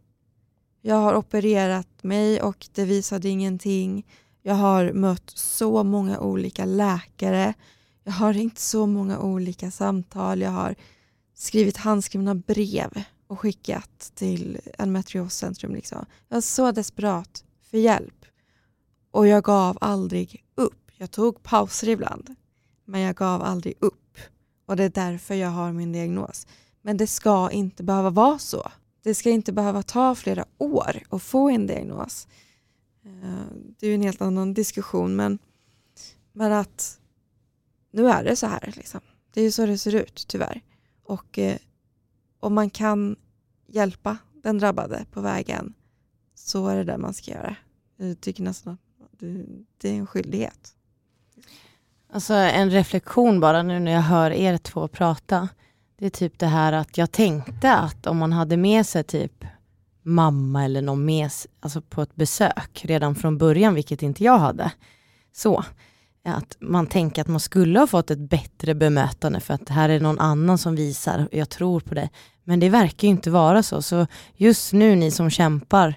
Jag 0.82 0.96
har 0.96 1.14
opererat 1.14 2.02
mig 2.02 2.42
och 2.42 2.66
det 2.74 2.84
visade 2.84 3.28
ingenting. 3.28 4.06
Jag 4.42 4.54
har 4.54 4.92
mött 4.92 5.30
så 5.34 5.84
många 5.84 6.20
olika 6.20 6.64
läkare. 6.64 7.54
Jag 8.04 8.12
har 8.12 8.32
ringt 8.32 8.58
så 8.58 8.86
många 8.86 9.18
olika 9.18 9.70
samtal. 9.70 10.40
Jag 10.40 10.50
har 10.50 10.74
skrivit 11.34 11.76
handskrivna 11.76 12.34
brev 12.34 13.04
och 13.26 13.40
skickat 13.40 14.12
till 14.14 14.60
endometrioscentrum. 14.78 15.74
Liksom. 15.74 16.06
Jag 16.28 16.36
var 16.36 16.40
så 16.40 16.72
desperat 16.72 17.44
för 17.62 17.78
hjälp. 17.78 18.24
Och 19.10 19.26
jag 19.26 19.44
gav 19.44 19.78
aldrig 19.80 20.44
upp. 20.54 20.90
Jag 20.96 21.10
tog 21.10 21.42
pauser 21.42 21.88
ibland, 21.88 22.34
men 22.84 23.00
jag 23.00 23.16
gav 23.16 23.42
aldrig 23.42 23.74
upp. 23.80 24.18
Och 24.66 24.76
det 24.76 24.84
är 24.84 24.88
därför 24.88 25.34
jag 25.34 25.48
har 25.48 25.72
min 25.72 25.92
diagnos. 25.92 26.46
Men 26.82 26.96
det 26.96 27.06
ska 27.06 27.50
inte 27.50 27.82
behöva 27.82 28.10
vara 28.10 28.38
så. 28.38 28.70
Det 29.02 29.14
ska 29.14 29.30
inte 29.30 29.52
behöva 29.52 29.82
ta 29.82 30.14
flera 30.14 30.44
år 30.58 31.02
att 31.08 31.22
få 31.22 31.48
en 31.50 31.66
diagnos. 31.66 32.28
Eh, 33.04 33.56
det 33.78 33.86
är 33.86 33.94
en 33.94 34.02
helt 34.02 34.22
annan 34.22 34.54
diskussion, 34.54 35.16
men, 35.16 35.38
men 36.32 36.52
att 36.52 37.00
nu 37.90 38.08
är 38.08 38.24
det 38.24 38.36
så 38.36 38.46
här. 38.46 38.72
Liksom. 38.76 39.00
Det 39.32 39.42
är 39.42 39.50
så 39.50 39.66
det 39.66 39.78
ser 39.78 39.94
ut, 39.94 40.24
tyvärr. 40.28 40.60
Och 41.02 41.38
eh, 41.38 41.56
om 42.44 42.54
man 42.54 42.70
kan 42.70 43.16
hjälpa 43.66 44.16
den 44.42 44.58
drabbade 44.58 45.04
på 45.10 45.20
vägen 45.20 45.74
så 46.34 46.68
är 46.68 46.76
det 46.76 46.84
det 46.84 46.98
man 46.98 47.14
ska 47.14 47.30
göra. 47.30 47.56
Jag 47.96 48.20
tycker 48.20 48.42
nästan 48.42 48.72
att 48.72 48.78
det, 49.78 49.88
är 49.88 49.94
en 49.94 50.06
skyldighet. 50.06 50.74
Alltså 52.12 52.34
en 52.34 52.70
reflektion 52.70 53.40
bara 53.40 53.62
nu 53.62 53.80
när 53.80 53.92
jag 53.92 54.00
hör 54.00 54.30
er 54.30 54.58
två 54.58 54.88
prata. 54.88 55.48
Det 55.98 56.06
är 56.06 56.10
typ 56.10 56.38
det 56.38 56.46
här 56.46 56.72
att 56.72 56.98
jag 56.98 57.12
tänkte 57.12 57.74
att 57.74 58.06
om 58.06 58.18
man 58.18 58.32
hade 58.32 58.56
med 58.56 58.86
sig 58.86 59.04
typ 59.04 59.44
mamma 60.02 60.64
eller 60.64 60.82
någon 60.82 61.04
med 61.04 61.32
sig 61.32 61.50
alltså 61.60 61.80
på 61.82 62.02
ett 62.02 62.14
besök 62.14 62.84
redan 62.84 63.14
från 63.14 63.38
början, 63.38 63.74
vilket 63.74 64.02
inte 64.02 64.24
jag 64.24 64.38
hade. 64.38 64.72
Så, 65.32 65.64
att 66.24 66.56
man 66.60 66.86
tänker 66.86 67.22
att 67.22 67.28
man 67.28 67.40
skulle 67.40 67.78
ha 67.78 67.86
fått 67.86 68.10
ett 68.10 68.18
bättre 68.18 68.74
bemötande 68.74 69.40
för 69.40 69.54
att 69.54 69.68
här 69.68 69.88
är 69.88 70.00
någon 70.00 70.18
annan 70.18 70.58
som 70.58 70.74
visar, 70.76 71.28
jag 71.32 71.48
tror 71.50 71.80
på 71.80 71.94
det. 71.94 72.08
Men 72.44 72.60
det 72.60 72.68
verkar 72.68 73.08
ju 73.08 73.10
inte 73.12 73.30
vara 73.30 73.62
så. 73.62 73.82
Så 73.82 74.06
just 74.36 74.72
nu 74.72 74.96
ni 74.96 75.10
som 75.10 75.30
kämpar 75.30 75.94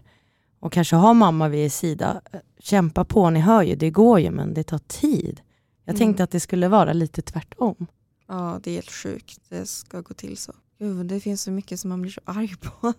och 0.59 0.73
kanske 0.73 0.95
ha 0.95 1.13
mamma 1.13 1.47
vid 1.47 1.65
er 1.65 1.69
sida. 1.69 2.21
Kämpa 2.59 3.05
på, 3.05 3.29
ni 3.29 3.39
hör 3.39 3.63
ju, 3.63 3.75
det 3.75 3.89
går 3.89 4.19
ju 4.19 4.31
men 4.31 4.53
det 4.53 4.63
tar 4.63 4.77
tid. 4.87 5.41
Jag 5.85 5.93
Mm. 5.93 5.99
tänkte 5.99 6.23
att 6.23 6.31
det 6.31 6.39
skulle 6.39 6.67
vara 6.67 6.93
lite 6.93 7.21
tvärtom. 7.21 7.87
Ja, 8.27 8.59
det 8.63 8.71
är 8.71 8.75
helt 8.75 8.91
sjukt. 8.91 9.39
Det 9.49 9.65
ska 9.65 10.01
gå 10.01 10.13
till 10.13 10.37
så. 10.37 10.53
Gud, 10.79 11.05
det 11.05 11.19
finns 11.19 11.41
så 11.41 11.51
mycket 11.51 11.79
som 11.79 11.89
man 11.89 12.01
blir 12.01 12.11
så 12.11 12.21
arg 12.25 12.55
på. 12.55 12.93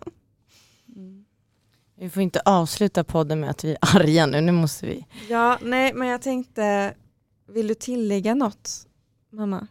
Vi 1.99 2.09
får 2.09 2.23
inte 2.23 2.41
avsluta 2.45 3.03
podden 3.03 3.39
med 3.39 3.49
att 3.49 3.63
vi 3.63 3.71
är 3.71 3.77
arga 3.81 4.25
nu, 4.25 4.41
nu 4.41 4.51
måste 4.51 4.85
vi. 4.85 5.05
Ja, 5.29 5.57
nej, 5.61 5.93
men 5.93 6.07
jag 6.07 6.21
tänkte, 6.21 6.93
vill 7.53 7.67
du 7.67 7.73
tillägga 7.73 8.35
något, 8.35 8.87
mamma? 9.29 9.67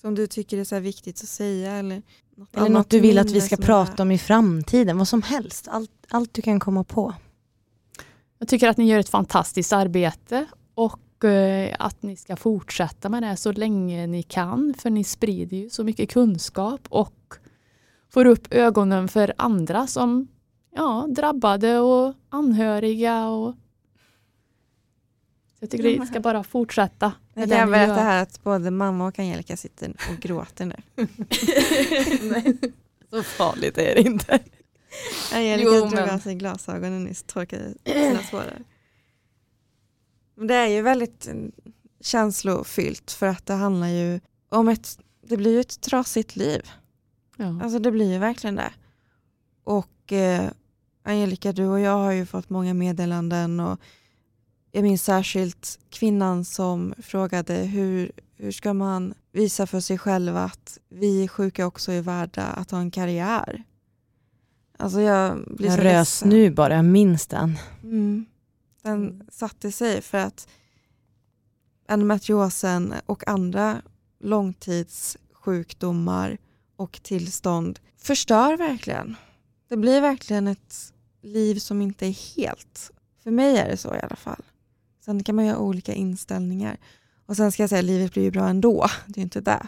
Som 0.00 0.14
du 0.14 0.26
tycker 0.26 0.58
är 0.58 0.64
så 0.64 0.74
här 0.74 0.82
viktigt 0.82 1.22
att 1.22 1.28
säga? 1.28 1.72
Eller 1.72 2.02
något, 2.36 2.56
Eller 2.56 2.68
något 2.68 2.90
du 2.90 3.00
vill 3.00 3.18
att 3.18 3.30
vi 3.30 3.40
ska 3.40 3.56
prata 3.56 4.02
om 4.02 4.10
i 4.10 4.18
framtiden, 4.18 4.98
vad 4.98 5.08
som 5.08 5.22
helst. 5.22 5.68
Allt, 5.68 5.90
allt 6.08 6.34
du 6.34 6.42
kan 6.42 6.60
komma 6.60 6.84
på. 6.84 7.14
Jag 8.38 8.48
tycker 8.48 8.68
att 8.68 8.76
ni 8.76 8.88
gör 8.88 8.98
ett 8.98 9.08
fantastiskt 9.08 9.72
arbete 9.72 10.46
och 10.74 11.24
eh, 11.24 11.76
att 11.78 12.02
ni 12.02 12.16
ska 12.16 12.36
fortsätta 12.36 13.08
med 13.08 13.22
det 13.22 13.36
så 13.36 13.52
länge 13.52 14.06
ni 14.06 14.22
kan 14.22 14.74
för 14.78 14.90
ni 14.90 15.04
sprider 15.04 15.56
ju 15.56 15.70
så 15.70 15.84
mycket 15.84 16.10
kunskap 16.10 16.80
och 16.88 17.34
får 18.10 18.24
upp 18.24 18.54
ögonen 18.54 19.08
för 19.08 19.34
andra 19.38 19.86
som 19.86 20.28
ja, 20.76 21.06
drabbade 21.08 21.78
och 21.78 22.14
anhöriga. 22.28 23.28
Och... 23.28 23.54
Jag 25.62 25.70
tycker 25.70 26.00
ni 26.00 26.06
ska 26.06 26.20
bara 26.20 26.44
fortsätta. 26.44 27.12
Jag 27.34 27.48
kan 27.50 27.70
berätta 27.70 27.94
här 27.94 28.22
att 28.22 28.42
både 28.42 28.70
mamma 28.70 29.06
och 29.06 29.18
Angelica 29.18 29.56
sitter 29.56 29.94
och 30.10 30.20
gråter 30.22 30.66
nu. 30.66 30.76
Så 33.10 33.22
farligt 33.22 33.78
är 33.78 33.94
det 33.94 34.00
inte. 34.00 34.38
Angelica 35.34 35.70
Jo, 35.72 35.80
drog 35.80 35.94
men- 35.94 36.10
av 36.10 36.18
sig 36.18 36.34
glasögonen 36.34 37.04
nyss, 37.04 37.22
torkade 37.22 37.74
sina 37.84 38.18
tårar. 38.30 38.62
Men 40.34 40.46
det 40.46 40.54
är 40.54 40.66
ju 40.66 40.82
väldigt 40.82 41.26
eh, 41.26 41.34
känslofyllt 42.00 43.10
för 43.12 43.26
att 43.26 43.46
det 43.46 43.54
handlar 43.54 43.88
ju 43.88 44.20
om 44.48 44.68
ett, 44.68 44.98
det 45.26 45.36
blir 45.36 45.52
ju 45.52 45.60
ett 45.60 45.80
trasigt 45.80 46.36
liv. 46.36 46.70
Ja. 47.36 47.60
Alltså 47.62 47.78
det 47.78 47.90
blir 47.90 48.12
ju 48.12 48.18
verkligen 48.18 48.56
det. 48.56 48.72
Och 49.64 50.12
eh, 50.12 50.50
Angelica, 51.04 51.52
du 51.52 51.66
och 51.66 51.80
jag 51.80 51.96
har 51.98 52.12
ju 52.12 52.26
fått 52.26 52.50
många 52.50 52.74
meddelanden 52.74 53.60
och 53.60 53.80
jag 54.72 54.82
minns 54.82 55.04
särskilt 55.04 55.78
kvinnan 55.90 56.44
som 56.44 56.94
frågade 56.98 57.54
hur, 57.54 58.12
hur 58.36 58.52
ska 58.52 58.74
man 58.74 59.14
visa 59.32 59.66
för 59.66 59.80
sig 59.80 59.98
själv 59.98 60.36
att 60.36 60.78
vi 60.88 61.28
sjuka 61.28 61.66
också 61.66 61.92
är 61.92 62.02
värda 62.02 62.44
att 62.44 62.70
ha 62.70 62.78
en 62.78 62.90
karriär. 62.90 63.64
Alltså 64.78 65.00
jag 65.00 65.44
blir 65.56 65.70
så 65.70 65.76
Jag 65.76 65.84
rös 65.84 65.86
ledsen. 65.92 66.28
nu 66.28 66.50
bara, 66.50 66.74
jag 66.74 66.84
minns 66.84 67.26
den. 67.26 67.58
Mm. 67.82 68.26
Den 68.82 69.28
satte 69.32 69.72
sig 69.72 70.02
för 70.02 70.18
att 70.18 70.48
endometriosen 71.88 72.94
och 73.06 73.28
andra 73.28 73.82
långtidssjukdomar 74.20 76.38
och 76.76 77.00
tillstånd 77.02 77.78
förstör 77.98 78.56
verkligen. 78.56 79.16
Det 79.68 79.76
blir 79.76 80.00
verkligen 80.00 80.48
ett 80.48 80.92
liv 81.22 81.58
som 81.58 81.82
inte 81.82 82.06
är 82.06 82.36
helt. 82.36 82.90
För 83.22 83.30
mig 83.30 83.56
är 83.56 83.68
det 83.68 83.76
så 83.76 83.94
i 83.94 84.00
alla 84.02 84.16
fall. 84.16 84.42
Sen 85.04 85.24
kan 85.24 85.36
man 85.36 85.46
ju 85.46 85.50
ha 85.50 85.58
olika 85.58 85.94
inställningar. 85.94 86.76
Och 87.26 87.36
sen 87.36 87.52
ska 87.52 87.62
jag 87.62 87.70
säga, 87.70 87.82
livet 87.82 88.12
blir 88.12 88.22
ju 88.22 88.30
bra 88.30 88.48
ändå. 88.48 88.86
Det 89.06 89.20
är 89.20 89.22
inte 89.22 89.40
det. 89.40 89.66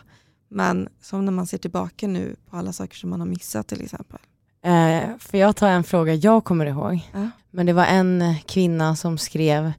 Men 0.49 0.89
som 1.01 1.24
när 1.24 1.32
man 1.32 1.47
ser 1.47 1.59
tillbaka 1.59 2.09
nu 2.09 2.37
på 2.51 2.57
alla 2.57 2.72
saker 2.72 2.97
som 2.97 3.11
man 3.11 3.20
har 3.20 3.26
missat 3.26 3.66
till 3.66 3.82
exempel. 3.82 4.18
Eh, 4.62 5.18
för 5.18 5.39
jag 5.39 5.57
tar 5.57 5.68
en 5.68 5.85
fråga 5.85 6.14
jag 6.14 6.45
kommer 6.45 6.66
ihåg. 6.66 7.11
Ja. 7.12 7.30
Men 7.51 7.66
det 7.66 7.72
var 7.72 7.85
en 7.85 8.22
eh, 8.22 8.41
kvinna 8.41 8.97
som 8.97 9.18
skrev, 9.18 9.72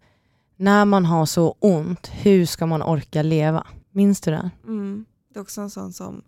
när 0.58 0.86
man 0.86 1.06
har 1.06 1.26
så 1.26 1.56
ont, 1.60 2.08
hur 2.08 2.46
ska 2.46 2.66
man 2.66 2.84
orka 2.84 3.22
leva? 3.22 3.68
Minns 3.92 4.22
du 4.22 4.32
det? 4.32 4.50
Mm. 4.64 5.06
Det 5.34 5.40
är 5.40 5.42
också 5.42 5.62
en 5.62 5.70
sån 5.70 5.94
som 5.94 6.22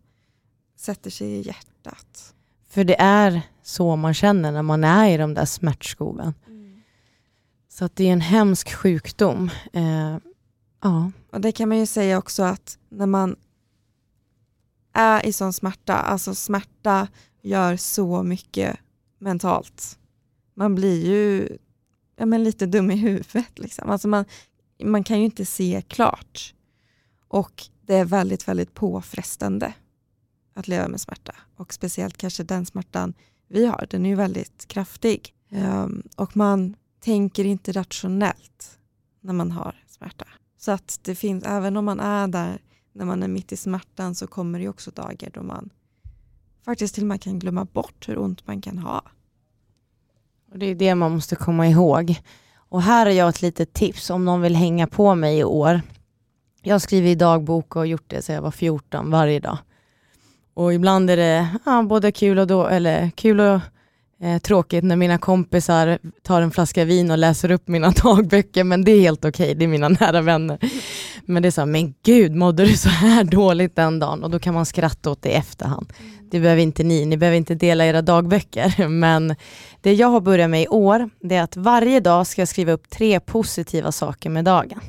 sätter 0.78 1.10
sig 1.10 1.28
i 1.28 1.42
hjärtat. 1.42 2.34
För 2.70 2.84
det 2.84 3.02
är 3.02 3.42
så 3.64 3.96
man 3.96 4.14
känner 4.14 4.52
när 4.52 4.62
man 4.62 4.84
är 4.84 5.10
i 5.10 5.18
de 5.18 5.34
där 5.34 5.46
smärtskoven. 5.46 6.34
Så 7.78 7.86
att 7.86 7.96
det 7.96 8.08
är 8.08 8.14
en 8.14 8.22
hemsk 8.22 8.74
sjukdom. 8.74 9.50
Eh, 9.74 10.18
ja. 10.82 11.12
Och 11.32 11.42
det 11.42 11.52
kan 11.52 11.70
man 11.70 11.78
ju 11.78 11.86
säga 11.86 12.18
också 12.18 12.44
att 12.44 12.78
när 12.90 13.06
man 13.06 13.36
är 14.94 15.26
i 15.26 15.34
sån 15.34 15.54
smärta, 15.54 15.94
alltså 15.94 16.36
smärta 16.36 17.08
gör 17.42 17.78
så 17.78 18.24
mycket 18.24 18.80
mentalt. 19.20 20.00
Man 20.54 20.76
blir 20.76 21.06
ju 21.06 21.58
ja, 22.16 22.26
men 22.26 22.44
lite 22.44 22.66
dum 22.66 22.92
i 22.92 22.96
huvudet. 22.96 23.60
Liksom. 23.60 23.90
Alltså 23.90 24.08
man, 24.08 24.26
man 24.84 25.04
kan 25.04 25.20
ju 25.20 25.26
inte 25.26 25.46
se 25.46 25.82
klart. 25.88 26.54
Och 27.28 27.64
det 27.82 27.96
är 27.96 28.06
väldigt, 28.06 28.48
väldigt 28.48 28.74
påfrestande 28.74 29.74
att 30.54 30.68
leva 30.68 30.88
med 30.88 31.02
smärta. 31.02 31.36
Och 31.56 31.74
speciellt 31.74 32.18
kanske 32.18 32.44
den 32.44 32.66
smärtan 32.66 33.14
vi 33.48 33.66
har, 33.66 33.88
den 33.90 34.06
är 34.06 34.10
ju 34.10 34.16
väldigt 34.16 34.68
kraftig. 34.68 35.34
Ehm, 35.52 36.04
och 36.16 36.38
man 36.38 36.76
tänker 37.08 37.46
inte 37.46 37.72
rationellt 37.72 38.80
när 39.22 39.34
man 39.34 39.52
har 39.52 39.76
smärta. 39.88 40.26
Så 40.58 40.72
att 40.72 41.00
det 41.04 41.16
finns, 41.16 41.44
även 41.44 41.78
om 41.78 41.86
man 41.86 42.00
är 42.00 42.28
där 42.28 42.62
när 42.94 43.06
man 43.06 43.24
är 43.24 43.28
mitt 43.28 43.52
i 43.52 43.58
smärtan 43.58 44.16
så 44.16 44.28
kommer 44.28 44.60
det 44.60 44.70
också 44.70 44.92
dagar 44.92 45.30
då 45.34 45.44
man 45.44 45.70
faktiskt 46.66 46.96
till 46.96 47.04
och 47.04 47.08
med 47.08 47.22
kan 47.22 47.40
glömma 47.40 47.66
bort 47.66 48.10
hur 48.10 48.18
ont 48.18 48.48
man 48.48 48.62
kan 48.62 48.78
ha. 48.78 49.04
Och 50.52 50.60
det 50.60 50.66
är 50.66 50.76
det 50.76 50.96
man 50.96 51.12
måste 51.12 51.36
komma 51.36 51.68
ihåg. 51.68 52.16
Och 52.56 52.82
här 52.82 53.06
har 53.06 53.14
jag 53.14 53.30
ett 53.30 53.42
litet 53.42 53.74
tips 53.74 54.10
om 54.10 54.26
någon 54.26 54.42
vill 54.42 54.56
hänga 54.56 54.88
på 54.88 55.16
mig 55.16 55.40
i 55.40 55.44
år. 55.44 55.82
Jag 56.62 56.74
har 56.74 56.80
skrivit 56.80 57.12
i 57.12 57.16
dagbok 57.16 57.76
och 57.76 57.88
gjort 57.88 58.10
det 58.10 58.22
sedan 58.22 58.36
jag 58.36 58.42
var 58.42 58.52
14 58.52 59.12
varje 59.12 59.40
dag. 59.40 59.58
Och 60.54 60.74
ibland 60.74 61.10
är 61.10 61.18
det 61.18 61.60
ja, 61.66 61.84
både 61.84 62.12
kul 62.12 62.40
och, 62.40 62.48
då, 62.48 62.68
eller 62.68 63.10
kul 63.10 63.40
och 63.40 63.62
eh, 64.22 64.38
tråkigt 64.38 64.84
när 64.84 64.96
mina 64.96 65.18
kompisar 65.18 66.00
tar 66.24 66.42
en 66.42 66.52
flaska 66.52 66.86
vin 66.86 67.12
och 67.12 67.18
läser 67.18 67.52
upp 67.52 67.68
mina 67.68 67.92
dagböcker, 68.04 68.64
men 68.64 68.84
det 68.84 68.92
är 68.92 69.00
helt 69.00 69.26
okej, 69.26 69.56
det 69.56 69.66
är 69.66 69.68
mina 69.68 69.90
nära 69.90 70.22
vänner. 70.22 70.60
Men 71.26 71.44
det 71.44 71.50
är 71.50 71.52
så 71.52 71.62
här, 71.62 71.66
men 71.66 71.94
gud, 72.04 72.36
mådde 72.36 72.66
du 72.66 72.78
så 72.78 72.90
här 72.90 73.24
dåligt 73.24 73.76
den 73.76 74.00
dagen? 74.00 74.24
Och 74.24 74.30
då 74.30 74.40
kan 74.40 74.54
man 74.54 74.66
skratta 74.66 75.12
åt 75.12 75.22
det 75.22 75.30
i 75.30 75.34
efterhand. 75.34 75.94
Det 76.32 76.40
behöver 76.40 76.62
inte 76.62 76.84
ni, 76.84 77.06
ni 77.06 77.18
behöver 77.18 77.38
inte 77.38 77.56
dela 77.56 77.86
era 77.86 78.02
dagböcker, 78.02 78.88
men 78.90 79.36
det 79.82 79.94
jag 79.94 80.08
har 80.08 80.22
börjat 80.22 80.50
med 80.50 80.62
i 80.62 80.68
år, 80.68 81.10
det 81.20 81.36
är 81.36 81.44
att 81.44 81.58
varje 81.58 82.00
dag 82.00 82.28
ska 82.28 82.42
jag 82.42 82.50
skriva 82.50 82.72
upp 82.72 82.90
tre 82.90 83.20
positiva 83.20 83.92
saker 83.92 84.30
med 84.30 84.46
dagen. 84.46 84.80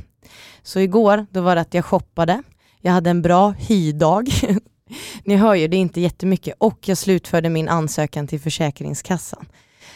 Så 0.62 0.80
igår, 0.80 1.26
då 1.30 1.40
var 1.40 1.54
det 1.54 1.60
att 1.60 1.74
jag 1.74 1.84
shoppade, 1.84 2.42
jag 2.80 2.92
hade 2.92 3.10
en 3.10 3.22
bra 3.22 3.50
hydag, 3.50 4.28
ni 5.24 5.36
hör 5.36 5.54
ju, 5.54 5.68
det 5.68 5.76
är 5.76 5.80
inte 5.80 6.00
jättemycket, 6.00 6.54
och 6.58 6.88
jag 6.88 6.98
slutförde 6.98 7.48
min 7.48 7.68
ansökan 7.68 8.26
till 8.26 8.40
Försäkringskassan. 8.40 9.46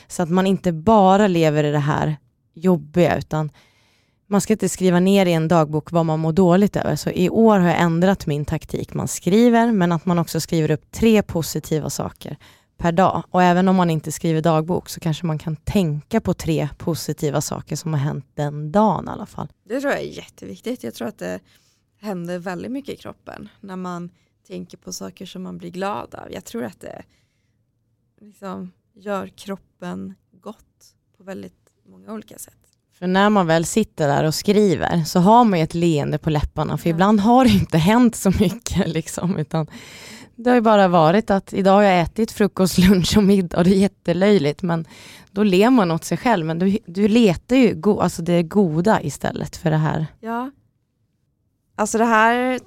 Så 0.07 0.23
att 0.23 0.31
man 0.31 0.47
inte 0.47 0.73
bara 0.73 1.27
lever 1.27 1.65
i 1.65 1.71
det 1.71 1.79
här 1.79 2.17
jobbiga, 2.55 3.19
utan 3.19 3.51
man 4.27 4.41
ska 4.41 4.53
inte 4.53 4.69
skriva 4.69 5.01
ner 5.01 5.27
i 5.27 5.33
en 5.33 5.49
dagbok 5.49 5.93
vad 5.93 6.07
man 6.07 6.21
mår 6.21 6.33
dåligt 6.33 6.77
över. 6.77 6.97
Så 6.97 7.11
i 7.11 7.31
år 7.31 7.59
har 7.59 7.69
jag 7.69 7.81
ändrat 7.81 8.27
min 8.27 8.45
taktik. 8.45 8.95
Man 8.95 9.09
skriver, 9.09 9.73
men 9.73 9.93
att 9.93 10.07
man 10.07 10.19
också 10.19 10.41
skriver 10.41 10.71
upp 10.71 10.91
tre 10.91 11.23
positiva 11.23 11.91
saker 11.91 12.37
per 12.79 12.93
dag. 12.93 13.23
Och 13.31 13.43
även 13.43 13.69
om 13.69 13.77
man 13.77 13.91
inte 13.91 14.13
skriver 14.13 14.43
dagbok 14.43 14.89
så 14.89 15.01
kanske 15.01 15.27
man 15.27 15.39
kan 15.39 15.57
tänka 15.57 16.21
på 16.21 16.35
tre 16.35 16.69
positiva 16.79 17.41
saker 17.41 17.77
som 17.77 17.93
har 17.93 18.01
hänt 18.01 18.27
den 18.35 18.73
dagen 18.73 19.09
i 19.09 19.11
alla 19.11 19.27
fall. 19.27 19.49
Det 19.69 19.81
tror 19.81 19.93
jag 19.93 20.03
är 20.03 20.17
jätteviktigt. 20.17 20.85
Jag 20.85 20.95
tror 20.95 21.09
att 21.09 21.19
det 21.19 21.41
händer 22.01 22.39
väldigt 22.39 22.73
mycket 22.73 22.95
i 22.95 22.97
kroppen 22.97 23.49
när 23.61 23.77
man 23.77 24.11
tänker 24.47 24.77
på 24.79 24.93
saker 24.93 25.27
som 25.27 25.43
man 25.43 25.59
blir 25.59 25.71
glad 25.71 26.15
av. 26.15 26.33
Jag 26.33 26.45
tror 26.45 26.65
att 26.65 26.81
det 26.81 27.03
liksom 28.21 28.73
gör 28.95 29.27
kroppen 29.27 30.15
gott 30.41 30.95
på 31.17 31.25
väldigt 31.25 31.71
många 31.89 32.13
olika 32.13 32.39
sätt. 32.39 32.57
För 32.93 33.07
när 33.07 33.31
man 33.31 33.47
väl 33.47 33.65
sitter 33.65 34.09
där 34.09 34.25
och 34.25 34.35
skriver 34.35 35.05
så 35.05 35.21
har 35.21 35.45
man 35.45 35.59
ju 35.59 35.63
ett 35.63 35.75
leende 35.75 36.19
på 36.19 36.31
läpparna, 36.31 36.79
för 36.79 36.89
Ja. 36.89 36.95
ibland 36.95 37.21
har 37.21 37.45
det 37.45 37.51
inte 37.51 37.79
hänt 37.79 38.17
så 38.17 38.31
mycket. 38.41 38.89
Liksom, 38.95 39.37
utan 39.37 39.67
det 40.37 40.51
har 40.51 40.55
ju 40.55 40.61
bara 40.61 40.89
varit 40.89 41.31
att 41.31 41.53
idag 41.53 41.73
har 41.73 41.83
jag 41.83 42.01
ätit 42.01 42.33
frukost, 42.33 42.79
lunch 42.89 43.17
och 43.17 43.25
middag 43.25 43.59
och 43.59 43.65
det 43.65 43.71
är 43.71 43.79
jättelöjligt, 43.79 44.63
men 44.63 44.85
då 45.31 45.43
ler 45.43 45.71
man 45.71 45.91
åt 45.91 46.05
sig 46.05 46.19
själv. 46.19 46.47
Men 46.47 46.59
du, 46.59 46.79
du 46.87 47.09
letar 47.09 47.57
ju 47.57 47.75
go- 47.75 48.01
alltså 48.01 48.23
det 48.23 48.43
goda 48.43 49.03
istället 49.03 49.57
för 49.57 49.71
det 49.71 49.77
här. 49.77 50.07
Ja. 50.21 50.51
Alltså 51.77 51.99
det 51.99 52.05
här 52.05 52.61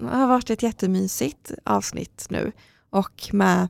det 0.00 0.16
har 0.16 0.26
varit 0.26 0.50
ett 0.50 0.62
jättemysigt 0.62 1.52
avsnitt 1.64 2.26
nu 2.30 2.52
och 2.90 3.28
med 3.32 3.68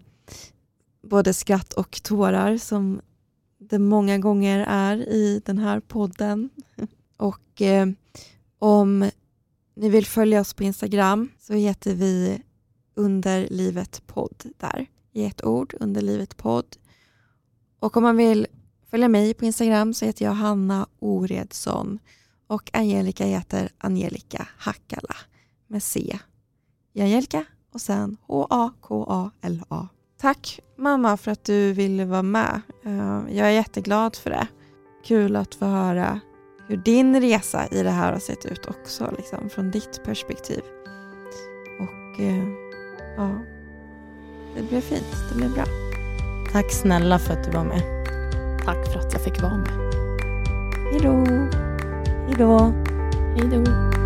både 1.03 1.35
skratt 1.35 1.73
och 1.73 2.03
tårar 2.03 2.57
som 2.57 3.01
det 3.59 3.79
många 3.79 4.19
gånger 4.19 4.65
är 4.69 4.97
i 4.97 5.43
den 5.45 5.59
här 5.59 5.81
podden. 5.81 6.51
Och 7.17 7.63
eh, 7.63 7.89
om 8.59 9.11
ni 9.75 9.89
vill 9.89 10.07
följa 10.07 10.41
oss 10.41 10.55
på 10.55 10.63
Instagram 10.63 11.29
så 11.39 11.55
heter 11.55 11.95
vi 11.95 12.43
underlivetpodd 12.95 14.45
där 14.57 14.87
i 15.13 15.25
ett 15.25 15.45
ord, 15.45 15.75
underlivetpodd. 15.81 16.77
Och 17.79 17.97
om 17.97 18.03
man 18.03 18.17
vill 18.17 18.47
följa 18.91 19.09
mig 19.09 19.35
på 19.35 19.45
Instagram 19.45 19.95
så 19.95 20.05
heter 20.05 20.25
jag 20.25 20.33
Hanna 20.33 20.87
Oredsson 20.99 21.99
och 22.47 22.71
Angelica 22.73 23.25
heter 23.25 23.71
Angelica 23.79 24.49
Hackala 24.59 25.17
med 25.71 25.83
C 25.83 26.19
i 26.93 27.03
Angelica 27.03 27.45
och 27.73 27.81
sen 27.81 28.17
H-A-K-A-L-A. 28.27 29.89
Tack 30.21 30.61
mamma 30.77 31.17
för 31.17 31.31
att 31.31 31.45
du 31.45 31.73
ville 31.73 32.05
vara 32.05 32.23
med. 32.23 32.61
Eh, 32.85 33.23
jag 33.29 33.47
är 33.47 33.51
jätteglad 33.51 34.17
för 34.17 34.31
det. 34.31 34.47
Kul 35.05 35.37
att 35.37 35.55
få 35.55 35.65
höra 35.65 36.21
hur 36.69 36.77
din 36.77 37.21
resa 37.21 37.67
i 37.71 37.83
det 37.83 37.91
här 37.91 38.13
har 38.13 38.19
sett 38.19 38.47
ut 38.47 38.67
också, 38.67 39.15
liksom, 39.17 39.51
från 39.51 39.71
ditt 39.71 40.05
perspektiv. 40.05 40.61
Och 41.81 42.21
eh, 42.21 42.45
ja, 43.17 43.31
det 44.57 44.63
blev 44.63 44.81
fint. 44.81 45.17
Det 45.31 45.37
blev 45.37 45.53
bra. 45.53 45.65
Tack 46.53 46.73
snälla 46.73 47.19
för 47.19 47.33
att 47.33 47.45
du 47.45 47.51
var 47.51 47.65
med. 47.65 47.83
Tack 48.65 48.93
för 48.93 48.99
att 48.99 49.13
jag 49.13 49.25
fick 49.25 49.43
vara 49.43 49.57
med. 49.57 49.71
Hej 50.93 51.01
då! 51.03 51.25
Hej 52.27 52.35
då. 52.39 52.59
Hej 53.37 53.49
då. 53.51 54.00